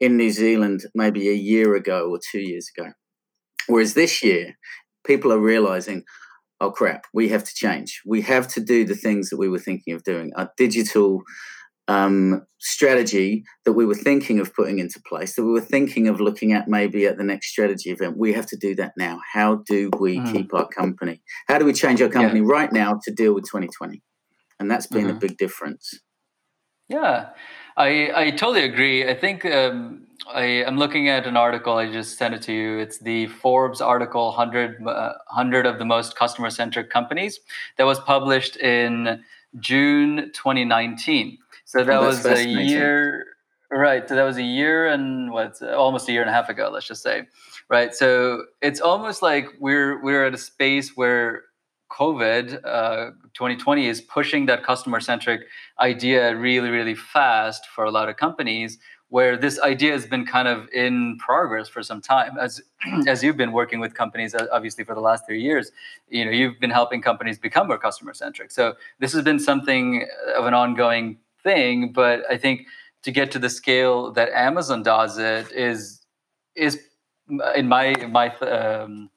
in 0.00 0.16
New 0.16 0.30
Zealand 0.30 0.82
maybe 0.94 1.28
a 1.28 1.34
year 1.34 1.74
ago 1.74 2.08
or 2.10 2.18
two 2.30 2.40
years 2.40 2.68
ago. 2.76 2.90
Whereas 3.68 3.94
this 3.94 4.22
year, 4.22 4.54
people 5.06 5.32
are 5.32 5.38
realizing, 5.38 6.02
oh 6.60 6.70
crap, 6.70 7.04
we 7.12 7.28
have 7.28 7.44
to 7.44 7.54
change. 7.54 8.00
We 8.06 8.22
have 8.22 8.48
to 8.48 8.60
do 8.60 8.84
the 8.84 8.94
things 8.94 9.30
that 9.30 9.38
we 9.38 9.48
were 9.48 9.58
thinking 9.58 9.94
of 9.94 10.02
doing. 10.04 10.32
Our 10.36 10.50
digital 10.56 11.22
um, 11.88 12.46
strategy 12.58 13.44
that 13.64 13.72
we 13.72 13.84
were 13.84 13.94
thinking 13.94 14.38
of 14.38 14.54
putting 14.54 14.78
into 14.78 15.00
place, 15.06 15.34
that 15.34 15.44
we 15.44 15.52
were 15.52 15.60
thinking 15.60 16.08
of 16.08 16.20
looking 16.20 16.52
at 16.52 16.68
maybe 16.68 17.06
at 17.06 17.18
the 17.18 17.24
next 17.24 17.48
strategy 17.48 17.90
event, 17.90 18.16
we 18.16 18.32
have 18.32 18.46
to 18.46 18.56
do 18.56 18.74
that 18.76 18.92
now. 18.96 19.20
How 19.32 19.62
do 19.66 19.90
we 19.98 20.18
mm. 20.18 20.32
keep 20.32 20.54
our 20.54 20.68
company? 20.68 21.22
How 21.48 21.58
do 21.58 21.64
we 21.64 21.72
change 21.72 22.00
our 22.00 22.08
company 22.08 22.40
yeah. 22.40 22.46
right 22.46 22.72
now 22.72 23.00
to 23.04 23.10
deal 23.10 23.34
with 23.34 23.44
2020? 23.44 24.02
And 24.60 24.70
that's 24.70 24.86
been 24.86 25.06
mm-hmm. 25.06 25.16
a 25.16 25.20
big 25.20 25.36
difference. 25.36 26.00
Yeah, 26.88 27.30
I, 27.76 28.12
I 28.14 28.30
totally 28.30 28.64
agree. 28.64 29.08
I 29.08 29.14
think 29.14 29.44
um, 29.46 30.06
I, 30.32 30.42
am 30.42 30.76
looking 30.76 31.08
at 31.08 31.26
an 31.26 31.36
article, 31.36 31.78
I 31.78 31.90
just 31.90 32.18
sent 32.18 32.34
it 32.34 32.42
to 32.42 32.52
you. 32.52 32.78
It's 32.78 32.98
the 32.98 33.26
Forbes 33.28 33.80
article 33.80 34.26
100, 34.26 34.86
uh, 34.86 35.14
100 35.28 35.66
of 35.66 35.78
the 35.78 35.84
most 35.84 36.16
customer 36.16 36.50
centric 36.50 36.90
companies 36.90 37.40
that 37.78 37.84
was 37.84 37.98
published 38.00 38.56
in 38.56 39.24
June 39.58 40.30
2019. 40.34 41.38
So 41.72 41.82
that 41.84 42.00
was 42.02 42.26
a 42.26 42.44
year, 42.46 43.24
right? 43.70 44.06
So 44.06 44.14
that 44.14 44.24
was 44.24 44.36
a 44.36 44.42
year 44.42 44.88
and 44.88 45.32
what, 45.32 45.62
almost 45.62 46.06
a 46.06 46.12
year 46.12 46.20
and 46.20 46.28
a 46.28 46.32
half 46.32 46.50
ago, 46.50 46.68
let's 46.70 46.86
just 46.86 47.02
say, 47.02 47.22
right? 47.70 47.94
So 47.94 48.44
it's 48.60 48.82
almost 48.82 49.22
like 49.22 49.46
we're 49.58 50.02
we're 50.02 50.26
at 50.26 50.34
a 50.34 50.38
space 50.38 50.94
where 50.96 51.44
COVID 51.90 52.60
uh, 52.66 53.12
2020 53.32 53.86
is 53.86 54.02
pushing 54.02 54.44
that 54.46 54.64
customer 54.64 55.00
centric 55.00 55.40
idea 55.80 56.36
really, 56.36 56.68
really 56.68 56.94
fast 56.94 57.66
for 57.66 57.84
a 57.84 57.90
lot 57.90 58.10
of 58.10 58.16
companies. 58.16 58.78
Where 59.08 59.38
this 59.38 59.58
idea 59.60 59.92
has 59.92 60.06
been 60.06 60.26
kind 60.26 60.48
of 60.48 60.68
in 60.72 61.18
progress 61.18 61.68
for 61.68 61.82
some 61.82 62.02
time, 62.02 62.36
as 62.38 62.60
as 63.06 63.22
you've 63.22 63.38
been 63.38 63.52
working 63.52 63.80
with 63.80 63.94
companies, 63.94 64.34
uh, 64.34 64.46
obviously 64.52 64.84
for 64.84 64.94
the 64.94 65.00
last 65.00 65.24
three 65.26 65.40
years, 65.40 65.70
you 66.08 66.24
know 66.26 66.30
you've 66.30 66.60
been 66.60 66.70
helping 66.70 67.00
companies 67.00 67.38
become 67.38 67.68
more 67.68 67.78
customer 67.78 68.12
centric. 68.12 68.50
So 68.50 68.74
this 69.00 69.14
has 69.14 69.22
been 69.22 69.38
something 69.38 70.06
of 70.36 70.44
an 70.44 70.52
ongoing 70.52 71.18
thing, 71.42 71.92
but 71.92 72.22
I 72.30 72.36
think 72.36 72.66
to 73.02 73.10
get 73.10 73.30
to 73.32 73.38
the 73.38 73.50
scale 73.50 74.12
that 74.12 74.30
Amazon 74.30 74.82
does 74.82 75.18
it 75.18 75.52
is 75.52 76.00
is 76.54 76.78
in 77.54 77.68
my 77.68 77.94
my 78.10 78.28
um, 78.36 79.10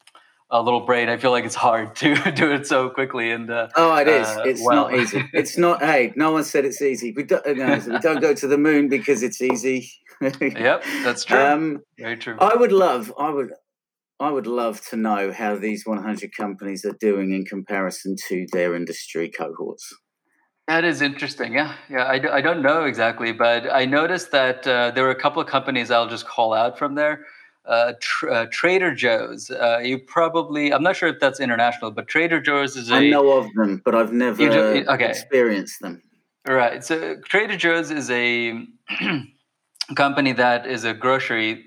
a 0.50 0.62
little 0.62 0.82
brain. 0.82 1.10
I 1.10 1.18
feel 1.18 1.32
like 1.32 1.46
it's 1.46 1.56
hard 1.56 1.96
to 1.98 2.32
do 2.36 2.52
it 2.52 2.68
so 2.68 2.90
quickly. 2.90 3.32
And 3.32 3.50
uh, 3.50 3.68
oh, 3.76 3.96
it 3.96 4.08
is. 4.08 4.28
Uh, 4.28 4.44
it's 4.46 4.62
well. 4.64 4.90
not 4.90 4.96
easy. 4.96 5.24
It's 5.34 5.58
not. 5.58 5.82
Hey, 5.82 6.14
no 6.16 6.32
one 6.32 6.44
said 6.44 6.66
it's 6.66 6.82
easy. 6.82 7.14
We 7.16 7.24
don't. 7.24 7.46
No, 7.58 7.80
we 7.88 8.00
don't 8.00 8.22
go 8.22 8.34
to 8.34 8.48
the 8.48 8.58
moon 8.58 8.90
because 8.90 9.24
it's 9.24 9.42
easy. 9.42 9.92
yep, 10.22 10.84
that's 11.04 11.26
true. 11.26 11.38
Um, 11.38 11.80
Very 11.98 12.18
true. 12.18 12.38
I 12.40 12.56
would 12.56 12.72
love. 12.72 13.14
I 13.20 13.30
would. 13.30 13.52
I 14.18 14.32
would 14.32 14.48
love 14.48 14.80
to 14.92 14.96
know 14.96 15.34
how 15.34 15.58
these 15.58 15.86
100 15.86 16.32
companies 16.38 16.86
are 16.86 16.96
doing 17.02 17.34
in 17.34 17.44
comparison 17.44 18.16
to 18.30 18.48
their 18.54 18.74
industry 18.74 19.30
cohorts. 19.30 19.94
That 20.68 20.84
is 20.84 21.02
interesting. 21.02 21.54
Yeah, 21.54 21.76
yeah. 21.90 22.06
I, 22.06 22.38
I 22.38 22.42
don't 22.42 22.62
know 22.64 22.86
exactly, 22.86 23.32
but 23.32 23.72
I 23.72 23.86
noticed 23.86 24.32
that 24.32 24.66
uh, 24.66 24.92
there 24.92 25.04
were 25.04 25.12
a 25.12 25.16
couple 25.16 25.42
of 25.42 25.48
companies 25.48 25.92
I'll 25.92 26.10
just 26.10 26.28
call 26.28 26.54
out 26.54 26.78
from 26.78 26.96
there. 26.96 27.26
Uh, 27.66 27.94
tr- 28.00 28.30
uh, 28.30 28.46
Trader 28.52 28.94
Joe's. 28.94 29.52
Uh, 29.52 29.80
you 29.84 30.00
probably, 30.00 30.74
I'm 30.74 30.84
not 30.84 30.96
sure 30.96 31.10
if 31.10 31.20
that's 31.20 31.40
international, 31.40 31.92
but 31.92 32.08
Trader 32.08 32.42
Joe's 32.42 32.76
is 32.76 32.90
a. 32.90 32.96
I 32.96 33.10
know 33.10 33.38
of 33.38 33.48
them, 33.54 33.82
but 33.86 33.96
I've 33.96 34.14
never 34.14 34.38
do, 34.38 34.86
okay. 34.88 35.10
experienced 35.10 35.82
them. 35.82 36.02
Right. 36.48 36.84
So 36.84 37.18
Trader 37.26 37.58
Joe's 37.58 37.92
is 37.92 38.10
a 38.12 38.66
company 39.96 40.32
that 40.34 40.68
is 40.68 40.84
a 40.84 40.94
grocery 40.94 41.66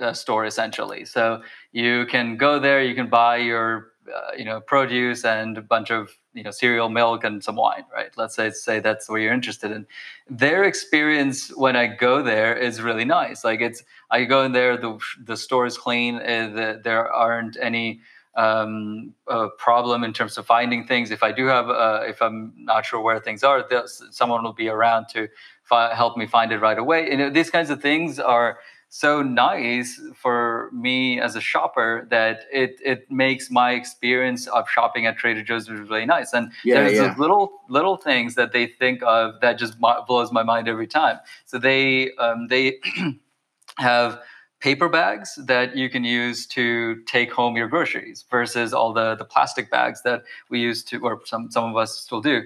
uh, 0.00 0.12
store 0.12 0.44
essentially. 0.44 1.04
So 1.04 1.42
you 1.72 2.06
can 2.06 2.36
go 2.36 2.58
there, 2.58 2.82
you 2.82 2.94
can 2.94 3.08
buy 3.08 3.36
your 3.38 3.92
uh, 4.14 4.32
you 4.36 4.44
know 4.44 4.60
produce 4.60 5.24
and 5.24 5.58
a 5.58 5.62
bunch 5.62 5.90
of 5.90 6.10
you 6.34 6.42
know 6.42 6.50
cereal 6.50 6.88
milk 6.88 7.24
and 7.24 7.42
some 7.42 7.56
wine 7.56 7.84
right? 7.92 8.10
Let's 8.16 8.34
say 8.36 8.50
say 8.50 8.80
that's 8.80 9.08
what 9.08 9.16
you're 9.20 9.32
interested 9.32 9.70
in. 9.70 9.86
Their 10.28 10.64
experience 10.64 11.48
when 11.56 11.76
i 11.76 11.86
go 11.86 12.22
there 12.22 12.56
is 12.56 12.82
really 12.82 13.04
nice. 13.04 13.44
Like 13.44 13.60
it's 13.60 13.82
i 14.10 14.24
go 14.24 14.44
in 14.44 14.52
there 14.52 14.76
the 14.76 14.98
the 15.24 15.36
store 15.36 15.66
is 15.66 15.78
clean 15.78 16.16
uh, 16.16 16.50
the, 16.54 16.80
there 16.82 17.10
aren't 17.12 17.56
any 17.60 18.00
um, 18.36 19.14
problem 19.58 20.02
in 20.02 20.12
terms 20.12 20.36
of 20.38 20.46
finding 20.46 20.86
things. 20.86 21.10
If 21.10 21.22
i 21.22 21.32
do 21.32 21.46
have 21.46 21.68
uh, 21.70 22.00
if 22.06 22.20
i'm 22.20 22.52
not 22.56 22.84
sure 22.86 23.00
where 23.00 23.20
things 23.20 23.42
are 23.44 23.64
someone 24.10 24.42
will 24.44 24.52
be 24.52 24.68
around 24.68 25.06
to 25.14 25.28
fi- 25.62 25.94
help 25.94 26.16
me 26.16 26.26
find 26.26 26.52
it 26.52 26.58
right 26.58 26.78
away. 26.78 27.10
You 27.10 27.16
know, 27.16 27.30
these 27.30 27.50
kinds 27.50 27.70
of 27.70 27.80
things 27.82 28.18
are 28.20 28.58
so 28.96 29.22
nice 29.22 30.00
for 30.14 30.70
me 30.72 31.20
as 31.20 31.34
a 31.34 31.40
shopper 31.40 32.06
that 32.10 32.44
it 32.52 32.76
it 32.84 33.10
makes 33.10 33.50
my 33.50 33.72
experience 33.72 34.46
of 34.46 34.70
shopping 34.70 35.04
at 35.04 35.18
Trader 35.18 35.42
Joe's 35.42 35.68
really 35.68 36.06
nice. 36.06 36.32
And 36.32 36.52
yeah, 36.62 36.76
there's 36.76 36.92
yeah. 36.92 37.14
little 37.18 37.50
little 37.68 37.96
things 37.96 38.36
that 38.36 38.52
they 38.52 38.68
think 38.68 39.02
of 39.02 39.40
that 39.40 39.58
just 39.58 39.80
blows 39.80 40.30
my 40.30 40.44
mind 40.44 40.68
every 40.68 40.86
time. 40.86 41.18
So 41.44 41.58
they 41.58 42.12
um, 42.20 42.46
they 42.46 42.78
have 43.78 44.20
paper 44.60 44.88
bags 44.88 45.40
that 45.44 45.76
you 45.76 45.90
can 45.90 46.04
use 46.04 46.46
to 46.46 47.02
take 47.06 47.32
home 47.32 47.56
your 47.56 47.66
groceries 47.66 48.24
versus 48.30 48.72
all 48.72 48.92
the 48.92 49.16
the 49.16 49.24
plastic 49.24 49.72
bags 49.72 50.02
that 50.04 50.22
we 50.50 50.60
used 50.60 50.86
to 50.90 51.00
or 51.00 51.20
some 51.24 51.50
some 51.50 51.64
of 51.64 51.76
us 51.76 51.98
still 51.98 52.20
do 52.20 52.42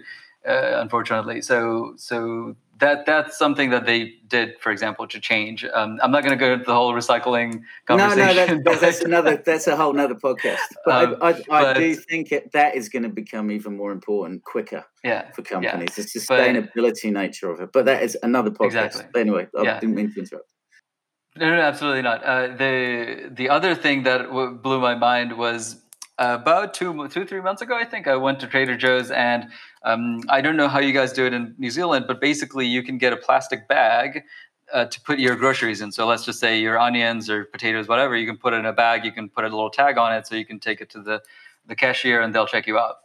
uh, 0.48 0.80
unfortunately 0.80 1.42
so 1.42 1.92
so 1.98 2.56
that 2.78 3.06
that's 3.06 3.36
something 3.36 3.70
that 3.70 3.86
they 3.86 4.14
did, 4.28 4.54
for 4.60 4.70
example, 4.70 5.06
to 5.08 5.20
change. 5.20 5.64
Um, 5.64 5.98
I'm 6.02 6.10
not 6.10 6.22
going 6.22 6.36
to 6.38 6.44
go 6.44 6.52
into 6.52 6.64
the 6.64 6.74
whole 6.74 6.92
recycling 6.92 7.62
conversation. 7.86 8.18
No, 8.18 8.56
no, 8.56 8.62
that's, 8.62 8.80
that's 8.80 9.00
another. 9.00 9.36
That's 9.44 9.66
a 9.66 9.76
whole 9.76 9.98
other 9.98 10.14
podcast. 10.14 10.58
But 10.84 11.04
um, 11.04 11.16
I, 11.20 11.28
I, 11.28 11.32
but, 11.32 11.76
I, 11.76 11.80
do 11.80 11.94
think 11.96 12.30
it, 12.30 12.52
that 12.52 12.76
is 12.76 12.88
going 12.88 13.02
to 13.02 13.08
become 13.08 13.50
even 13.50 13.76
more 13.76 13.90
important 13.90 14.44
quicker. 14.44 14.84
Yeah, 15.02 15.30
for 15.32 15.42
companies, 15.42 15.90
yeah. 15.96 16.04
the 16.04 16.20
sustainability 16.20 17.12
but, 17.12 17.20
nature 17.20 17.50
of 17.50 17.60
it. 17.60 17.70
But 17.72 17.86
that 17.86 18.02
is 18.02 18.16
another 18.22 18.50
podcast. 18.50 18.86
Exactly. 18.86 19.04
But 19.12 19.20
anyway, 19.20 19.48
I 19.58 19.62
yeah. 19.62 19.80
didn't 19.80 19.96
mean 19.96 20.12
to 20.12 20.20
interrupt. 20.20 20.52
No, 21.36 21.50
no, 21.50 21.60
absolutely 21.60 22.02
not. 22.02 22.22
Uh, 22.22 22.48
the 22.48 23.30
the 23.30 23.48
other 23.48 23.74
thing 23.74 24.04
that 24.04 24.22
w- 24.22 24.54
blew 24.54 24.80
my 24.80 24.94
mind 24.94 25.36
was 25.36 25.82
about 26.18 26.74
two, 26.74 27.08
two, 27.08 27.24
three 27.24 27.40
months 27.40 27.62
ago, 27.62 27.76
I 27.76 27.84
think 27.84 28.08
I 28.08 28.16
went 28.16 28.40
to 28.40 28.46
Trader 28.48 28.76
Joe's, 28.76 29.10
and 29.10 29.48
um, 29.82 30.20
I 30.28 30.40
don't 30.40 30.56
know 30.56 30.68
how 30.68 30.80
you 30.80 30.92
guys 30.92 31.12
do 31.12 31.26
it 31.26 31.32
in 31.32 31.54
New 31.58 31.70
Zealand, 31.70 32.06
but 32.08 32.20
basically 32.20 32.66
you 32.66 32.82
can 32.82 32.98
get 32.98 33.12
a 33.12 33.16
plastic 33.16 33.68
bag 33.68 34.24
uh, 34.72 34.84
to 34.86 35.00
put 35.00 35.18
your 35.18 35.36
groceries 35.36 35.80
in. 35.80 35.92
So 35.92 36.06
let's 36.06 36.24
just 36.24 36.40
say 36.40 36.60
your 36.60 36.78
onions 36.78 37.30
or 37.30 37.44
potatoes, 37.44 37.88
whatever, 37.88 38.16
you 38.16 38.26
can 38.26 38.36
put 38.36 38.52
it 38.52 38.56
in 38.56 38.66
a 38.66 38.72
bag. 38.72 39.04
You 39.04 39.12
can 39.12 39.28
put 39.28 39.44
a 39.44 39.48
little 39.48 39.70
tag 39.70 39.98
on 39.98 40.12
it, 40.12 40.26
so 40.26 40.34
you 40.34 40.44
can 40.44 40.60
take 40.60 40.80
it 40.80 40.90
to 40.90 41.02
the 41.02 41.22
the 41.66 41.76
cashier, 41.76 42.20
and 42.22 42.34
they'll 42.34 42.46
check 42.46 42.66
you 42.66 42.78
out. 42.78 42.96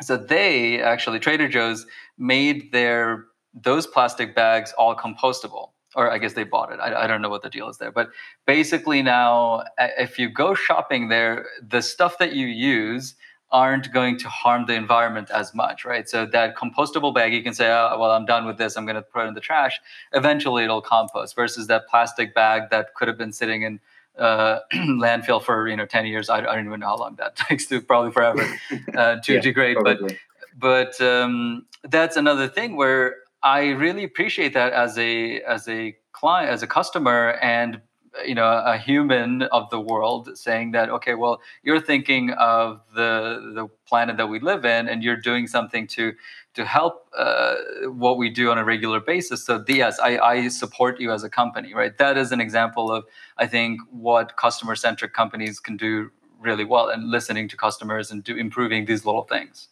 So 0.00 0.16
they 0.16 0.80
actually 0.80 1.18
Trader 1.18 1.48
Joe's 1.48 1.86
made 2.18 2.72
their 2.72 3.26
those 3.54 3.86
plastic 3.86 4.34
bags 4.34 4.72
all 4.78 4.96
compostable 4.96 5.70
or 5.94 6.10
I 6.10 6.18
guess 6.18 6.32
they 6.32 6.44
bought 6.44 6.72
it. 6.72 6.80
I, 6.80 7.04
I, 7.04 7.06
don't 7.06 7.20
know 7.20 7.28
what 7.28 7.42
the 7.42 7.50
deal 7.50 7.68
is 7.68 7.76
there. 7.78 7.92
But 7.92 8.10
basically, 8.46 9.02
now 9.02 9.64
if 9.78 10.18
you 10.18 10.30
go 10.30 10.54
shopping 10.54 11.08
there, 11.08 11.46
the 11.62 11.82
stuff 11.82 12.18
that 12.18 12.32
you 12.32 12.46
use 12.46 13.14
aren't 13.52 13.92
going 13.92 14.18
to 14.18 14.28
harm 14.28 14.64
the 14.66 14.74
environment 14.74 15.30
as 15.30 15.54
much, 15.54 15.84
right? 15.84 16.08
So 16.08 16.26
that 16.26 16.56
compostable 16.56 17.14
bag, 17.14 17.34
you 17.34 17.42
can 17.42 17.52
say, 17.52 17.70
oh, 17.70 17.96
well, 17.98 18.10
I'm 18.10 18.24
done 18.24 18.46
with 18.46 18.56
this. 18.56 18.76
I'm 18.76 18.86
going 18.86 18.96
to 18.96 19.02
put 19.02 19.24
it 19.24 19.28
in 19.28 19.34
the 19.34 19.40
trash. 19.40 19.78
Eventually, 20.12 20.64
it'll 20.64 20.80
compost. 20.80 21.36
Versus 21.36 21.66
that 21.66 21.86
plastic 21.88 22.34
bag 22.34 22.70
that 22.70 22.94
could 22.94 23.08
have 23.08 23.18
been 23.18 23.32
sitting 23.32 23.62
in 23.62 23.80
uh, 24.18 24.60
landfill 24.74 25.42
for 25.42 25.68
you 25.68 25.76
know 25.76 25.86
10 25.86 26.06
years. 26.06 26.28
I, 26.28 26.38
I, 26.38 26.56
don't 26.56 26.66
even 26.66 26.80
know 26.80 26.86
how 26.86 26.96
long 26.96 27.16
that 27.16 27.36
takes 27.48 27.66
to 27.66 27.80
probably 27.80 28.12
forever 28.12 28.42
uh, 28.96 29.16
to 29.20 29.34
yeah, 29.34 29.40
degrade. 29.40 29.76
Probably. 29.76 30.18
But 30.58 30.98
but 30.98 31.00
um, 31.00 31.66
that's 31.84 32.16
another 32.16 32.48
thing 32.48 32.76
where 32.76 33.16
I 33.42 33.70
really 33.70 34.04
appreciate 34.04 34.54
that 34.54 34.72
as 34.72 34.98
a 34.98 35.40
as 35.42 35.68
a 35.68 35.96
client 36.12 36.50
as 36.50 36.62
a 36.62 36.66
customer 36.66 37.38
and 37.42 37.80
you 38.26 38.34
know 38.34 38.46
a 38.46 38.76
human 38.76 39.42
of 39.42 39.70
the 39.70 39.80
world 39.80 40.36
saying 40.36 40.72
that 40.72 40.90
okay 40.90 41.14
well 41.14 41.40
you're 41.62 41.80
thinking 41.80 42.30
of 42.32 42.80
the 42.94 43.52
the 43.54 43.66
planet 43.86 44.16
that 44.16 44.28
we 44.28 44.38
live 44.38 44.64
in 44.64 44.88
and 44.88 45.02
you're 45.02 45.16
doing 45.16 45.46
something 45.46 45.86
to 45.86 46.12
to 46.54 46.66
help 46.66 47.06
uh, 47.16 47.54
what 47.86 48.18
we 48.18 48.28
do 48.28 48.50
on 48.50 48.58
a 48.58 48.64
regular 48.64 49.00
basis. 49.00 49.46
So 49.46 49.64
yes 49.66 49.98
I, 49.98 50.18
I 50.18 50.48
support 50.48 51.00
you 51.00 51.10
as 51.10 51.24
a 51.24 51.30
company 51.30 51.72
right? 51.74 51.96
That 51.96 52.18
is 52.18 52.32
an 52.32 52.40
example 52.40 52.90
of 52.92 53.04
i 53.38 53.46
think 53.46 53.80
what 53.90 54.36
customer 54.36 54.76
centric 54.76 55.14
companies 55.14 55.58
can 55.60 55.76
do 55.76 56.10
really 56.38 56.64
well 56.64 56.88
and 56.88 57.10
listening 57.10 57.48
to 57.48 57.56
customers 57.56 58.10
and 58.10 58.22
do 58.24 58.36
improving 58.36 58.84
these 58.84 59.06
little 59.06 59.22
things. 59.22 59.68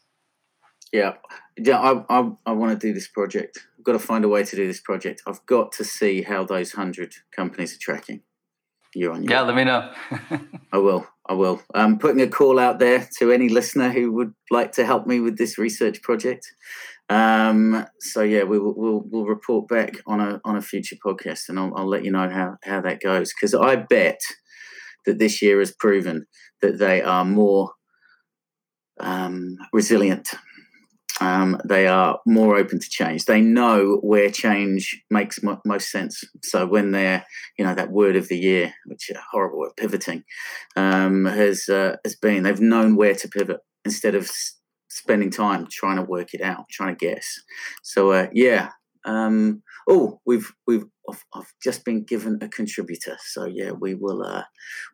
Yeah. 0.92 1.14
Yeah 1.58 1.78
i, 1.78 2.04
I, 2.08 2.30
I 2.46 2.52
want 2.52 2.78
to 2.78 2.86
do 2.86 2.94
this 2.94 3.08
project. 3.08 3.66
I've 3.78 3.84
got 3.84 3.92
to 3.92 3.98
find 3.98 4.24
a 4.24 4.28
way 4.28 4.44
to 4.44 4.56
do 4.56 4.66
this 4.66 4.80
project. 4.80 5.22
I've 5.26 5.44
got 5.46 5.72
to 5.72 5.84
see 5.84 6.22
how 6.22 6.44
those 6.44 6.72
hundred 6.72 7.14
companies 7.32 7.74
are 7.74 7.78
tracking 7.78 8.22
year 8.94 9.12
on 9.12 9.22
year. 9.22 9.32
Yeah, 9.32 9.42
let 9.42 9.54
me 9.54 9.64
know. 9.64 9.92
I 10.72 10.78
will. 10.78 11.06
I 11.28 11.34
will. 11.34 11.62
I'm 11.74 11.98
putting 11.98 12.20
a 12.20 12.28
call 12.28 12.58
out 12.58 12.78
there 12.78 13.08
to 13.18 13.30
any 13.30 13.48
listener 13.48 13.90
who 13.90 14.12
would 14.12 14.34
like 14.50 14.72
to 14.72 14.84
help 14.84 15.06
me 15.06 15.20
with 15.20 15.38
this 15.38 15.58
research 15.58 16.02
project. 16.02 16.46
Um, 17.08 17.86
so 18.00 18.22
yeah, 18.22 18.44
we 18.44 18.58
will 18.58 18.74
we'll, 18.76 19.02
we'll 19.10 19.26
report 19.26 19.68
back 19.68 20.00
on 20.06 20.20
a 20.20 20.40
on 20.44 20.56
a 20.56 20.62
future 20.62 20.96
podcast, 21.04 21.48
and 21.48 21.58
I'll, 21.58 21.72
I'll 21.76 21.88
let 21.88 22.04
you 22.04 22.12
know 22.12 22.28
how 22.28 22.56
how 22.64 22.80
that 22.80 23.00
goes. 23.00 23.32
Because 23.32 23.54
I 23.54 23.76
bet 23.76 24.20
that 25.06 25.18
this 25.18 25.40
year 25.42 25.58
has 25.58 25.72
proven 25.72 26.26
that 26.62 26.78
they 26.78 27.02
are 27.02 27.24
more 27.24 27.72
um, 29.00 29.56
resilient 29.72 30.28
um, 31.20 31.60
they 31.66 31.86
are 31.86 32.18
more 32.26 32.56
open 32.56 32.80
to 32.80 32.88
change. 32.88 33.26
They 33.26 33.42
know 33.42 33.98
where 34.02 34.30
change 34.30 35.02
makes 35.10 35.42
mo- 35.42 35.60
most 35.66 35.90
sense. 35.90 36.24
So 36.42 36.66
when 36.66 36.92
they're, 36.92 37.24
you 37.58 37.64
know, 37.64 37.74
that 37.74 37.90
word 37.90 38.16
of 38.16 38.28
the 38.28 38.38
year, 38.38 38.72
which 38.86 39.10
horrible 39.30 39.58
word, 39.58 39.76
pivoting, 39.76 40.24
um, 40.76 41.26
has 41.26 41.68
uh, 41.68 41.96
has 42.04 42.16
been, 42.16 42.42
they've 42.42 42.60
known 42.60 42.96
where 42.96 43.14
to 43.14 43.28
pivot 43.28 43.60
instead 43.84 44.14
of 44.14 44.24
s- 44.24 44.56
spending 44.88 45.30
time 45.30 45.66
trying 45.70 45.96
to 45.96 46.02
work 46.02 46.32
it 46.32 46.40
out, 46.40 46.64
trying 46.70 46.96
to 46.96 47.06
guess. 47.06 47.40
So 47.82 48.12
uh, 48.12 48.28
yeah. 48.32 48.70
Um, 49.06 49.62
oh, 49.88 50.20
we've 50.26 50.52
we've 50.66 50.84
I've, 51.08 51.24
I've, 51.34 51.52
just 51.62 51.86
been 51.86 52.04
given 52.04 52.38
a 52.42 52.48
contributor, 52.48 53.16
so 53.18 53.46
yeah, 53.46 53.70
we 53.70 53.94
will 53.94 54.22
uh, 54.22 54.42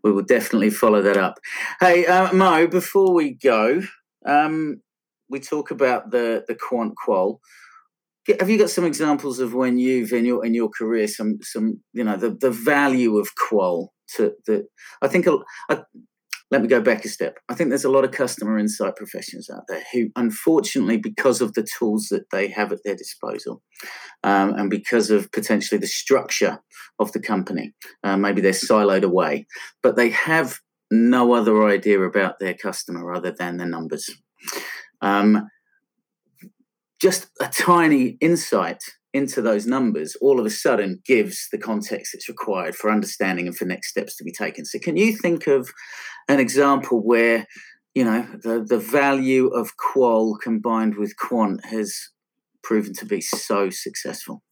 we 0.05 0.13
will 0.13 0.23
definitely 0.23 0.71
follow 0.71 1.03
that 1.03 1.17
up. 1.17 1.41
Hey, 1.81 2.07
uh, 2.07 2.33
Mo, 2.33 2.69
before 2.69 3.13
we 3.13 3.33
go, 3.33 3.83
um, 4.25 4.81
we 5.29 5.41
talk 5.41 5.71
about 5.71 6.11
the 6.11 6.45
the 6.49 6.55
quant 6.55 6.95
qual. 6.97 7.41
Have 8.41 8.51
you 8.51 8.59
got 8.59 8.71
some 8.71 8.85
examples 8.85 9.39
of 9.39 9.55
when 9.55 9.79
you've 9.79 10.13
in 10.13 10.25
your 10.25 10.45
in 10.45 10.55
your 10.55 10.69
career 10.69 11.07
some 11.07 11.39
some 11.43 11.81
you 11.93 12.03
know 12.03 12.17
the, 12.17 12.31
the 12.31 12.51
value 12.51 13.19
of 13.19 13.29
qual 13.37 13.93
to 14.17 14.33
the 14.47 14.67
I 15.01 15.09
think 15.09 15.27
let 16.51 16.63
me 16.63 16.69
go 16.69 16.81
back 16.81 17.05
a 17.05 17.09
step. 17.09 17.39
I 17.49 17.55
think 17.55 17.71
there's 17.71 17.85
a 17.85 17.91
lot 17.91 18.05
of 18.05 18.13
customer 18.13 18.57
insight 18.57 18.95
professionals 18.95 19.51
out 19.53 19.65
there 19.69 19.83
who, 19.93 20.11
unfortunately, 20.15 20.97
because 20.97 21.41
of 21.41 21.55
the 21.55 21.67
tools 21.79 22.07
that 22.11 22.31
they 22.31 22.49
have 22.49 22.71
at 22.71 22.79
their 22.85 22.95
disposal, 22.95 23.63
um, 24.23 24.55
and 24.55 24.71
because 24.71 25.11
of 25.11 25.31
potentially 25.33 25.79
the 25.79 25.89
structure 25.89 26.61
of 27.01 27.11
the 27.13 27.21
company, 27.21 27.75
uh, 28.05 28.17
maybe 28.17 28.41
they're 28.41 28.53
siloed 28.53 29.03
away, 29.03 29.47
but 29.83 29.97
they 29.97 30.11
have 30.11 30.61
no 30.91 31.35
other 31.35 31.67
idea 31.67 32.01
about 32.01 32.39
their 32.39 32.55
customer 32.55 33.13
other 33.13 33.33
than 33.33 33.57
the 33.57 33.67
numbers. 33.67 34.09
Um, 35.07 35.49
just 37.01 37.29
a 37.41 37.49
tiny 37.49 38.17
insight 38.21 38.83
into 39.13 39.41
those 39.41 39.67
numbers 39.67 40.17
all 40.21 40.39
of 40.39 40.45
a 40.45 40.51
sudden 40.51 41.01
gives 41.07 41.49
the 41.51 41.59
context 41.59 42.13
that's 42.13 42.29
required 42.29 42.75
for 42.75 42.91
understanding 42.91 43.47
and 43.47 43.57
for 43.57 43.65
next 43.65 43.89
steps 43.89 44.17
to 44.17 44.25
be 44.25 44.33
taken. 44.33 44.65
So, 44.65 44.79
can 44.79 44.97
you 44.97 45.17
think 45.17 45.47
of 45.47 45.71
an 46.29 46.41
example 46.41 47.03
where 47.03 47.47
you 47.95 48.05
know 48.05 48.27
the 48.43 48.65
the 48.67 48.79
value 48.79 49.47
of 49.49 49.77
qual 49.77 50.37
combined 50.43 50.97
with 50.97 51.17
quant 51.17 51.65
has 51.67 52.11
proven 52.63 52.93
to 52.95 53.07
be 53.07 53.21
so 53.21 53.71
successful? 53.71 54.43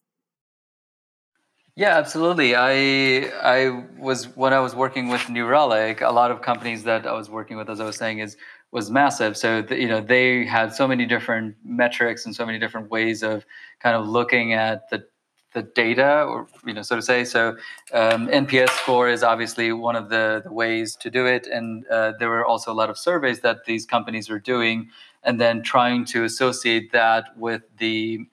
Yeah, 1.76 1.98
absolutely. 1.98 2.54
I 2.54 3.30
I 3.42 3.84
was 3.98 4.28
when 4.36 4.52
I 4.52 4.60
was 4.60 4.74
working 4.76 5.08
with 5.08 5.28
New 5.28 5.46
Relic, 5.46 6.00
a 6.02 6.12
lot 6.12 6.30
of 6.30 6.40
companies 6.40 6.84
that 6.84 7.04
I 7.06 7.12
was 7.12 7.28
working 7.28 7.56
with, 7.56 7.68
as 7.68 7.80
I 7.80 7.84
was 7.84 7.96
saying, 7.96 8.20
is 8.20 8.36
was 8.74 8.90
massive. 8.90 9.36
So 9.36 9.62
the, 9.62 9.78
you 9.78 9.88
know 9.88 10.00
they 10.00 10.44
had 10.44 10.74
so 10.74 10.86
many 10.86 11.06
different 11.06 11.54
metrics 11.64 12.26
and 12.26 12.34
so 12.34 12.44
many 12.44 12.58
different 12.58 12.90
ways 12.90 13.22
of 13.22 13.46
kind 13.78 13.96
of 13.96 14.06
looking 14.06 14.52
at 14.52 14.90
the 14.90 15.06
the 15.54 15.62
data, 15.62 16.24
or 16.24 16.48
you 16.66 16.74
know, 16.74 16.82
so 16.82 16.96
to 16.96 17.02
say. 17.02 17.24
So 17.24 17.56
um, 17.92 18.26
NPS 18.26 18.70
score 18.70 19.08
is 19.08 19.22
obviously 19.22 19.72
one 19.72 19.94
of 19.94 20.10
the, 20.10 20.42
the 20.44 20.52
ways 20.52 20.96
to 20.96 21.08
do 21.08 21.24
it, 21.26 21.46
and 21.46 21.86
uh, 21.86 22.14
there 22.18 22.28
were 22.28 22.44
also 22.44 22.72
a 22.72 22.74
lot 22.74 22.90
of 22.90 22.98
surveys 22.98 23.40
that 23.40 23.64
these 23.64 23.86
companies 23.86 24.28
were 24.28 24.40
doing, 24.40 24.90
and 25.22 25.40
then 25.40 25.62
trying 25.62 26.04
to 26.06 26.24
associate 26.24 26.90
that 26.90 27.38
with 27.38 27.62
the 27.78 28.26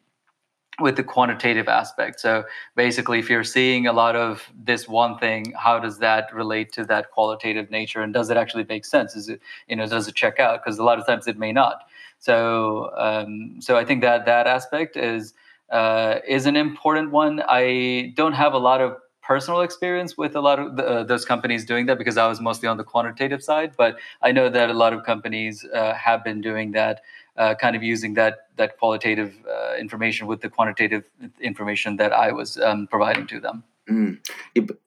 with 0.82 0.96
the 0.96 1.04
quantitative 1.04 1.68
aspect. 1.68 2.20
So 2.20 2.44
basically, 2.76 3.20
if 3.20 3.30
you're 3.30 3.44
seeing 3.44 3.88
a 3.88 3.94
lot 3.94 4.16
of 4.16 4.52
this 4.64 4.88
one 4.88 5.18
thing, 5.18 5.54
how 5.58 5.80
does 5.80 6.00
that 6.00 6.34
relate 6.34 6.72
to 6.74 6.86
that 6.86 7.12
qualitative 7.12 7.72
nature, 7.72 8.02
and 8.02 8.14
does 8.14 8.30
it 8.30 8.38
actually 8.38 8.66
make 8.66 8.86
sense? 8.86 9.16
Is 9.16 9.30
it 9.30 9.42
you 9.68 9.76
know 9.76 9.88
does 9.88 10.08
it 10.08 10.16
check 10.16 10.40
out? 10.40 10.64
Because 10.64 10.80
a 10.80 10.84
lot 10.84 11.00
of 11.00 11.06
times 11.06 11.28
it 11.28 11.38
may 11.38 11.52
not. 11.52 11.84
So 12.20 12.92
um, 12.98 13.58
so 13.60 13.78
I 13.78 13.86
think 13.86 14.02
that 14.02 14.26
that 14.26 14.48
aspect 14.48 14.98
is 14.98 15.34
uh, 15.72 16.20
is 16.28 16.46
an 16.46 16.56
important 16.56 17.12
one. 17.12 17.42
I 17.48 18.14
don't 18.16 18.34
have 18.34 18.54
a 18.54 18.60
lot 18.60 18.82
of 18.82 18.98
personal 19.22 19.62
experience 19.62 20.18
with 20.18 20.36
a 20.36 20.42
lot 20.42 20.60
of 20.60 20.76
the, 20.76 20.86
uh, 20.86 21.04
those 21.04 21.26
companies 21.26 21.66
doing 21.66 21.86
that 21.86 21.98
because 21.98 22.18
I 22.18 22.28
was 22.28 22.42
mostly 22.42 22.68
on 22.68 22.78
the 22.78 22.84
quantitative 22.84 23.44
side, 23.44 23.74
but 23.78 23.98
I 24.22 24.32
know 24.32 24.50
that 24.50 24.70
a 24.70 24.74
lot 24.74 24.94
of 24.94 25.04
companies 25.04 25.66
uh, 25.74 25.94
have 25.94 26.24
been 26.24 26.42
doing 26.42 26.72
that 26.72 27.02
uh, 27.42 27.56
kind 27.56 27.76
of 27.76 27.82
using 27.82 28.14
that 28.14 28.34
that 28.58 28.78
qualitative 28.78 29.34
uh, 29.50 29.76
information 29.80 30.28
with 30.28 30.42
the 30.42 30.50
quantitative 30.50 31.04
information 31.42 31.98
that 31.98 32.14
I 32.14 32.32
was 32.32 32.58
um, 32.58 32.88
providing 32.88 33.26
to 33.28 33.39
them. 33.39 33.64
Mm. 33.89 34.20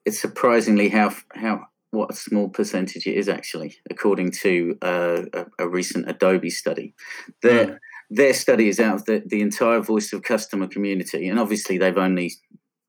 It's 0.05 0.19
surprisingly 0.19 0.87
how 0.89 1.13
how 1.33 1.67
what 1.91 2.11
a 2.11 2.15
small 2.15 2.47
percentage 2.49 3.07
it 3.07 3.15
is 3.15 3.27
actually, 3.27 3.75
according 3.89 4.31
to 4.43 4.77
uh, 4.81 5.21
a, 5.33 5.45
a, 5.59 5.67
recent 5.67 6.09
Adobe 6.09 6.49
study. 6.49 6.93
Their 7.41 7.65
mm. 7.65 7.77
their 8.09 8.33
study 8.33 8.69
is 8.69 8.79
out 8.79 8.95
of 8.95 9.05
the, 9.05 9.21
the 9.25 9.41
entire 9.41 9.81
voice 9.81 10.13
of 10.13 10.23
customer 10.23 10.67
community, 10.67 11.27
and 11.27 11.39
obviously 11.39 11.77
they've 11.77 12.03
only 12.07 12.31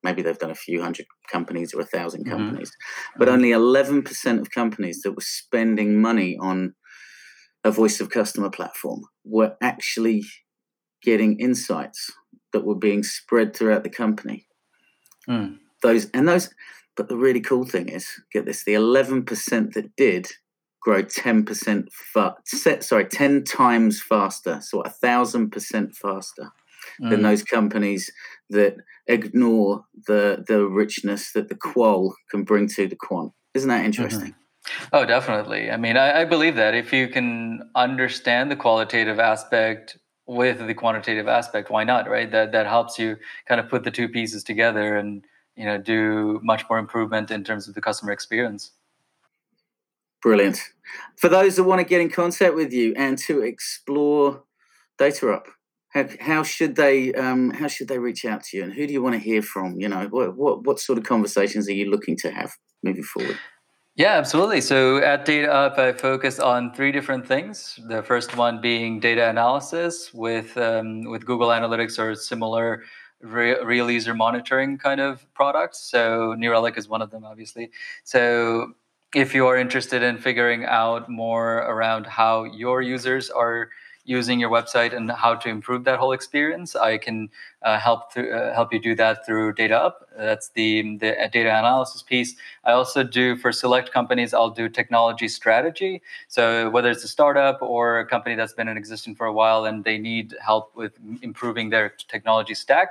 maybe 0.04 0.22
they've 0.22 0.38
done 0.38 0.52
a 0.58 0.62
few 0.68 0.80
hundred 0.80 1.06
companies 1.32 1.74
or 1.74 1.80
a 1.80 1.90
1000 1.90 2.20
mm-hmm. 2.20 2.30
companies, 2.30 2.70
but 3.18 3.28
only 3.28 3.50
eleven 3.50 4.02
percent 4.02 4.40
of 4.40 4.52
companies 4.52 5.02
that 5.02 5.12
were 5.12 5.28
spending 5.42 6.00
money 6.00 6.36
on 6.40 6.74
a 7.66 7.70
voice 7.72 8.00
of 8.00 8.10
customer 8.10 8.48
platform 8.48 9.02
were 9.24 9.56
actually 9.60 10.24
getting 11.02 11.38
insights 11.40 12.12
that 12.52 12.64
were 12.64 12.76
being 12.76 13.02
spread 13.02 13.54
throughout 13.54 13.82
the 13.82 13.90
company. 13.90 14.46
Mm. 15.28 15.58
Those 15.82 16.08
and 16.14 16.28
those, 16.28 16.48
but 16.96 17.08
the 17.08 17.16
really 17.16 17.40
cool 17.40 17.66
thing 17.66 17.88
is, 17.88 18.06
get 18.32 18.46
this: 18.46 18.64
the 18.64 18.74
eleven 18.74 19.24
percent 19.24 19.74
that 19.74 19.96
did 19.96 20.28
grow 20.80 21.02
ten 21.02 21.44
percent 21.44 21.90
fa- 21.92 22.36
sorry, 22.80 23.06
ten 23.06 23.42
times 23.42 24.00
faster, 24.00 24.60
so 24.62 24.80
a 24.82 24.88
thousand 24.88 25.50
percent 25.50 25.94
faster 25.96 26.52
mm. 27.02 27.10
than 27.10 27.22
those 27.22 27.42
companies 27.42 28.12
that 28.48 28.76
ignore 29.08 29.84
the 30.06 30.44
the 30.46 30.64
richness 30.66 31.32
that 31.32 31.48
the 31.48 31.56
qual 31.56 32.14
can 32.30 32.44
bring 32.44 32.68
to 32.68 32.86
the 32.86 32.96
quant. 32.96 33.32
Isn't 33.54 33.70
that 33.70 33.84
interesting? 33.84 34.30
Mm-hmm. 34.30 34.45
Oh, 34.92 35.04
definitely. 35.04 35.70
I 35.70 35.76
mean, 35.76 35.96
I, 35.96 36.22
I, 36.22 36.24
believe 36.24 36.56
that 36.56 36.74
if 36.74 36.92
you 36.92 37.08
can 37.08 37.70
understand 37.74 38.50
the 38.50 38.56
qualitative 38.56 39.18
aspect 39.18 39.98
with 40.26 40.66
the 40.66 40.74
quantitative 40.74 41.28
aspect, 41.28 41.70
why 41.70 41.84
not? 41.84 42.08
Right? 42.08 42.30
That 42.30 42.52
that 42.52 42.66
helps 42.66 42.98
you 42.98 43.16
kind 43.46 43.60
of 43.60 43.68
put 43.68 43.84
the 43.84 43.90
two 43.90 44.08
pieces 44.08 44.42
together 44.42 44.96
and 44.96 45.24
you 45.56 45.64
know 45.64 45.78
do 45.78 46.40
much 46.42 46.64
more 46.68 46.78
improvement 46.78 47.30
in 47.30 47.44
terms 47.44 47.68
of 47.68 47.74
the 47.74 47.80
customer 47.80 48.12
experience. 48.12 48.72
Brilliant. 50.22 50.60
For 51.16 51.28
those 51.28 51.56
that 51.56 51.64
want 51.64 51.80
to 51.80 51.86
get 51.86 52.00
in 52.00 52.10
contact 52.10 52.54
with 52.54 52.72
you 52.72 52.94
and 52.96 53.18
to 53.18 53.42
explore 53.42 54.42
DataUp, 54.98 55.42
how, 55.90 56.08
how 56.20 56.42
should 56.42 56.76
they 56.76 57.12
um, 57.14 57.50
how 57.50 57.68
should 57.68 57.88
they 57.88 57.98
reach 57.98 58.24
out 58.24 58.42
to 58.44 58.56
you, 58.56 58.64
and 58.64 58.72
who 58.72 58.86
do 58.86 58.92
you 58.92 59.02
want 59.02 59.14
to 59.14 59.20
hear 59.20 59.42
from? 59.42 59.80
You 59.80 59.88
know, 59.88 60.08
what 60.10 60.36
what 60.36 60.64
what 60.64 60.80
sort 60.80 60.98
of 60.98 61.04
conversations 61.04 61.68
are 61.68 61.72
you 61.72 61.90
looking 61.90 62.16
to 62.18 62.30
have 62.30 62.52
moving 62.82 63.04
forward? 63.04 63.38
Yeah, 63.96 64.12
absolutely. 64.18 64.60
So 64.60 64.98
at 64.98 65.24
Data 65.24 65.48
DataUp, 65.48 65.78
I 65.78 65.92
focus 65.92 66.38
on 66.38 66.72
three 66.74 66.92
different 66.92 67.26
things. 67.26 67.80
The 67.88 68.02
first 68.02 68.36
one 68.36 68.60
being 68.60 69.00
data 69.00 69.28
analysis 69.30 70.12
with 70.12 70.56
um, 70.58 71.04
with 71.04 71.24
Google 71.24 71.48
Analytics 71.48 71.98
or 71.98 72.14
similar 72.14 72.82
re- 73.22 73.58
real 73.64 73.90
user 73.90 74.12
monitoring 74.12 74.76
kind 74.76 75.00
of 75.00 75.26
products. 75.32 75.78
So 75.80 76.34
New 76.36 76.50
Relic 76.50 76.76
is 76.76 76.88
one 76.88 77.00
of 77.00 77.10
them, 77.10 77.24
obviously. 77.24 77.70
So 78.04 78.74
if 79.14 79.34
you 79.34 79.46
are 79.46 79.56
interested 79.56 80.02
in 80.02 80.18
figuring 80.18 80.66
out 80.66 81.08
more 81.08 81.58
around 81.58 82.06
how 82.06 82.44
your 82.44 82.82
users 82.82 83.30
are 83.30 83.70
using 84.06 84.40
your 84.40 84.50
website 84.50 84.96
and 84.96 85.10
how 85.10 85.34
to 85.34 85.48
improve 85.48 85.84
that 85.84 85.98
whole 85.98 86.12
experience, 86.12 86.76
I 86.76 86.96
can 86.96 87.28
uh, 87.62 87.78
help 87.78 88.14
th- 88.14 88.30
uh, 88.32 88.54
help 88.54 88.72
you 88.72 88.80
do 88.80 88.94
that 88.94 89.26
through 89.26 89.54
Data 89.54 89.76
Up. 89.78 90.08
That's 90.16 90.48
the 90.50 90.96
the 90.96 91.28
data 91.32 91.50
analysis 91.50 92.02
piece. 92.02 92.36
I 92.64 92.72
also 92.72 93.02
do 93.02 93.36
for 93.36 93.52
select 93.52 93.92
companies. 93.92 94.32
I'll 94.32 94.50
do 94.50 94.68
technology 94.68 95.28
strategy. 95.28 96.02
So 96.28 96.70
whether 96.70 96.90
it's 96.90 97.04
a 97.04 97.08
startup 97.08 97.60
or 97.60 97.98
a 97.98 98.06
company 98.06 98.36
that's 98.36 98.54
been 98.54 98.68
in 98.68 98.76
existence 98.76 99.18
for 99.18 99.26
a 99.26 99.32
while 99.32 99.64
and 99.64 99.84
they 99.84 99.98
need 99.98 100.34
help 100.40 100.74
with 100.76 100.92
improving 101.22 101.70
their 101.70 101.90
technology 102.08 102.54
stack, 102.54 102.88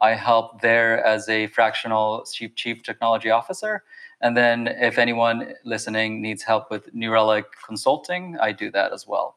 I 0.00 0.14
help 0.14 0.60
there 0.60 1.04
as 1.04 1.28
a 1.28 1.46
fractional 1.46 2.24
chief 2.30 2.54
chief 2.54 2.82
technology 2.82 3.30
officer. 3.30 3.84
And 4.20 4.36
then 4.36 4.66
if 4.68 4.98
anyone 4.98 5.54
listening 5.64 6.22
needs 6.22 6.42
help 6.42 6.70
with 6.70 6.92
New 6.94 7.12
Relic 7.12 7.46
consulting, 7.66 8.36
I 8.40 8.52
do 8.52 8.70
that 8.70 8.92
as 8.92 9.06
well. 9.06 9.36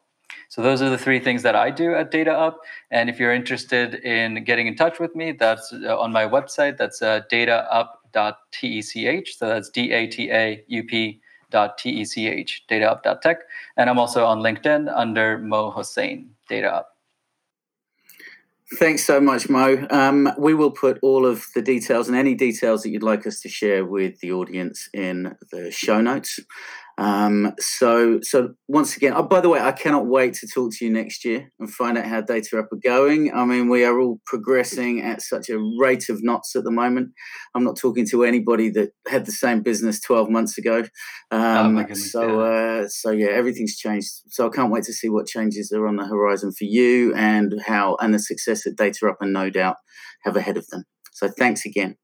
So 0.50 0.62
those 0.62 0.82
are 0.82 0.90
the 0.90 0.98
three 0.98 1.20
things 1.20 1.44
that 1.44 1.56
I 1.56 1.70
do 1.72 1.94
at 1.94 2.12
Data 2.12 2.32
Up. 2.32 2.60
And 2.92 3.10
if 3.10 3.20
you're 3.20 3.34
interested 3.34 3.96
in 3.96 4.44
getting 4.44 4.68
in 4.68 4.76
touch 4.76 5.00
with 5.00 5.16
me, 5.16 5.32
that's 5.32 5.74
uh, 5.74 5.98
on 5.98 6.12
my 6.12 6.26
website. 6.26 6.78
That's 6.78 7.02
uh, 7.02 7.22
dataup.tech. 7.32 9.28
So 9.28 9.48
that's 9.48 9.70
D-A-T-A-U-P 9.70 11.22
dot 11.52 11.78
T-E-C-H, 11.78 12.64
dataup.tech. 12.70 13.38
And 13.78 13.90
I'm 13.90 14.00
also 14.00 14.26
on 14.26 14.40
LinkedIn 14.40 14.92
under 14.96 15.38
Mo 15.38 15.72
Hossain, 15.72 16.28
Data 16.48 16.68
Up. 16.68 16.96
Thanks 18.74 19.04
so 19.04 19.20
much, 19.20 19.50
Mo. 19.50 19.88
Um, 19.90 20.32
we 20.38 20.54
will 20.54 20.70
put 20.70 21.00
all 21.02 21.26
of 21.26 21.44
the 21.56 21.62
details 21.62 22.08
and 22.08 22.16
any 22.16 22.36
details 22.36 22.84
that 22.84 22.92
you'd 22.92 23.02
like 23.02 23.26
us 23.26 23.42
to 23.42 23.50
share 23.50 23.84
with 23.84 24.20
the 24.20 24.32
audience 24.32 24.90
in 24.94 25.36
the 25.52 25.72
show 25.72 26.02
notes. 26.02 26.40
Um, 27.00 27.54
so, 27.60 28.20
so 28.22 28.56
once 28.68 28.98
again, 28.98 29.14
oh, 29.16 29.24
by 29.24 29.40
the 29.40 29.48
way, 29.48 29.62
I 29.62 29.72
cannot 29.72 30.08
wait 30.08 30.34
to 30.36 30.48
talk 30.54 30.74
to 30.74 30.86
you 30.86 30.92
next 30.92 31.24
year 31.24 31.50
and 31.58 31.72
find 31.74 31.98
out 31.98 32.06
how 32.06 32.20
Data 32.20 32.60
Up 32.60 32.74
are 32.74 32.80
going. 32.84 33.34
I 33.34 33.46
mean, 33.46 33.70
we 33.70 33.86
are 33.86 33.98
all 34.02 34.20
progressing 34.26 35.02
at 35.02 35.22
such 35.22 35.50
a 35.50 35.58
rate 35.80 36.10
of 36.10 36.22
knots 36.22 36.58
at 36.58 36.66
the 36.66 36.72
moment. 36.72 37.12
I'm 37.56 37.64
not 37.64 37.78
talking 37.78 38.06
to 38.08 38.26
anybody 38.26 38.70
that 38.72 38.92
had 39.08 39.26
the 39.26 39.32
same 39.32 39.62
business 39.62 40.02
12 40.02 40.30
months 40.30 40.58
ago. 40.58 40.84
Um, 41.32 41.78
oh 41.78 41.80
goodness, 41.80 42.12
so, 42.12 42.44
yeah. 42.44 42.82
Uh, 42.82 42.88
so 42.90 43.12
yeah, 43.12 43.30
everything's 43.30 43.78
changed. 43.78 44.10
So 44.28 44.48
I 44.48 44.50
can't 44.50 44.72
wait 44.72 44.84
to 44.84 44.94
see 44.94 45.08
what 45.08 45.26
changes 45.26 45.72
are 45.72 45.88
on 45.88 45.96
the 45.96 46.06
horizon 46.06 46.52
for 46.52 46.66
you 46.66 47.16
and 47.16 47.62
how 47.66 47.96
and 48.02 48.14
the 48.14 48.20
success 48.20 48.66
that 48.66 48.76
Data 48.76 49.08
Up 49.08 49.20
and 49.22 49.32
no 49.32 49.50
doubt 49.50 49.78
have 50.24 50.36
ahead 50.36 50.58
of 50.58 50.68
them. 50.68 50.84
So 51.14 51.30
thanks 51.30 51.66
again. 51.66 51.96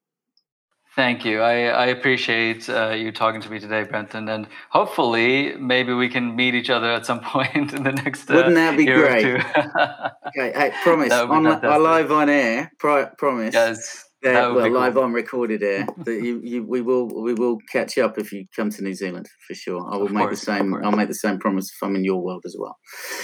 Thank 0.96 1.26
you. 1.26 1.42
I, 1.42 1.66
I 1.66 1.86
appreciate 1.88 2.70
uh, 2.70 2.92
you 2.92 3.12
talking 3.12 3.42
to 3.42 3.50
me 3.50 3.60
today, 3.60 3.84
Brenton, 3.84 4.30
and 4.30 4.48
hopefully 4.70 5.54
maybe 5.58 5.94
we 5.94 6.08
can 6.08 6.38
meet 6.38 6.56
each 6.56 6.70
other 6.70 6.90
at 6.90 7.06
some 7.06 7.20
point 7.24 7.74
in 7.74 7.84
the 7.84 7.92
next. 7.92 8.32
Uh, 8.32 8.36
Wouldn't 8.36 8.56
that 8.56 8.78
be 8.78 8.86
great? 8.86 9.26
okay, 10.28 10.54
hey, 10.58 10.72
promise 10.84 11.12
on 11.12 11.46
our 11.46 11.80
live 11.80 12.14
on 12.14 12.30
air. 12.30 12.72
Pro- 12.80 13.08
promise. 13.18 13.54
Yes. 13.54 14.06
That, 14.24 14.56
well, 14.56 14.72
live 14.72 14.98
on 14.98 15.12
recorded 15.12 15.62
air. 15.62 15.86
that 15.98 16.24
you, 16.24 16.42
you, 16.44 16.64
we 16.64 16.82
will 16.82 17.08
we 17.08 17.34
will 17.36 17.60
catch 17.72 17.98
up 18.00 18.18
if 18.18 18.32
you 18.32 18.46
come 18.56 18.72
to 18.72 18.82
New 18.82 18.96
Zealand 18.96 19.30
for 19.46 19.54
sure. 19.54 19.86
I 19.92 19.98
will 19.98 20.08
of 20.08 20.14
make 20.14 20.28
course, 20.28 20.40
the 20.40 20.46
same. 20.46 20.74
I'll 20.76 20.94
make 20.94 21.10
the 21.10 21.14
same 21.14 21.38
promise 21.38 21.72
if 21.72 21.86
I'm 21.86 21.96
in 21.96 22.04
your 22.04 22.24
world 22.24 22.42
as 22.46 22.56
well. 22.58 22.76